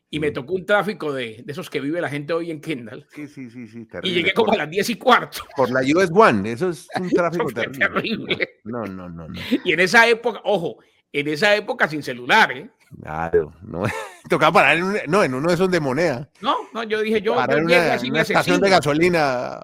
y 0.09 0.19
me 0.19 0.31
Mm. 0.31 0.33
tocó 0.33 0.53
un 0.53 0.65
tráfico 0.65 1.13
de, 1.13 1.43
de 1.45 1.51
esos 1.51 1.69
que 1.69 1.79
vive 1.79 2.01
la 2.01 2.09
gente 2.09 2.33
hoy 2.33 2.49
en 2.49 2.61
Kendall. 2.61 3.05
Sí, 3.13 3.27
sí, 3.27 3.49
sí, 3.51 3.67
sí, 3.67 3.81
Y 3.81 3.85
terrible. 3.85 4.15
llegué 4.15 4.33
como 4.33 4.47
por, 4.47 4.55
a 4.55 4.63
las 4.63 4.69
10 4.71 4.89
y 4.89 4.95
cuarto. 4.95 5.43
por 5.55 5.69
la 5.69 5.81
US 5.81 6.09
One, 6.11 6.51
eso 6.51 6.69
es 6.69 6.87
un 6.99 7.09
tráfico 7.11 7.45
terrible. 7.51 7.87
terrible. 7.87 8.49
No, 8.63 8.85
no, 8.85 9.07
no, 9.07 9.27
no. 9.27 9.39
Y 9.63 9.73
en 9.73 9.79
esa 9.81 10.07
época, 10.07 10.41
ojo, 10.45 10.77
en 11.13 11.27
esa 11.27 11.55
época 11.55 11.87
sin 11.87 12.01
celular, 12.01 12.51
¿eh? 12.51 12.69
Claro, 13.03 13.53
no. 13.61 13.83
Tocaba 14.29 14.51
parar 14.53 14.77
en 14.77 14.83
un, 14.83 14.97
no, 15.07 15.23
en 15.23 15.33
uno 15.35 15.49
de 15.49 15.53
esos 15.53 15.69
de 15.69 15.79
moneda. 15.79 16.27
No, 16.41 16.55
no, 16.73 16.83
yo 16.83 17.01
dije, 17.01 17.21
yo, 17.21 17.35
parar 17.35 17.59
yo 17.59 17.65
una, 17.65 17.93
así 17.93 18.07
en 18.07 18.13
me 18.13 18.17
una 18.17 18.21
estación 18.23 18.61
de 18.61 18.69
gasolina 18.71 19.59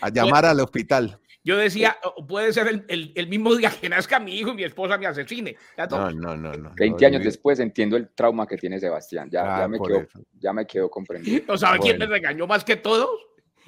a 0.00 0.08
llamar 0.12 0.44
al 0.44 0.58
hospital. 0.60 1.18
Yo 1.44 1.56
decía, 1.58 1.98
"O- 2.02 2.26
puede 2.26 2.52
ser 2.54 2.66
el, 2.68 2.84
el- 2.88 3.12
el 3.14 3.28
mismo 3.28 3.54
día 3.54 3.70
que 3.70 3.88
nazca 3.88 4.18
mi 4.18 4.34
hijo 4.38 4.50
y 4.50 4.54
mi 4.54 4.64
esposa 4.64 4.96
me 4.96 5.06
asesine. 5.06 5.56
No, 5.90 6.10
no, 6.10 6.36
no, 6.36 6.52
no. 6.54 6.72
20 6.74 7.04
años 7.06 7.22
después 7.22 7.60
entiendo 7.60 7.96
el 7.98 8.08
trauma 8.08 8.46
que 8.46 8.56
tiene 8.56 8.80
Sebastián. 8.80 9.28
Ya, 9.30 9.42
Ah, 9.56 9.58
ya, 9.60 9.68
me, 9.68 9.76
por 9.78 9.88
quedó, 9.88 10.00
eso. 10.00 10.20
ya 10.32 10.52
me 10.54 10.66
quedó 10.66 10.90
comprendido. 10.90 11.44
¿No 11.48 11.58
sabe 11.58 11.78
quién 11.80 11.98
me 11.98 12.06
regañó 12.06 12.46
más 12.46 12.64
que 12.64 12.76
todos? 12.76 13.10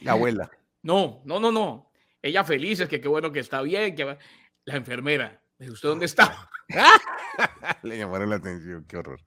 La 0.01 0.12
abuela. 0.12 0.51
No, 0.83 1.21
no, 1.27 1.39
no, 1.39 1.53
no. 1.53 1.93
Ella 2.23 2.45
feliz, 2.45 2.81
es 2.81 2.89
que 2.89 3.01
qué 3.01 3.09
bueno 3.09 3.31
que 3.31 3.41
está 3.41 3.61
bien. 3.62 3.95
Que... 3.95 4.05
va- 4.05 4.19
La 4.65 4.77
enfermera, 4.77 5.41
¿de 5.59 5.71
usted 5.71 5.89
dónde 5.91 6.07
está? 6.07 6.49
Le 7.83 7.99
llamaron 7.99 8.31
la 8.31 8.37
atención, 8.37 8.85
qué 8.89 8.97
horror. 8.97 9.21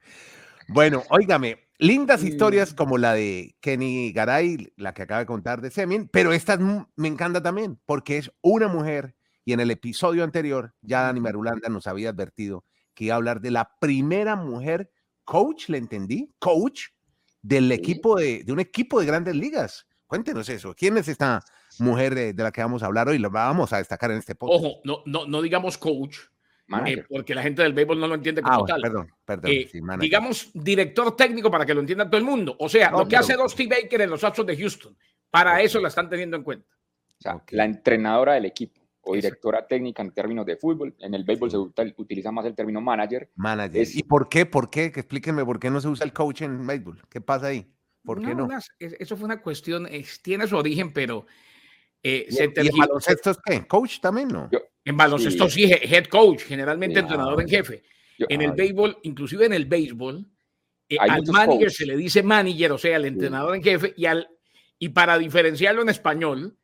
Bueno, 0.68 1.04
óigame, 1.10 1.69
lindas 1.80 2.24
historias 2.24 2.74
como 2.74 2.98
la 2.98 3.14
de 3.14 3.56
Kenny 3.62 4.12
Garay, 4.12 4.72
la 4.76 4.94
que 4.94 5.02
acaba 5.02 5.22
de 5.22 5.26
contar 5.26 5.62
de 5.62 5.72
Semin, 5.72 6.10
pero 6.12 6.34
esta 6.34 6.58
me 6.58 7.08
encanta 7.08 7.42
también 7.42 7.80
porque 7.86 8.18
es 8.18 8.32
una 8.42 8.68
mujer 8.68 9.16
y 9.46 9.54
en 9.54 9.62
el 9.62 9.72
episodio 9.72 10.24
anterior 10.24 10.76
ya 10.82 11.04
Dani 11.04 11.22
Marulanda 11.22 11.70
nos 11.70 11.88
había 11.88 12.10
advertido 12.10 12.66
que 12.94 13.06
iba 13.06 13.16
a 13.16 13.18
hablar 13.18 13.42
de 13.42 13.52
la 13.52 13.78
primera 13.80 14.36
mujer 14.36 14.92
coach, 15.24 15.70
¿le 15.70 15.78
entendí? 15.78 16.34
Coach 16.38 16.88
del 17.42 17.72
equipo 17.72 18.18
de, 18.18 18.44
de 18.44 18.52
un 18.52 18.60
equipo 18.60 19.00
de 19.00 19.06
grandes 19.06 19.36
ligas. 19.36 19.88
Cuéntenos 20.06 20.50
eso. 20.50 20.76
¿Quién 20.76 20.98
es 20.98 21.08
esta 21.08 21.42
mujer 21.78 22.14
de, 22.14 22.34
de 22.34 22.44
la 22.44 22.52
que 22.52 22.62
vamos 22.62 22.84
a 22.84 22.88
hablar 22.88 23.08
hoy? 23.08 23.20
La 23.20 23.30
vamos 23.30 23.72
a 23.72 23.78
destacar 23.78 24.12
en 24.12 24.18
este 24.18 24.36
podcast. 24.36 24.64
Ojo, 24.64 24.82
no, 24.84 25.04
no, 25.06 25.26
no 25.28 25.42
digamos 25.42 25.78
coach, 25.78 26.18
eh, 26.86 27.06
porque 27.10 27.34
la 27.36 27.42
gente 27.42 27.62
del 27.64 27.74
béisbol 27.74 28.00
no 28.00 28.08
lo 28.08 28.16
entiende 28.16 28.42
como 28.42 28.54
Ah, 28.54 28.58
bueno, 28.60 28.74
tal. 28.76 28.82
perdón, 28.82 29.12
perdón. 29.26 29.52
Eh, 29.52 29.68
sí, 29.72 29.80
digamos 30.00 30.52
director 30.54 31.16
técnico 31.16 31.50
para 31.50 31.66
que 31.66 31.74
lo 31.74 31.82
entienda 31.82 32.06
todo 32.10 32.18
el 32.18 32.24
mundo. 32.26 32.56
O 32.60 32.70
sea, 32.70 32.92
No, 32.92 33.00
lo 33.00 33.04
que 33.06 33.10
pero- 33.12 33.22
hace 33.22 33.34
Dusty 33.36 33.68
Baker 33.68 34.02
en 34.02 34.10
los 34.10 34.24
Astros 34.24 34.46
de 34.48 34.58
Houston. 34.58 34.96
Para 35.30 35.62
eso 35.62 35.80
la 35.80 35.88
están 35.90 36.10
teniendo 36.10 36.38
en 36.38 36.44
cuenta. 36.44 36.68
O 37.18 37.22
sea, 37.22 37.36
Ok. 37.36 37.52
la 37.52 37.66
entrenadora 37.66 38.34
del 38.34 38.46
equipo 38.46 38.80
o 39.02 39.16
Exacto. 39.16 39.28
directora 39.28 39.68
técnica 39.68 40.02
en 40.02 40.12
términos 40.12 40.46
de 40.46 40.58
fútbol. 40.58 40.96
En 41.00 41.14
el 41.14 41.24
béisbol 41.24 41.52
se 41.52 41.58
uta- 41.58 41.84
utiliza 41.98 42.32
más 42.32 42.46
el 42.46 42.56
término 42.56 42.82
manager. 42.82 43.30
Manager. 43.36 43.82
Es- 43.82 43.96
¿Y 43.96 44.04
por 44.04 44.30
qué? 44.30 44.46
¿Por 44.46 44.70
qué? 44.70 44.92
Que 44.92 45.00
explíquenme 45.02 45.44
por 45.46 45.60
qué 45.60 45.70
no 45.70 45.82
se 45.82 45.88
usa 45.88 46.06
el 46.06 46.14
coach 46.14 46.42
en 46.42 46.66
béisbol. 46.66 47.02
¿Qué 47.10 47.20
pasa 47.22 47.48
ahí? 47.48 47.72
¿Por 48.04 48.22
qué 48.22 48.34
no? 48.34 48.48
eso 48.80 49.18
fue 49.18 49.26
una 49.26 49.42
cuestión, 49.42 49.86
es- 49.88 50.22
tiene 50.22 50.48
su 50.48 50.56
origen, 50.58 50.94
pero 50.94 51.26
eh, 52.02 52.26
¿Y, 52.30 52.32
se 52.32 52.46
y 52.46 52.78
baloncesto 52.80 53.32
es 53.32 53.38
qué? 53.44 53.68
¿Coach 53.68 54.00
también 54.00 54.30
no? 54.30 54.50
Yo- 54.52 54.62
en 54.86 54.98
baloncesto 54.98 55.50
sí, 55.50 55.66
he- 55.72 55.96
head 55.96 56.06
coach, 56.06 56.42
generalmente 56.44 57.00
entrenador 57.00 57.42
en 57.42 57.48
jefe. 57.50 57.84
yo- 58.18 58.26
En 58.30 58.42
el 58.42 58.52
ay, 58.52 58.56
béisbol, 58.58 58.98
inclusive 59.04 59.46
en 59.46 59.54
el 59.54 59.66
béisbol, 59.66 60.26
eh, 60.90 60.98
al 61.00 61.24
manager 61.28 61.68
coach. 61.68 61.74
se 61.74 61.86
le 61.86 61.96
dice 61.96 62.24
manager, 62.24 62.72
o 62.74 62.78
sea, 62.78 62.96
al 62.96 63.06
entrenador 63.06 63.56
en 63.56 63.64
jefe, 63.64 63.94
y, 63.96 64.06
al, 64.06 64.28
y 64.80 64.90
para 64.90 65.18
diferenciarlo 65.18 65.82
en 65.84 65.90
español, 65.90 66.58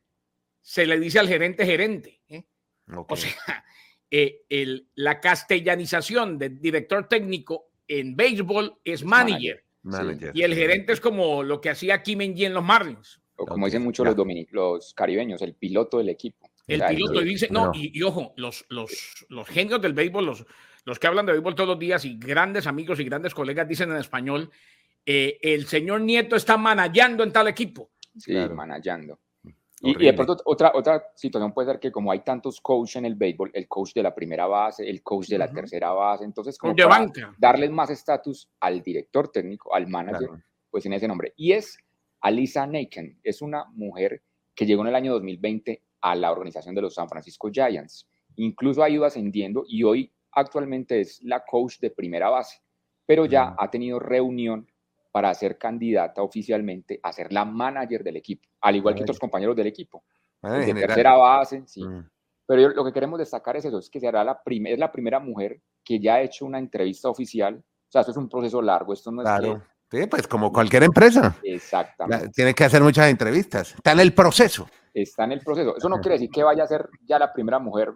se 0.60 0.86
le 0.86 0.98
dice 0.98 1.18
al 1.18 1.28
gerente 1.28 1.64
gerente. 1.64 2.20
¿eh? 2.28 2.44
O 2.88 3.16
sea, 3.16 3.30
eh, 4.10 4.42
el- 4.48 4.88
la 4.94 5.20
castellanización 5.20 6.38
del 6.38 6.60
director 6.60 7.08
técnico 7.08 7.70
en 7.88 8.16
béisbol 8.16 8.78
es 8.84 9.04
manager. 9.04 9.64
Manager. 9.82 10.32
Y 10.34 10.42
el 10.42 10.54
gerente 10.54 10.92
es 10.92 11.00
como 11.00 11.44
lo 11.44 11.60
que 11.60 11.70
hacía 11.70 12.02
Kim 12.02 12.20
en 12.20 12.52
los 12.54 12.64
Marlins. 12.64 13.20
o 13.36 13.46
como 13.46 13.66
dicen 13.66 13.82
muchos 13.82 14.04
los, 14.06 14.16
los 14.50 14.94
caribeños, 14.94 15.40
el 15.42 15.54
piloto 15.54 15.98
del 15.98 16.08
equipo. 16.08 16.50
El 16.66 16.82
piloto 16.84 17.22
y 17.22 17.24
dice, 17.24 17.48
no, 17.50 17.66
no. 17.66 17.72
y, 17.74 17.96
y 17.96 18.02
ojo, 18.02 18.32
los, 18.36 18.64
los, 18.68 19.26
los 19.28 19.48
genios 19.48 19.80
del 19.80 19.92
béisbol, 19.92 20.26
los, 20.26 20.46
los 20.84 20.98
que 20.98 21.06
hablan 21.06 21.26
de 21.26 21.32
béisbol 21.32 21.54
todos 21.54 21.68
los 21.68 21.78
días 21.78 22.04
y 22.04 22.18
grandes 22.18 22.66
amigos 22.66 22.98
y 22.98 23.04
grandes 23.04 23.34
colegas 23.34 23.68
dicen 23.68 23.90
en 23.90 23.98
español, 23.98 24.50
eh, 25.04 25.38
el 25.42 25.66
señor 25.66 26.00
Nieto 26.00 26.34
está 26.34 26.56
manejando 26.56 27.22
en 27.22 27.32
tal 27.32 27.46
equipo. 27.48 27.90
Sí, 28.16 28.32
Claro. 28.32 28.56
y, 29.80 29.94
de 29.94 30.12
pronto 30.14 30.38
otra, 30.46 30.72
otra 30.74 31.04
situación 31.14 31.52
puede 31.52 31.70
ser 31.70 31.78
que 31.78 31.92
como 31.92 32.10
hay 32.10 32.20
tantos 32.20 32.60
coaches 32.60 32.96
en 32.96 33.04
el 33.04 33.14
béisbol, 33.14 33.50
el 33.54 33.68
coach 33.68 33.92
de 33.94 34.02
la 34.02 34.14
primera 34.14 34.46
base, 34.46 34.88
el 34.88 35.02
coach 35.02 35.28
de 35.28 35.38
la 35.38 35.52
tercera 35.52 35.92
base, 35.92 36.24
entonces 36.24 36.58
como 36.58 36.74
para 36.74 37.06
darles 37.38 37.70
más 37.70 37.90
estatus 37.90 38.48
al 38.58 38.82
director 38.82 39.30
técnico, 39.30 39.74
al 39.74 39.86
manager, 39.86 40.30
pues 40.70 40.86
en 40.86 40.94
ese 40.94 41.06
nombre. 41.06 41.34
Y 41.36 41.52
es 41.52 41.78
Alisa 42.20 42.66
Naken, 42.66 43.20
es 43.22 43.42
una 43.42 43.66
mujer 43.74 44.22
que 44.54 44.66
llegó 44.66 44.82
en 44.82 44.88
el 44.88 44.94
año 44.96 45.12
2020 45.12 45.82
a 46.00 46.14
la 46.14 46.32
organización 46.32 46.74
de 46.74 46.82
los 46.82 46.94
San 46.94 47.08
Francisco 47.08 47.50
Giants. 47.50 48.08
Incluso 48.36 48.82
ha 48.82 48.90
ido 48.90 49.04
ascendiendo 49.04 49.64
y 49.66 49.82
hoy 49.82 50.12
actualmente 50.32 51.00
es 51.00 51.22
la 51.22 51.44
coach 51.44 51.78
de 51.80 51.90
primera 51.90 52.28
base, 52.28 52.58
pero 53.06 53.26
ya 53.26 53.54
ha 53.58 53.70
tenido 53.70 53.98
reunión 53.98 54.66
para 55.10 55.32
ser 55.32 55.56
candidata 55.56 56.22
oficialmente 56.22 57.00
a 57.02 57.12
ser 57.12 57.32
la 57.32 57.44
manager 57.44 58.04
del 58.04 58.16
equipo, 58.16 58.46
al 58.60 58.76
igual 58.76 58.94
que 58.94 59.02
otros 59.02 59.18
compañeros 59.18 59.56
del 59.56 59.68
equipo. 59.68 60.04
de 60.42 60.74
tercera 60.74 61.16
base, 61.16 61.62
sí. 61.66 61.82
Mm. 61.82 62.06
Pero 62.46 62.68
lo 62.68 62.84
que 62.84 62.92
queremos 62.92 63.18
destacar 63.18 63.56
es 63.56 63.64
eso, 63.64 63.78
es 63.78 63.90
que 63.90 63.98
será 63.98 64.22
la 64.22 64.40
es 64.46 64.78
la 64.78 64.92
primera 64.92 65.18
mujer 65.18 65.60
que 65.82 65.98
ya 65.98 66.16
ha 66.16 66.20
hecho 66.20 66.44
una 66.44 66.58
entrevista 66.58 67.08
oficial. 67.08 67.56
O 67.56 67.90
sea, 67.90 68.02
esto 68.02 68.12
es 68.12 68.16
un 68.16 68.28
proceso 68.28 68.62
largo, 68.62 68.92
esto 68.92 69.10
no 69.10 69.22
es 69.22 69.26
claro. 69.26 69.62
Sí, 69.90 70.06
pues 70.06 70.26
como 70.26 70.52
cualquier 70.52 70.82
empresa. 70.82 71.36
Exactamente. 71.42 72.28
Tiene 72.30 72.54
que 72.54 72.64
hacer 72.64 72.82
muchas 72.82 73.08
entrevistas. 73.08 73.74
Está 73.74 73.92
en 73.92 74.00
el 74.00 74.12
proceso. 74.12 74.68
Está 74.96 75.24
en 75.24 75.32
el 75.32 75.40
proceso. 75.40 75.76
Eso 75.76 75.90
no 75.90 76.00
quiere 76.00 76.14
decir 76.14 76.30
que 76.30 76.42
vaya 76.42 76.64
a 76.64 76.66
ser 76.66 76.88
ya 77.06 77.18
la 77.18 77.30
primera 77.30 77.58
mujer 77.58 77.92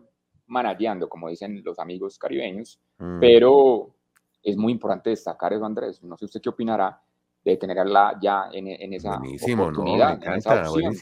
manageando, 0.49 1.09
como 1.09 1.31
dicen 1.31 1.63
los 1.65 1.79
amigos 1.79 2.19
caribeños, 2.19 2.79
mm. 2.99 3.19
pero 3.19 3.95
es 4.43 4.55
muy 4.59 4.73
importante 4.73 5.09
destacar 5.09 5.55
eso, 5.55 5.65
Andrés. 5.65 6.03
No 6.03 6.19
sé 6.19 6.27
usted 6.27 6.43
qué 6.43 6.51
opinará, 6.51 7.01
de 7.43 7.57
tenerla 7.57 8.19
ya 8.21 8.51
en, 8.53 8.69
en 8.69 8.93
esa 8.93 9.19
oportunidad, 9.55 10.23
en 10.23 10.35
esa 10.35 10.71
opción, 10.71 10.95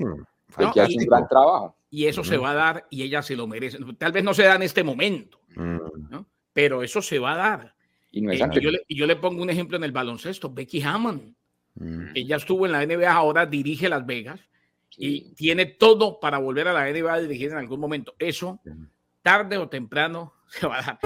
que 0.73 0.81
hace 0.81 0.99
un 0.99 1.07
gran 1.07 1.27
trabajo. 1.27 1.75
Y 1.91 2.07
eso 2.07 2.23
se 2.23 2.37
va 2.37 2.53
a 2.53 2.55
dar 2.55 2.87
y 2.91 3.03
ella 3.03 3.21
se 3.21 3.35
lo 3.35 3.49
merece. 3.49 3.79
Tal 3.99 4.13
vez 4.13 4.23
no 4.23 4.35
se 4.35 4.45
da 4.45 4.55
en 4.55 4.63
este 4.63 4.85
momento, 4.85 5.41
mm. 5.57 6.19
pero 6.53 6.85
eso 6.85 7.03
se 7.03 7.19
va 7.19 7.33
a 7.33 7.37
dar. 7.37 7.75
Y, 8.13 8.25
eh, 8.25 8.39
yo 8.39 8.71
le, 8.71 8.83
yo 8.89 9.05
le, 9.05 9.17
pongo 9.17 9.43
un 9.43 9.51
ejemplo 9.51 9.77
en 9.77 9.83
el 9.83 9.91
baloncesto, 9.91 10.49
Becky 10.49 10.81
Hammond. 10.81 11.35
Mm. 11.75 12.11
Ella 12.15 12.37
estuvo 12.37 12.67
en 12.67 12.73
la 12.73 12.87
NBA, 12.87 13.13
ahora 13.13 13.47
dirige 13.47 13.89
Las 13.89 14.07
Vegas 14.07 14.49
y 14.99 15.35
tiene 15.35 15.65
todo 15.65 16.19
para 16.19 16.39
volver 16.39 16.69
a 16.69 16.73
la 16.73 16.91
NBA 16.91 17.15
a 17.15 17.21
dirigir 17.21 17.53
en 17.53 17.59
algún 17.59 17.81
momento. 17.81 18.15
Eso, 18.19 18.61
tarde 19.23 19.57
o 19.57 19.69
temprano, 19.69 20.35
se 20.49 20.67
va 20.67 20.79
a 20.79 20.83
dar. 20.83 20.99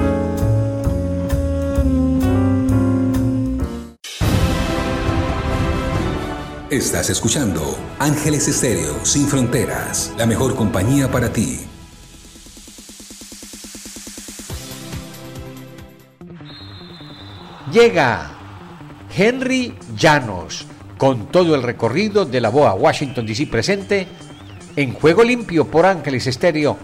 Estás 6.71 7.11
escuchando 7.11 7.61
Ángeles 7.99 8.49
Estéreo 8.49 9.05
Sin 9.05 9.29
Fronteras, 9.29 10.15
la 10.17 10.25
mejor 10.25 10.57
compañía 10.57 11.11
para 11.11 11.31
ti. 11.31 11.59
Llega 17.71 18.31
Henry 19.15 19.75
Llanos 19.97 20.67
con 21.03 21.27
todo 21.33 21.57
el 21.57 21.65
recorrido 21.65 22.25
de 22.25 22.41
la 22.41 22.49
BOA 22.49 22.75
Washington 22.75 23.27
DC 23.27 23.49
presente 23.49 24.07
en 24.77 24.95
Juego 24.95 25.25
Limpio 25.25 25.67
por 25.67 25.85
Ángeles 25.85 26.29
Estéreo 26.29 26.79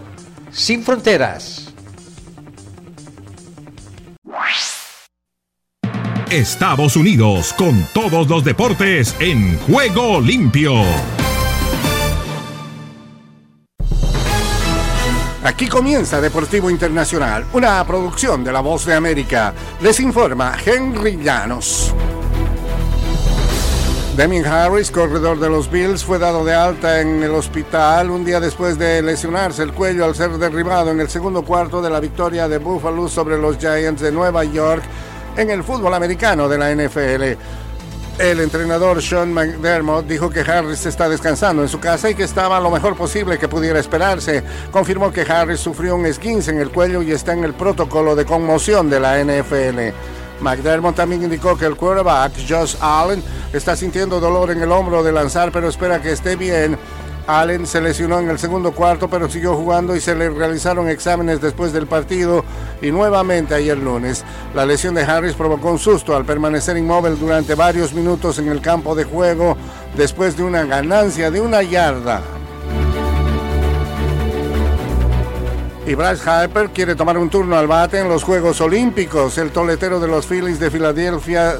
Sin 0.51 0.83
Fronteras. 0.83 1.73
Estados 6.29 6.97
Unidos 6.97 7.53
con 7.53 7.81
todos 7.93 8.27
los 8.27 8.43
deportes 8.43 9.15
en 9.21 9.57
juego 9.59 10.19
limpio. 10.19 10.73
Aquí 15.45 15.67
comienza 15.67 16.19
Deportivo 16.19 16.69
Internacional, 16.69 17.45
una 17.53 17.81
producción 17.87 18.43
de 18.43 18.51
La 18.51 18.59
Voz 18.59 18.85
de 18.85 18.95
América. 18.95 19.53
Les 19.81 19.97
informa 20.01 20.57
Henry 20.65 21.17
Llanos. 21.23 21.95
Deming 24.15 24.45
Harris, 24.45 24.91
corredor 24.91 25.39
de 25.39 25.49
los 25.49 25.71
Bills, 25.71 26.03
fue 26.03 26.19
dado 26.19 26.43
de 26.43 26.53
alta 26.53 26.99
en 26.99 27.23
el 27.23 27.31
hospital 27.31 28.09
un 28.09 28.25
día 28.25 28.39
después 28.39 28.77
de 28.77 29.01
lesionarse 29.01 29.63
el 29.63 29.73
cuello 29.73 30.03
al 30.03 30.15
ser 30.15 30.31
derribado 30.31 30.91
en 30.91 30.99
el 30.99 31.09
segundo 31.09 31.43
cuarto 31.43 31.81
de 31.81 31.89
la 31.89 31.99
victoria 31.99 32.49
de 32.49 32.57
Buffalo 32.57 33.07
sobre 33.07 33.37
los 33.37 33.57
Giants 33.57 34.01
de 34.01 34.11
Nueva 34.11 34.43
York 34.43 34.83
en 35.37 35.49
el 35.49 35.63
fútbol 35.63 35.93
americano 35.93 36.49
de 36.49 36.57
la 36.57 36.75
NFL. 36.75 37.39
El 38.19 38.41
entrenador 38.41 39.01
Sean 39.01 39.31
McDermott 39.31 40.05
dijo 40.05 40.29
que 40.29 40.41
Harris 40.41 40.85
está 40.85 41.07
descansando 41.07 41.61
en 41.61 41.69
su 41.69 41.79
casa 41.79 42.09
y 42.09 42.15
que 42.15 42.23
estaba 42.23 42.59
lo 42.59 42.69
mejor 42.69 42.97
posible 42.97 43.37
que 43.37 43.47
pudiera 43.47 43.79
esperarse. 43.79 44.43
Confirmó 44.71 45.13
que 45.13 45.21
Harris 45.21 45.61
sufrió 45.61 45.95
un 45.95 46.05
esguince 46.05 46.51
en 46.51 46.59
el 46.59 46.69
cuello 46.69 47.01
y 47.01 47.13
está 47.13 47.31
en 47.31 47.45
el 47.45 47.53
protocolo 47.53 48.17
de 48.17 48.25
conmoción 48.25 48.89
de 48.89 48.99
la 48.99 49.23
NFL. 49.23 50.18
McDermott 50.41 50.95
también 50.95 51.23
indicó 51.23 51.57
que 51.57 51.65
el 51.65 51.75
quarterback 51.75 52.33
Josh 52.47 52.75
Allen 52.81 53.23
está 53.53 53.75
sintiendo 53.75 54.19
dolor 54.19 54.51
en 54.51 54.61
el 54.61 54.71
hombro 54.71 55.03
de 55.03 55.11
lanzar, 55.11 55.51
pero 55.51 55.67
espera 55.67 56.01
que 56.01 56.11
esté 56.11 56.35
bien 56.35 56.77
Allen 57.29 57.67
se 57.67 57.79
lesionó 57.79 58.19
en 58.19 58.27
el 58.27 58.39
segundo 58.39 58.71
cuarto, 58.71 59.07
pero 59.07 59.29
siguió 59.29 59.55
jugando 59.55 59.95
y 59.95 60.01
se 60.01 60.15
le 60.15 60.31
realizaron 60.31 60.89
exámenes 60.89 61.39
después 61.39 61.71
del 61.71 61.85
partido 61.85 62.43
y 62.81 62.89
nuevamente 62.89 63.53
ayer 63.53 63.77
lunes. 63.77 64.25
La 64.55 64.65
lesión 64.65 64.95
de 64.95 65.03
Harris 65.03 65.35
provocó 65.35 65.69
un 65.69 65.77
susto 65.77 66.15
al 66.15 66.25
permanecer 66.25 66.75
inmóvil 66.75 67.19
durante 67.19 67.53
varios 67.53 67.93
minutos 67.93 68.39
en 68.39 68.49
el 68.49 68.61
campo 68.61 68.95
de 68.95 69.03
juego 69.03 69.55
después 69.95 70.37
de 70.37 70.43
una 70.43 70.63
ganancia 70.63 71.29
de 71.29 71.39
una 71.39 71.61
yarda. 71.61 72.38
Y 75.89 75.95
Bryce 75.95 76.29
Harper 76.29 76.69
quiere 76.69 76.93
tomar 76.93 77.17
un 77.17 77.31
turno 77.31 77.57
al 77.57 77.65
bate 77.65 77.97
en 77.97 78.07
los 78.07 78.23
Juegos 78.23 78.61
Olímpicos. 78.61 79.39
El 79.39 79.49
toletero 79.49 79.99
de 79.99 80.07
los 80.07 80.27
Phillies 80.27 80.59
de 80.59 80.69
Filadelfia 80.69 81.55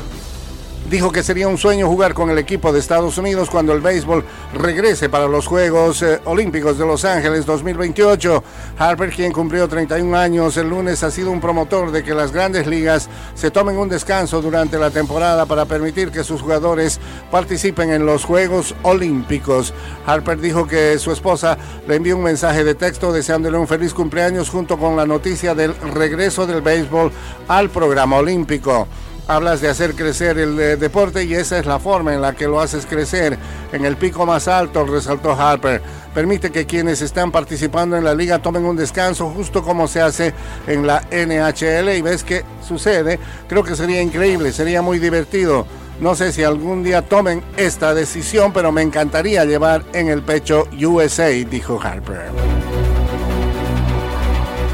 dijo 0.89 1.11
que 1.11 1.23
sería 1.23 1.47
un 1.47 1.57
sueño 1.57 1.87
jugar 1.87 2.15
con 2.15 2.31
el 2.31 2.39
equipo 2.39 2.73
de 2.73 2.79
Estados 2.79 3.17
Unidos 3.19 3.49
cuando 3.49 3.73
el 3.73 3.81
béisbol 3.81 4.25
regrese 4.53 5.07
para 5.07 5.27
los 5.27 5.45
Juegos 5.45 6.01
eh, 6.01 6.19
Olímpicos 6.25 6.79
de 6.79 6.85
Los 6.85 7.05
Ángeles 7.05 7.45
2028. 7.45 8.43
Harper, 8.77 9.11
quien 9.11 9.31
cumplió 9.31 9.67
31 9.67 10.17
años 10.17 10.57
el 10.57 10.69
lunes, 10.69 11.03
ha 11.03 11.11
sido 11.11 11.29
un 11.29 11.39
promotor 11.39 11.91
de 11.91 12.03
que 12.03 12.15
las 12.15 12.31
grandes 12.31 12.65
ligas 12.65 13.07
se 13.35 13.51
tomen 13.51 13.77
un 13.77 13.87
descanso 13.87 14.41
durante 14.41 14.79
la 14.79 14.89
temporada 14.89 15.45
para 15.45 15.65
permitir 15.65 16.09
que 16.09 16.23
sus 16.23 16.41
jugadores 16.41 16.99
participen 17.29 17.91
en 17.91 18.05
los 18.05 18.25
Juegos 18.25 18.73
Olímpicos. 18.81 19.73
Harper 20.07 20.39
dijo 20.39 20.65
que 20.65 20.97
su 20.97 21.11
esposa 21.11 21.57
le 21.87 21.95
envió 21.95 22.17
un 22.17 22.23
mensaje 22.23 22.63
de 22.63 22.73
texto 22.73 23.13
deseándole 23.13 23.59
un 23.59 23.67
feliz 23.67 23.93
cumpleaños 23.93 24.49
junto 24.49 24.77
con 24.77 24.95
la 24.95 25.05
noticia 25.05 25.53
del 25.53 25.75
regreso 25.75 26.47
del 26.47 26.61
béisbol 26.61 27.11
al 27.47 27.69
programa 27.69 28.17
olímpico 28.17 28.87
hablas 29.29 29.61
de 29.61 29.69
hacer 29.69 29.93
crecer 29.93 30.39
el 30.39 30.59
eh, 30.59 30.75
deporte 30.75 31.23
y 31.23 31.35
esa 31.35 31.59
es 31.59 31.67
la 31.67 31.77
forma 31.77 32.15
en 32.15 32.21
la 32.21 32.33
que 32.33 32.47
lo 32.47 32.59
haces 32.59 32.87
crecer. 32.87 33.37
En 33.71 33.85
el 33.85 33.95
pico 33.95 34.25
más 34.25 34.47
alto, 34.47 34.83
resaltó 34.85 35.33
Harper. 35.33 35.81
Permite 36.15 36.51
que 36.51 36.65
quienes 36.65 37.03
están 37.03 37.31
participando 37.31 37.95
en 37.95 38.03
la 38.03 38.15
liga 38.15 38.41
tomen 38.41 38.65
un 38.65 38.75
descanso, 38.75 39.29
justo 39.29 39.63
como 39.63 39.87
se 39.87 40.01
hace 40.01 40.33
en 40.65 40.87
la 40.87 41.03
NHL. 41.11 41.95
Y 41.95 42.01
ves 42.01 42.23
que 42.23 42.43
sucede. 42.67 43.19
Creo 43.47 43.63
que 43.63 43.75
sería 43.75 44.01
increíble, 44.01 44.51
sería 44.51 44.81
muy 44.81 44.97
divertido. 44.97 45.67
No 46.01 46.15
sé 46.15 46.31
si 46.31 46.43
algún 46.43 46.83
día 46.83 47.03
tomen 47.03 47.43
esta 47.55 47.93
decisión, 47.93 48.51
pero 48.51 48.71
me 48.71 48.81
encantaría 48.81 49.45
llevar 49.45 49.83
en 49.93 50.07
el 50.07 50.23
pecho 50.23 50.67
USA, 50.81 51.29
dijo 51.29 51.79
Harper. 51.79 52.31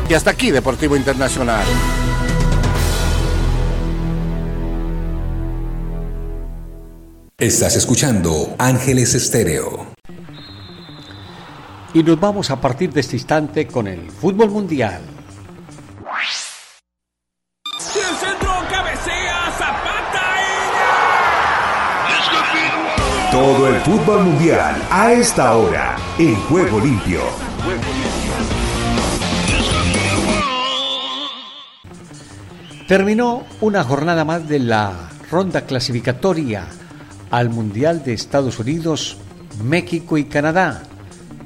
Y 0.08 0.14
hasta 0.14 0.30
aquí, 0.30 0.52
Deportivo 0.52 0.96
Internacional. 0.96 1.66
Estás 7.38 7.76
escuchando 7.76 8.56
Ángeles 8.58 9.14
Estéreo. 9.14 9.88
Y 11.94 12.02
nos 12.02 12.18
vamos 12.18 12.50
a 12.50 12.62
partir 12.62 12.94
de 12.94 13.02
este 13.02 13.18
instante 13.18 13.68
con 13.68 13.88
el 13.88 14.10
fútbol 14.10 14.52
mundial. 14.52 15.02
Todo 23.32 23.68
el 23.68 23.82
fútbol 23.82 24.24
mundial 24.24 24.82
a 24.90 25.12
esta 25.12 25.58
hora 25.58 25.98
en 26.18 26.36
Juego 26.44 26.80
Limpio. 26.80 27.20
Terminó 32.88 33.44
una 33.60 33.84
jornada 33.84 34.24
más 34.24 34.48
de 34.48 34.60
la 34.60 35.10
ronda 35.30 35.66
clasificatoria 35.66 36.70
al 37.36 37.50
Mundial 37.50 38.02
de 38.06 38.14
Estados 38.14 38.60
Unidos, 38.60 39.18
México 39.62 40.18
y 40.18 40.24
Canadá. 40.24 40.84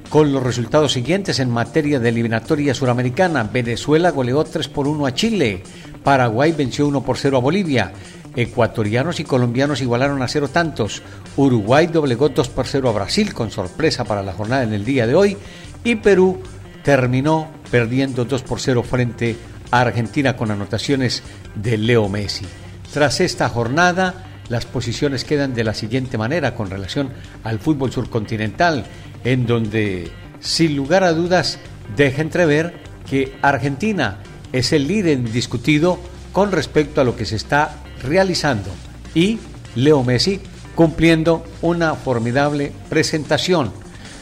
con 0.09 0.31
los 0.33 0.41
resultados 0.41 0.93
siguientes 0.93 1.39
en 1.39 1.51
materia 1.51 1.99
de 1.99 2.09
eliminatoria 2.09 2.73
suramericana. 2.73 3.43
Venezuela 3.43 4.09
goleó 4.09 4.43
3 4.43 4.67
por 4.67 4.87
1 4.87 5.05
a 5.05 5.13
Chile, 5.13 5.61
Paraguay 6.03 6.51
venció 6.51 6.87
1 6.87 7.03
por 7.03 7.17
0 7.17 7.37
a 7.37 7.39
Bolivia, 7.39 7.91
ecuatorianos 8.35 9.19
y 9.19 9.23
colombianos 9.23 9.81
igualaron 9.81 10.23
a 10.23 10.27
cero 10.27 10.47
tantos, 10.47 11.03
Uruguay 11.37 11.85
doblegó 11.85 12.29
2 12.29 12.49
por 12.49 12.65
0 12.65 12.89
a 12.89 12.93
Brasil 12.93 13.35
con 13.35 13.51
sorpresa 13.51 14.03
para 14.03 14.23
la 14.23 14.33
jornada 14.33 14.63
en 14.63 14.73
el 14.73 14.83
día 14.83 15.05
de 15.05 15.13
hoy 15.13 15.37
y 15.83 15.95
Perú 15.95 16.39
terminó 16.83 17.47
perdiendo 17.69 18.25
2 18.25 18.41
por 18.43 18.59
0 18.59 18.81
frente 18.81 19.37
a 19.69 19.81
Argentina 19.81 20.35
con 20.35 20.49
anotaciones 20.49 21.21
de 21.53 21.77
Leo 21.77 22.09
Messi. 22.09 22.45
Tras 22.91 23.21
esta 23.21 23.47
jornada, 23.47 24.28
las 24.49 24.65
posiciones 24.65 25.23
quedan 25.23 25.53
de 25.53 25.63
la 25.63 25.73
siguiente 25.73 26.17
manera 26.17 26.55
con 26.55 26.69
relación 26.69 27.09
al 27.43 27.59
fútbol 27.59 27.91
surcontinental, 27.91 28.85
en 29.23 29.45
donde, 29.45 30.11
sin 30.39 30.75
lugar 30.75 31.03
a 31.03 31.13
dudas, 31.13 31.59
deja 31.95 32.21
entrever 32.21 32.73
que 33.09 33.37
Argentina 33.41 34.17
es 34.51 34.73
el 34.73 34.87
líder 34.87 35.19
indiscutido 35.19 35.99
con 36.33 36.51
respecto 36.51 37.01
a 37.01 37.03
lo 37.03 37.15
que 37.15 37.25
se 37.25 37.35
está 37.35 37.77
realizando 38.03 38.69
y 39.13 39.39
Leo 39.75 40.03
Messi 40.03 40.39
cumpliendo 40.75 41.43
una 41.61 41.95
formidable 41.95 42.71
presentación 42.89 43.71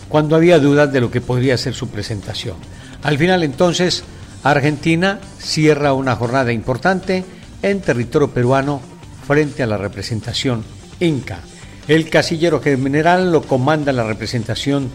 cuando 0.10 0.36
había 0.36 0.60
dudas 0.60 0.92
de 0.92 1.02
lo 1.02 1.12
que 1.12 1.22
podría 1.22 1.58
ser 1.58 1.74
su 1.74 1.90
presentación. 1.90 2.56
Al 3.04 3.18
final 3.18 3.44
entonces 3.44 4.04
Argentina 4.44 5.20
cierra 5.40 5.94
una 5.94 6.16
jornada 6.16 6.52
importante 6.52 7.26
en 7.62 7.82
territorio 7.82 8.32
peruano 8.32 8.82
frente 9.28 9.62
a 9.62 9.68
la 9.68 9.78
representación 9.78 10.64
inca. 11.00 11.42
El 11.88 12.10
casillero 12.10 12.62
general 12.62 13.32
lo 13.32 13.44
comanda 13.44 13.92
la 13.92 14.04
representación 14.04 14.90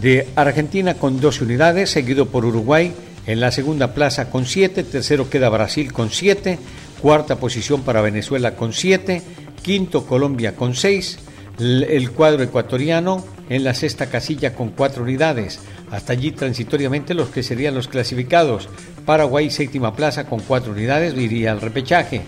de 0.00 0.28
Argentina 0.36 0.94
con 0.94 1.20
12 1.20 1.44
unidades, 1.44 1.90
seguido 1.90 2.26
por 2.26 2.44
Uruguay 2.44 2.92
en 3.26 3.40
la 3.40 3.52
segunda 3.52 3.94
plaza 3.94 4.30
con 4.30 4.46
7, 4.46 4.82
tercero 4.84 5.28
queda 5.28 5.48
Brasil 5.48 5.92
con 5.92 6.10
7, 6.10 6.58
cuarta 7.00 7.36
posición 7.36 7.82
para 7.82 8.00
Venezuela 8.00 8.56
con 8.56 8.72
7, 8.72 9.22
quinto 9.62 10.06
Colombia 10.06 10.56
con 10.56 10.74
6, 10.74 11.18
el 11.58 12.10
cuadro 12.10 12.42
ecuatoriano 12.42 13.24
en 13.48 13.64
la 13.64 13.74
sexta 13.74 14.06
casilla 14.06 14.54
con 14.54 14.70
4 14.70 15.02
unidades, 15.02 15.60
hasta 15.90 16.14
allí 16.14 16.32
transitoriamente 16.32 17.14
los 17.14 17.28
que 17.28 17.42
serían 17.42 17.74
los 17.74 17.86
clasificados, 17.86 18.68
Paraguay 19.04 19.50
séptima 19.50 19.94
plaza 19.94 20.26
con 20.26 20.40
4 20.40 20.72
unidades, 20.72 21.14
iría 21.14 21.52
al 21.52 21.60
repechaje, 21.60 22.22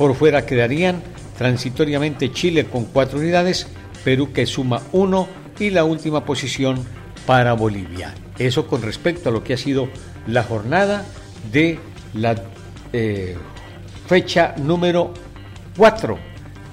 por 0.00 0.14
fuera 0.14 0.46
quedarían 0.46 1.02
transitoriamente 1.36 2.32
Chile 2.32 2.64
con 2.64 2.86
4 2.86 3.18
unidades, 3.18 3.66
Perú 4.02 4.32
que 4.32 4.46
suma 4.46 4.80
1 4.92 5.28
y 5.58 5.68
la 5.68 5.84
última 5.84 6.24
posición 6.24 6.82
para 7.26 7.52
Bolivia. 7.52 8.14
Eso 8.38 8.66
con 8.66 8.80
respecto 8.80 9.28
a 9.28 9.32
lo 9.32 9.44
que 9.44 9.52
ha 9.52 9.58
sido 9.58 9.90
la 10.26 10.42
jornada 10.42 11.04
de 11.52 11.78
la 12.14 12.34
eh, 12.94 13.36
fecha 14.06 14.54
número 14.56 15.12
4 15.76 16.18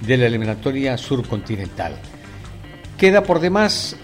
de 0.06 0.16
la 0.16 0.24
eliminatoria 0.24 0.96
surcontinental. 0.96 1.98
Queda 2.96 3.24
por 3.24 3.40
demás 3.40 3.94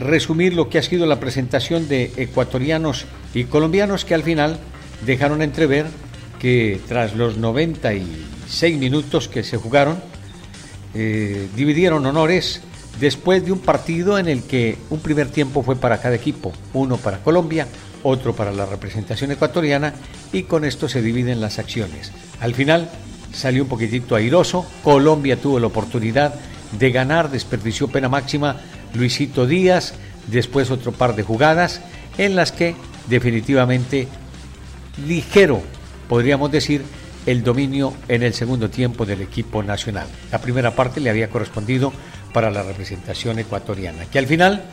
resumir 0.00 0.54
lo 0.54 0.68
que 0.68 0.78
ha 0.78 0.82
sido 0.82 1.06
la 1.06 1.20
presentación 1.20 1.86
de 1.86 2.10
ecuatorianos 2.16 3.06
y 3.34 3.44
colombianos 3.44 4.04
que 4.04 4.14
al 4.16 4.24
final 4.24 4.58
dejaron 5.06 5.42
entrever 5.42 5.86
que 6.40 6.80
tras 6.88 7.14
los 7.14 7.36
96 8.48 8.78
minutos 8.78 9.28
que 9.28 9.42
se 9.42 9.58
jugaron, 9.58 10.00
eh, 10.94 11.48
dividieron 11.54 12.04
honores 12.06 12.62
después 12.98 13.44
de 13.44 13.52
un 13.52 13.60
partido 13.60 14.18
en 14.18 14.26
el 14.26 14.42
que 14.42 14.78
un 14.88 15.00
primer 15.00 15.28
tiempo 15.28 15.62
fue 15.62 15.76
para 15.76 16.00
cada 16.00 16.14
equipo, 16.14 16.52
uno 16.72 16.96
para 16.96 17.18
Colombia, 17.18 17.68
otro 18.02 18.34
para 18.34 18.50
la 18.52 18.64
representación 18.64 19.30
ecuatoriana 19.30 19.92
y 20.32 20.44
con 20.44 20.64
esto 20.64 20.88
se 20.88 21.02
dividen 21.02 21.40
las 21.40 21.58
acciones. 21.58 22.10
Al 22.40 22.54
final 22.54 22.90
salió 23.32 23.62
un 23.62 23.68
poquitito 23.68 24.16
airoso, 24.16 24.66
Colombia 24.82 25.36
tuvo 25.36 25.60
la 25.60 25.66
oportunidad 25.66 26.34
de 26.72 26.90
ganar, 26.90 27.30
desperdició 27.30 27.88
pena 27.88 28.08
máxima 28.08 28.56
Luisito 28.94 29.46
Díaz, 29.46 29.94
después 30.26 30.70
otro 30.70 30.92
par 30.92 31.14
de 31.14 31.22
jugadas 31.22 31.82
en 32.16 32.34
las 32.34 32.52
que 32.52 32.74
definitivamente 33.08 34.08
ligero, 35.06 35.60
podríamos 36.08 36.50
decir, 36.50 36.82
el 37.28 37.44
dominio 37.44 37.92
en 38.08 38.22
el 38.22 38.32
segundo 38.32 38.70
tiempo 38.70 39.04
del 39.04 39.20
equipo 39.20 39.62
nacional. 39.62 40.06
La 40.32 40.40
primera 40.40 40.74
parte 40.74 40.98
le 40.98 41.10
había 41.10 41.28
correspondido 41.28 41.92
para 42.32 42.50
la 42.50 42.62
representación 42.62 43.38
ecuatoriana, 43.38 44.06
que 44.06 44.18
al 44.18 44.26
final 44.26 44.64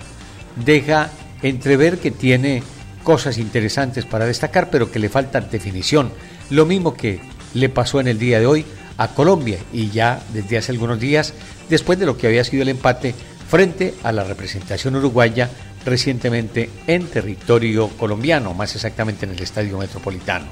deja 0.66 1.10
entrever 1.42 1.98
que 1.98 2.12
tiene 2.12 2.64
cosas 3.04 3.40
interesantes 3.40 4.06
para 4.06 4.26
destacar, 4.26 4.70
pero 4.70 4.90
que 4.90 5.00
le 5.00 5.10
falta 5.10 5.42
definición. 5.42 6.14
Lo 6.50 6.66
mismo 6.66 6.94
que 6.94 7.20
le 7.54 7.68
pasó 7.68 8.00
en 8.00 8.08
el 8.08 8.20
día 8.20 8.40
de 8.40 8.46
hoy 8.46 8.66
a 8.98 9.10
Colombia 9.10 9.60
y 9.74 9.90
ya 9.90 10.24
desde 10.32 10.58
hace 10.58 10.72
algunos 10.72 10.98
días, 10.98 11.34
después 11.68 12.00
de 12.00 12.06
lo 12.06 12.18
que 12.18 12.28
había 12.28 12.46
sido 12.46 12.64
el 12.64 12.70
empate 12.70 13.14
frente 13.50 13.96
a 14.02 14.14
la 14.14 14.24
representación 14.24 14.96
uruguaya 14.96 15.50
recientemente 15.86 16.70
en 16.88 17.06
territorio 17.08 17.90
colombiano, 17.90 18.54
más 18.54 18.76
exactamente 18.76 19.26
en 19.26 19.34
el 19.34 19.42
Estadio 19.42 19.78
Metropolitano. 19.78 20.46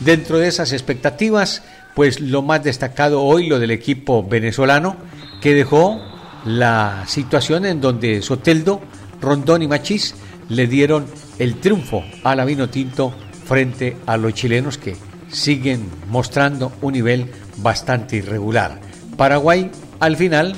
Dentro 0.00 0.38
de 0.38 0.48
esas 0.48 0.72
expectativas, 0.72 1.62
pues 1.94 2.20
lo 2.20 2.40
más 2.42 2.64
destacado 2.64 3.22
hoy 3.22 3.46
lo 3.46 3.58
del 3.58 3.70
equipo 3.70 4.26
venezolano 4.26 4.96
que 5.42 5.54
dejó 5.54 6.00
la 6.44 7.04
situación 7.06 7.66
en 7.66 7.80
donde 7.82 8.22
Soteldo, 8.22 8.80
Rondón 9.20 9.62
y 9.62 9.68
Machís 9.68 10.14
le 10.48 10.66
dieron 10.66 11.06
el 11.38 11.56
triunfo 11.56 12.02
a 12.24 12.34
la 12.34 12.46
vino 12.46 12.70
tinto 12.70 13.14
frente 13.44 13.96
a 14.06 14.16
los 14.16 14.32
chilenos 14.34 14.78
que 14.78 14.96
siguen 15.30 15.88
mostrando 16.08 16.72
un 16.80 16.94
nivel 16.94 17.30
bastante 17.58 18.16
irregular. 18.16 18.80
Paraguay 19.16 19.70
al 20.00 20.16
final 20.16 20.56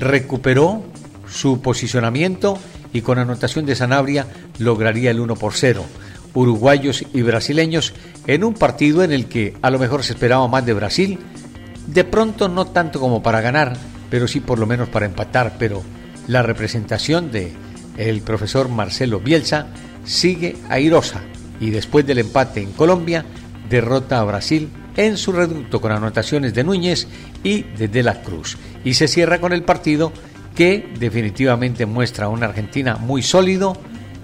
recuperó 0.00 0.82
su 1.28 1.62
posicionamiento 1.62 2.58
y 2.92 3.02
con 3.02 3.18
anotación 3.18 3.64
de 3.64 3.76
Sanabria 3.76 4.26
lograría 4.58 5.12
el 5.12 5.20
1 5.20 5.36
por 5.36 5.54
0. 5.54 5.84
Uruguayos 6.34 7.04
y 7.12 7.22
brasileños 7.22 7.92
en 8.26 8.44
un 8.44 8.54
partido 8.54 9.02
en 9.02 9.12
el 9.12 9.26
que 9.26 9.54
a 9.62 9.70
lo 9.70 9.78
mejor 9.78 10.02
se 10.02 10.14
esperaba 10.14 10.48
más 10.48 10.64
de 10.64 10.72
Brasil, 10.72 11.18
de 11.86 12.04
pronto 12.04 12.48
no 12.48 12.66
tanto 12.66 13.00
como 13.00 13.22
para 13.22 13.40
ganar, 13.40 13.76
pero 14.10 14.28
sí 14.28 14.40
por 14.40 14.58
lo 14.58 14.66
menos 14.66 14.88
para 14.88 15.06
empatar, 15.06 15.56
pero 15.58 15.82
la 16.28 16.42
representación 16.42 17.30
de 17.30 17.52
el 17.96 18.22
profesor 18.22 18.68
Marcelo 18.68 19.20
Bielsa 19.20 19.66
sigue 20.04 20.56
airosa 20.68 21.22
y 21.60 21.70
después 21.70 22.06
del 22.06 22.18
empate 22.18 22.60
en 22.60 22.72
Colombia 22.72 23.24
derrota 23.68 24.18
a 24.18 24.24
Brasil 24.24 24.70
en 24.96 25.16
su 25.16 25.32
reducto 25.32 25.80
con 25.80 25.92
anotaciones 25.92 26.54
de 26.54 26.64
Núñez 26.64 27.06
y 27.42 27.62
de 27.62 27.88
De 27.88 28.02
la 28.02 28.22
Cruz. 28.22 28.58
Y 28.84 28.94
se 28.94 29.08
cierra 29.08 29.40
con 29.40 29.52
el 29.52 29.62
partido 29.62 30.12
que 30.54 30.92
definitivamente 30.98 31.86
muestra 31.86 32.26
a 32.26 32.28
una 32.28 32.46
Argentina 32.46 32.96
muy 32.96 33.22
sólido, 33.22 33.76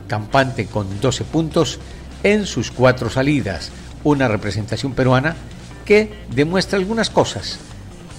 campante 0.06 0.66
con 0.66 1.00
12 1.00 1.24
puntos 1.24 1.78
en 2.22 2.46
sus 2.46 2.70
cuatro 2.70 3.10
salidas. 3.10 3.70
Una 4.04 4.28
representación 4.28 4.92
peruana 4.92 5.36
que 5.84 6.12
demuestra 6.34 6.78
algunas 6.78 7.10
cosas 7.10 7.58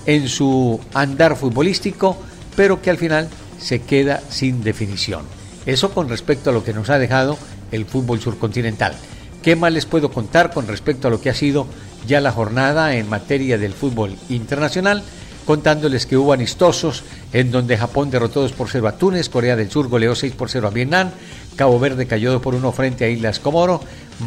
en 0.05 0.27
su 0.27 0.79
andar 0.93 1.35
futbolístico, 1.35 2.17
pero 2.55 2.81
que 2.81 2.89
al 2.89 2.97
final 2.97 3.29
se 3.59 3.81
queda 3.81 4.21
sin 4.29 4.63
definición. 4.63 5.23
Eso 5.65 5.91
con 5.91 6.09
respecto 6.09 6.49
a 6.49 6.53
lo 6.53 6.63
que 6.63 6.73
nos 6.73 6.89
ha 6.89 6.97
dejado 6.97 7.37
el 7.71 7.85
fútbol 7.85 8.19
surcontinental. 8.19 8.95
¿Qué 9.43 9.55
más 9.55 9.71
les 9.71 9.85
puedo 9.85 10.11
contar 10.11 10.51
con 10.51 10.67
respecto 10.67 11.07
a 11.07 11.11
lo 11.11 11.21
que 11.21 11.29
ha 11.29 11.35
sido 11.35 11.67
ya 12.07 12.21
la 12.21 12.31
jornada 12.31 12.95
en 12.95 13.07
materia 13.07 13.57
del 13.57 13.73
fútbol 13.73 14.15
internacional? 14.29 15.03
Contándoles 15.45 16.05
que 16.05 16.17
hubo 16.17 16.33
amistosos 16.33 17.03
en 17.33 17.51
donde 17.51 17.77
Japón 17.77 18.11
derrotó 18.11 18.41
2 18.41 18.51
por 18.53 18.69
0 18.69 18.87
a 18.87 18.97
Túnez, 18.97 19.29
Corea 19.29 19.55
del 19.55 19.71
Sur 19.71 19.87
goleó 19.87 20.15
6 20.15 20.33
por 20.33 20.49
0 20.49 20.67
a 20.67 20.71
Vietnam, 20.71 21.11
Cabo 21.59 21.77
Verde 21.77 22.07
cayó 22.07 22.31
2 22.31 22.41
por 22.41 22.55
1 22.55 22.71
frente 22.71 23.03
a 23.03 23.09
Islas 23.09 23.41
Comoro, 23.41 23.81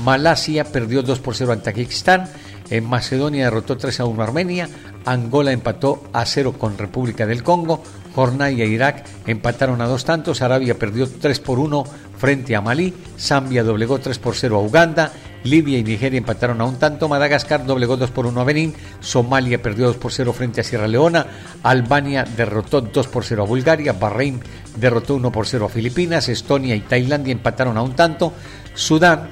Malasia 0.05 0.65
perdió 0.65 1.03
2 1.03 1.19
por 1.21 1.35
0 1.35 1.53
ante 1.53 1.73
Tajikistán, 1.73 2.29
en 2.69 2.85
Macedonia 2.85 3.47
derrotó 3.47 3.79
3 3.79 4.01
a 4.01 4.05
1 4.05 4.21
a 4.21 4.27
Armenia, 4.27 4.69
Angola 5.07 5.51
empató 5.51 6.05
a 6.13 6.27
0 6.27 6.57
con 6.59 6.77
República 6.77 7.25
del 7.25 7.43
Congo, 7.43 7.83
Jornaya 8.15 8.65
e 8.65 8.69
Irak 8.69 9.07
empataron 9.27 9.81
a 9.81 9.87
dos 9.87 10.05
tantos, 10.05 10.43
Arabia 10.43 10.79
perdió 10.79 11.09
3 11.09 11.41
por 11.41 11.59
1 11.59 11.85
frente 12.19 12.55
a 12.55 12.61
Malí, 12.61 12.93
Zambia 13.19 13.65
doblegó 13.65 13.99
3 13.99 14.19
por 14.19 14.37
0 14.37 14.59
a 14.59 14.61
Uganda, 14.61 15.13
Libia 15.45 15.79
y 15.79 15.83
Nigeria 15.83 16.19
empataron 16.19 16.61
a 16.61 16.65
un 16.65 16.79
tanto, 16.79 17.09
Madagascar 17.09 17.65
doblegó 17.67 17.97
2 17.97 18.11
por 18.11 18.27
1 18.27 18.41
a 18.41 18.45
Benín, 18.45 18.75
Somalia 19.01 19.61
perdió 19.61 19.87
2 19.87 19.97
por 19.97 20.13
0 20.13 20.33
frente 20.33 20.61
a 20.61 20.65
Sierra 20.65 20.87
Leona, 20.87 21.27
Albania 21.63 22.25
derrotó 22.37 22.81
2 22.81 23.07
por 23.09 23.25
0 23.25 23.43
a 23.43 23.47
Bulgaria, 23.47 23.93
Bahrein 23.93 24.41
derrotó 24.77 25.15
1 25.15 25.33
por 25.33 25.47
0 25.47 25.67
a 25.67 25.69
Filipinas, 25.69 26.29
Estonia 26.29 26.75
y 26.75 26.81
Tailandia 26.81 27.33
empataron 27.33 27.77
a 27.77 27.83
un 27.83 27.95
tanto, 27.95 28.33
Sudán 28.75 29.29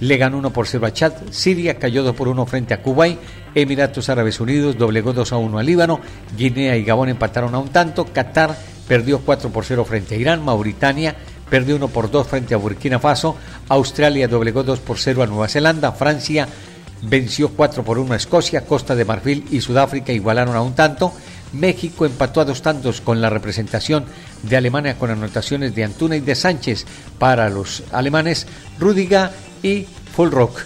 le 0.00 0.16
ganó 0.16 0.38
1 0.38 0.52
por 0.52 0.66
0 0.66 0.86
a 0.86 0.92
Chad, 0.92 1.12
Siria 1.30 1.78
cayó 1.78 2.02
2 2.02 2.14
por 2.14 2.28
1 2.28 2.46
frente 2.46 2.74
a 2.74 2.82
Kuwait, 2.82 3.18
Emiratos 3.54 4.08
Árabes 4.08 4.40
Unidos 4.40 4.76
doblegó 4.76 5.12
2 5.12 5.32
a 5.32 5.36
1 5.36 5.58
a 5.58 5.62
Líbano, 5.62 6.00
Guinea 6.36 6.76
y 6.76 6.84
Gabón 6.84 7.08
empataron 7.08 7.54
a 7.54 7.58
un 7.58 7.68
tanto, 7.68 8.04
Qatar 8.06 8.56
perdió 8.88 9.20
4 9.20 9.50
por 9.50 9.64
0 9.64 9.84
frente 9.84 10.14
a 10.14 10.18
Irán, 10.18 10.44
Mauritania 10.44 11.16
perdió 11.48 11.76
1 11.76 11.88
por 11.88 12.10
2 12.10 12.26
frente 12.26 12.54
a 12.54 12.58
Burkina 12.58 12.98
Faso, 12.98 13.36
Australia 13.68 14.28
doblegó 14.28 14.62
2 14.62 14.80
por 14.80 14.98
0 14.98 15.22
a 15.22 15.26
Nueva 15.26 15.48
Zelanda, 15.48 15.92
Francia 15.92 16.48
venció 17.02 17.50
4 17.50 17.84
por 17.84 17.98
1 17.98 18.12
a 18.12 18.16
Escocia, 18.16 18.64
Costa 18.64 18.94
de 18.94 19.04
Marfil 19.04 19.46
y 19.50 19.60
Sudáfrica 19.60 20.12
igualaron 20.12 20.56
a 20.56 20.62
un 20.62 20.74
tanto, 20.74 21.12
México 21.52 22.04
empató 22.04 22.40
a 22.40 22.44
dos 22.44 22.62
tantos 22.62 23.00
con 23.00 23.20
la 23.20 23.30
representación 23.30 24.04
de 24.42 24.56
Alemania 24.56 24.98
con 24.98 25.10
anotaciones 25.10 25.74
de 25.74 25.84
Antuna 25.84 26.16
y 26.16 26.20
de 26.20 26.34
Sánchez 26.34 26.84
para 27.18 27.48
los 27.48 27.84
alemanes, 27.92 28.46
Rudiga 28.78 29.30
y 29.62 29.86
Fulrock. 30.14 30.62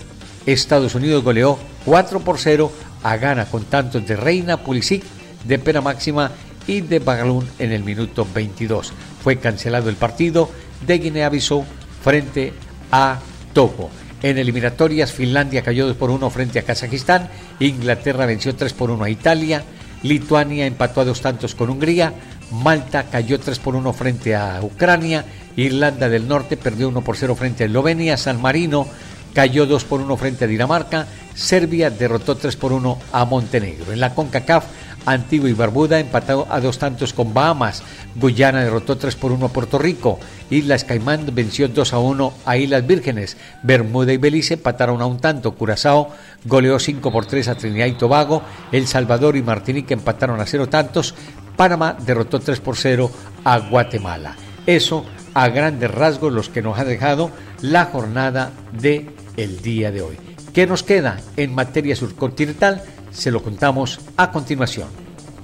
Estados 0.47 0.95
Unidos 0.95 1.23
goleó 1.23 1.59
4 1.85 2.21
por 2.21 2.39
0 2.39 2.73
a 3.03 3.17
Ghana 3.17 3.47
con 3.47 3.65
tantos 3.65 4.07
de 4.07 4.17
Reina, 4.17 4.59
Pulisic, 4.59 5.05
de 5.45 5.59
pena 5.59 5.81
máxima 5.81 6.33
y 6.67 6.81
de 6.81 6.99
Bagalún 6.99 7.49
en 7.59 7.73
el 7.73 7.85
minuto 7.85 8.27
22. 8.35 8.93
Fue 9.23 9.39
cancelado 9.39 9.89
el 9.89 9.97
partido 9.97 10.51
de 10.87 10.99
Guinea-Bissau 10.99 11.65
frente 12.03 12.53
a 12.93 13.19
Togo. 13.53 13.91
En 14.23 14.39
eliminatorias, 14.39 15.13
Finlandia 15.13 15.63
cayó 15.63 15.87
2 15.87 15.97
por 15.97 16.11
1 16.11 16.31
frente 16.31 16.59
a 16.59 16.63
Kazajistán, 16.63 17.29
Inglaterra 17.61 18.27
venció 18.27 18.55
3 18.55 18.73
por 18.73 18.91
1 18.91 19.05
a 19.05 19.11
Italia, 19.11 19.63
Lituania 20.03 20.67
empató 20.67 21.01
a 21.01 21.05
dos 21.05 21.21
tantos 21.21 21.55
con 21.55 21.71
Hungría, 21.71 22.13
Malta 22.51 23.05
cayó 23.05 23.39
3 23.39 23.59
por 23.59 23.77
1 23.77 23.93
frente 23.93 24.35
a 24.35 24.61
Ucrania, 24.63 25.25
Irlanda 25.57 26.09
del 26.09 26.27
Norte 26.27 26.57
perdió 26.57 26.89
1 26.89 27.03
por 27.03 27.17
0 27.17 27.37
frente 27.37 27.63
a 27.63 27.67
Eslovenia, 27.67 28.17
San 28.17 28.41
Marino 28.41 28.89
cayó 29.35 29.67
2 29.67 29.85
por 29.85 30.01
1 30.01 30.17
frente 30.17 30.45
a 30.45 30.49
Dinamarca, 30.49 31.07
Serbia 31.35 31.91
derrotó 31.91 32.37
3 32.37 32.57
por 32.57 32.73
1 32.73 32.99
a 33.13 33.25
Montenegro. 33.25 33.93
En 33.93 34.01
la 34.01 34.15
CONCACAF, 34.15 34.65
Antigua 35.13 35.49
y 35.49 35.53
Barbuda 35.53 36.01
empató 36.01 36.47
a 36.51 36.61
dos 36.61 36.79
tantos 36.79 37.13
con 37.13 37.33
Bahamas, 37.33 37.83
Guyana 38.15 38.63
derrotó 38.63 38.97
3 38.97 39.17
por 39.17 39.33
1 39.33 39.47
a 39.47 39.49
Puerto 39.49 39.79
Rico, 39.79 40.19
Islas 40.51 40.85
Caimán 40.85 41.27
venció 41.33 41.69
2 41.69 41.93
a 41.93 41.99
1 41.99 42.33
a 42.45 42.57
Islas 42.57 42.87
Vírgenes, 42.87 43.37
Bermuda 43.63 44.13
y 44.13 44.17
Belice 44.17 44.55
empataron 44.55 45.01
a 45.01 45.07
un 45.07 45.19
tanto, 45.19 45.55
Curazao 45.55 46.11
goleó 46.45 46.79
5 46.79 47.13
por 47.13 47.27
3 47.27 47.49
a 47.49 47.55
Trinidad 47.55 47.87
y 47.87 47.93
Tobago, 47.93 48.43
El 48.73 48.87
Salvador 48.87 49.37
y 49.37 49.43
Martinica 49.43 49.95
empataron 49.95 50.41
a 50.41 50.47
0 50.47 50.69
tantos, 50.69 51.15
Panamá 51.57 51.97
derrotó 52.05 52.41
3 52.41 52.61
por 52.61 52.77
0 52.77 53.11
a 53.45 53.59
Guatemala. 53.59 54.37
Eso 54.67 55.05
a 55.35 55.49
grandes 55.49 55.91
rasgos 55.91 56.33
los 56.33 56.49
que 56.49 56.63
nos 56.63 56.79
ha 56.79 56.85
dejado 56.85 57.31
la 57.63 57.87
jornada 57.87 58.53
de 58.73 59.09
el 59.37 59.63
día 59.63 59.91
de 59.91 60.03
hoy. 60.03 60.19
¿Qué 60.53 60.67
nos 60.67 60.83
queda 60.83 61.21
en 61.37 61.55
materia 61.55 61.95
surcontinental? 61.95 62.83
Se 63.11 63.31
lo 63.31 63.43
contamos 63.43 64.01
a 64.17 64.31
continuación. 64.31 64.89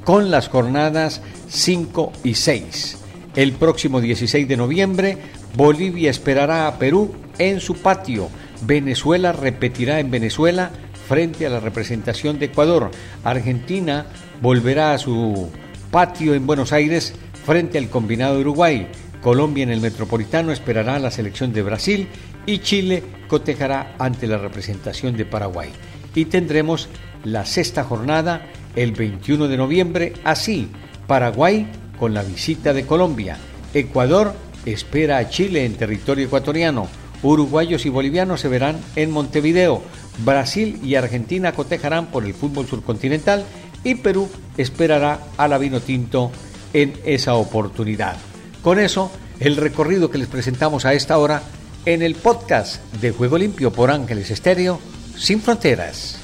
Con 0.05 0.31
las 0.31 0.49
jornadas 0.49 1.23
5 1.49 2.12
y 2.25 2.35
6. 2.35 2.99
El 3.37 3.53
próximo 3.53 4.01
16 4.01 4.47
de 4.47 4.57
noviembre, 4.57 5.19
Bolivia 5.57 6.11
esperará 6.11 6.69
a 6.69 6.79
Perú 6.79 7.15
en 7.39 7.61
su 7.61 7.75
patio. 7.75 8.29
Venezuela 8.62 9.33
repetirá 9.33 10.01
en 10.01 10.11
Venezuela 10.11 10.71
frente 11.09 11.47
a 11.47 11.51
la 11.51 11.61
representación 11.61 12.39
de 12.39 12.47
Ecuador. 12.47 12.91
Argentina 13.25 14.07
volverá 14.41 14.93
a 14.93 14.99
su 14.99 15.51
patio 15.91 16.35
en 16.35 16.47
Buenos 16.47 16.73
Aires 16.73 17.15
frente 17.45 17.79
al 17.79 17.89
combinado 17.89 18.35
de 18.35 18.41
Uruguay. 18.43 18.89
Colombia 19.23 19.62
en 19.62 19.71
el 19.71 19.81
Metropolitano 19.81 20.53
esperará 20.53 20.97
a 20.97 21.01
la 21.01 21.11
selección 21.11 21.53
de 21.53 21.62
Brasil 21.62 22.09
y 22.47 22.59
Chile 22.59 23.03
cotejará 23.27 23.95
ante 23.99 24.27
la 24.27 24.39
representación 24.39 25.17
de 25.17 25.25
Paraguay. 25.25 25.71
Y 26.15 26.27
tendremos 26.27 26.89
la 27.25 27.45
sexta 27.45 27.85
jornada 27.85 28.47
el 28.77 28.93
21 28.93 29.49
de 29.49 29.57
noviembre, 29.57 30.12
así, 30.25 30.69
Paraguay 31.07 31.67
con 31.99 32.15
la 32.15 32.23
visita 32.23 32.73
de 32.73 32.87
Colombia, 32.87 33.39
Ecuador 33.73 34.35
espera 34.67 35.19
a 35.19 35.29
Chile 35.29 35.65
en 35.65 35.75
territorio 35.75 36.27
ecuatoriano, 36.27 36.89
uruguayos 37.23 37.87
y 37.87 37.89
bolivianos 37.89 38.41
se 38.41 38.49
verán 38.49 38.79
en 38.97 39.11
Montevideo, 39.11 39.83
Brasil 40.25 40.79
y 40.83 40.95
Argentina 40.95 41.53
cotejarán 41.53 42.07
por 42.07 42.25
el 42.25 42.35
fútbol 42.35 42.67
surcontinental 42.67 43.45
y 43.83 43.97
Perú 43.97 44.29
esperará 44.57 45.21
a 45.37 45.49
la 45.49 45.59
vino 45.59 45.81
tinto 45.81 46.31
en 46.73 46.95
esa 47.05 47.35
oportunidad. 47.35 48.17
Con 48.62 48.79
eso, 48.79 49.11
el 49.41 49.57
recorrido 49.57 50.11
que 50.11 50.19
les 50.19 50.29
presentamos 50.29 50.85
a 50.85 50.95
esta 50.95 51.19
hora 51.19 51.43
en 51.85 52.03
el 52.03 52.15
podcast 52.15 52.83
de 52.95 53.11
Juego 53.11 53.37
Limpio 53.37 53.73
por 53.73 53.91
Ángeles 53.91 54.31
Estéreo, 54.31 54.81
sin 55.17 55.41
fronteras. 55.41 56.19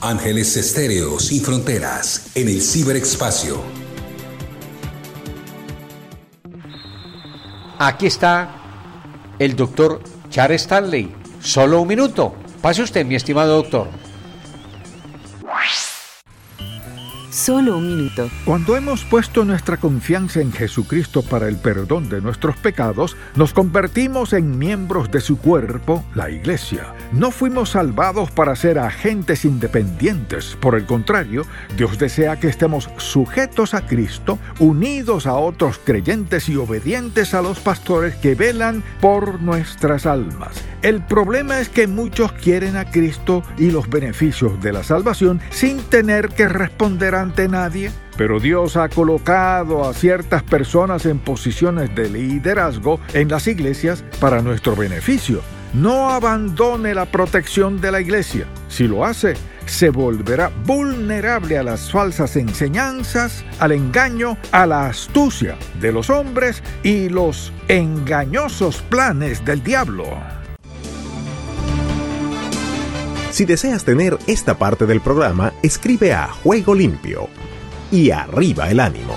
Ángeles 0.00 0.56
Estéreo 0.56 1.18
sin 1.18 1.42
fronteras 1.42 2.30
en 2.34 2.48
el 2.48 2.62
ciberespacio. 2.62 3.60
Aquí 7.78 8.06
está 8.06 8.50
el 9.38 9.56
doctor 9.56 10.00
Charles 10.30 10.62
Stanley. 10.62 11.12
Solo 11.42 11.82
un 11.82 11.88
minuto. 11.88 12.34
Pase 12.62 12.82
usted, 12.82 13.04
mi 13.04 13.16
estimado 13.16 13.56
doctor. 13.56 13.88
Solo 17.36 17.76
un 17.76 17.86
minuto. 17.86 18.30
Cuando 18.46 18.78
hemos 18.78 19.04
puesto 19.04 19.44
nuestra 19.44 19.76
confianza 19.76 20.40
en 20.40 20.52
Jesucristo 20.52 21.20
para 21.20 21.48
el 21.48 21.56
perdón 21.56 22.08
de 22.08 22.22
nuestros 22.22 22.56
pecados, 22.56 23.14
nos 23.34 23.52
convertimos 23.52 24.32
en 24.32 24.56
miembros 24.58 25.10
de 25.10 25.20
su 25.20 25.36
cuerpo, 25.36 26.02
la 26.14 26.30
Iglesia. 26.30 26.94
No 27.12 27.30
fuimos 27.30 27.72
salvados 27.72 28.30
para 28.30 28.56
ser 28.56 28.78
agentes 28.78 29.44
independientes. 29.44 30.56
Por 30.58 30.76
el 30.76 30.86
contrario, 30.86 31.44
Dios 31.76 31.98
desea 31.98 32.40
que 32.40 32.48
estemos 32.48 32.88
sujetos 32.96 33.74
a 33.74 33.86
Cristo, 33.86 34.38
unidos 34.58 35.26
a 35.26 35.34
otros 35.34 35.78
creyentes 35.84 36.48
y 36.48 36.56
obedientes 36.56 37.34
a 37.34 37.42
los 37.42 37.60
pastores 37.60 38.14
que 38.14 38.34
velan 38.34 38.82
por 39.02 39.42
nuestras 39.42 40.06
almas. 40.06 40.64
El 40.80 41.02
problema 41.02 41.60
es 41.60 41.68
que 41.68 41.86
muchos 41.86 42.32
quieren 42.32 42.76
a 42.76 42.90
Cristo 42.90 43.42
y 43.58 43.70
los 43.70 43.90
beneficios 43.90 44.62
de 44.62 44.72
la 44.72 44.84
salvación 44.84 45.40
sin 45.50 45.78
tener 45.78 46.28
que 46.28 46.48
responder 46.48 47.14
ante 47.26 47.48
nadie. 47.48 47.90
Pero 48.16 48.40
Dios 48.40 48.76
ha 48.76 48.88
colocado 48.88 49.88
a 49.88 49.92
ciertas 49.92 50.42
personas 50.42 51.06
en 51.06 51.18
posiciones 51.18 51.94
de 51.94 52.08
liderazgo 52.08 53.00
en 53.12 53.28
las 53.28 53.46
iglesias 53.46 54.04
para 54.20 54.42
nuestro 54.42 54.76
beneficio. 54.76 55.42
No 55.74 56.10
abandone 56.10 56.94
la 56.94 57.06
protección 57.06 57.80
de 57.80 57.92
la 57.92 58.00
iglesia. 58.00 58.46
Si 58.68 58.86
lo 58.86 59.04
hace, 59.04 59.34
se 59.66 59.90
volverá 59.90 60.50
vulnerable 60.64 61.58
a 61.58 61.64
las 61.64 61.90
falsas 61.90 62.36
enseñanzas, 62.36 63.44
al 63.58 63.72
engaño, 63.72 64.38
a 64.52 64.66
la 64.66 64.86
astucia 64.86 65.56
de 65.80 65.92
los 65.92 66.08
hombres 66.08 66.62
y 66.82 67.08
los 67.08 67.52
engañosos 67.68 68.80
planes 68.82 69.44
del 69.44 69.62
diablo. 69.62 70.35
Si 73.36 73.44
deseas 73.44 73.84
tener 73.84 74.16
esta 74.26 74.56
parte 74.56 74.86
del 74.86 75.02
programa, 75.02 75.52
escribe 75.62 76.14
a 76.14 76.26
Juego 76.26 76.74
Limpio 76.74 77.28
y 77.92 78.10
arriba 78.10 78.70
el 78.70 78.80
ánimo. 78.80 79.12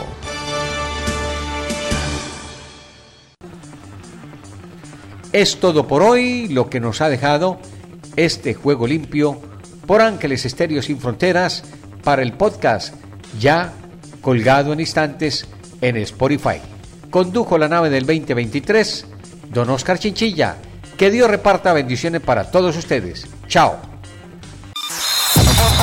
Es 5.31 5.61
todo 5.61 5.87
por 5.87 6.01
hoy 6.01 6.49
lo 6.49 6.69
que 6.69 6.81
nos 6.81 6.99
ha 6.99 7.07
dejado 7.07 7.61
este 8.17 8.53
juego 8.53 8.87
limpio 8.87 9.39
por 9.87 10.01
Ángeles 10.01 10.43
Estéreo 10.43 10.81
Sin 10.81 10.99
Fronteras 10.99 11.63
para 12.03 12.21
el 12.21 12.33
podcast 12.33 12.95
ya 13.39 13.71
colgado 14.21 14.73
en 14.73 14.81
instantes 14.81 15.47
en 15.79 15.95
Spotify. 15.95 16.59
Condujo 17.09 17.57
la 17.57 17.69
nave 17.69 17.89
del 17.89 18.05
2023 18.05 19.05
don 19.53 19.69
Oscar 19.69 19.97
Chinchilla. 19.97 20.57
Que 20.97 21.09
Dios 21.09 21.29
reparta 21.29 21.71
bendiciones 21.71 22.19
para 22.19 22.51
todos 22.51 22.75
ustedes. 22.75 23.25
Chao. 23.47 23.88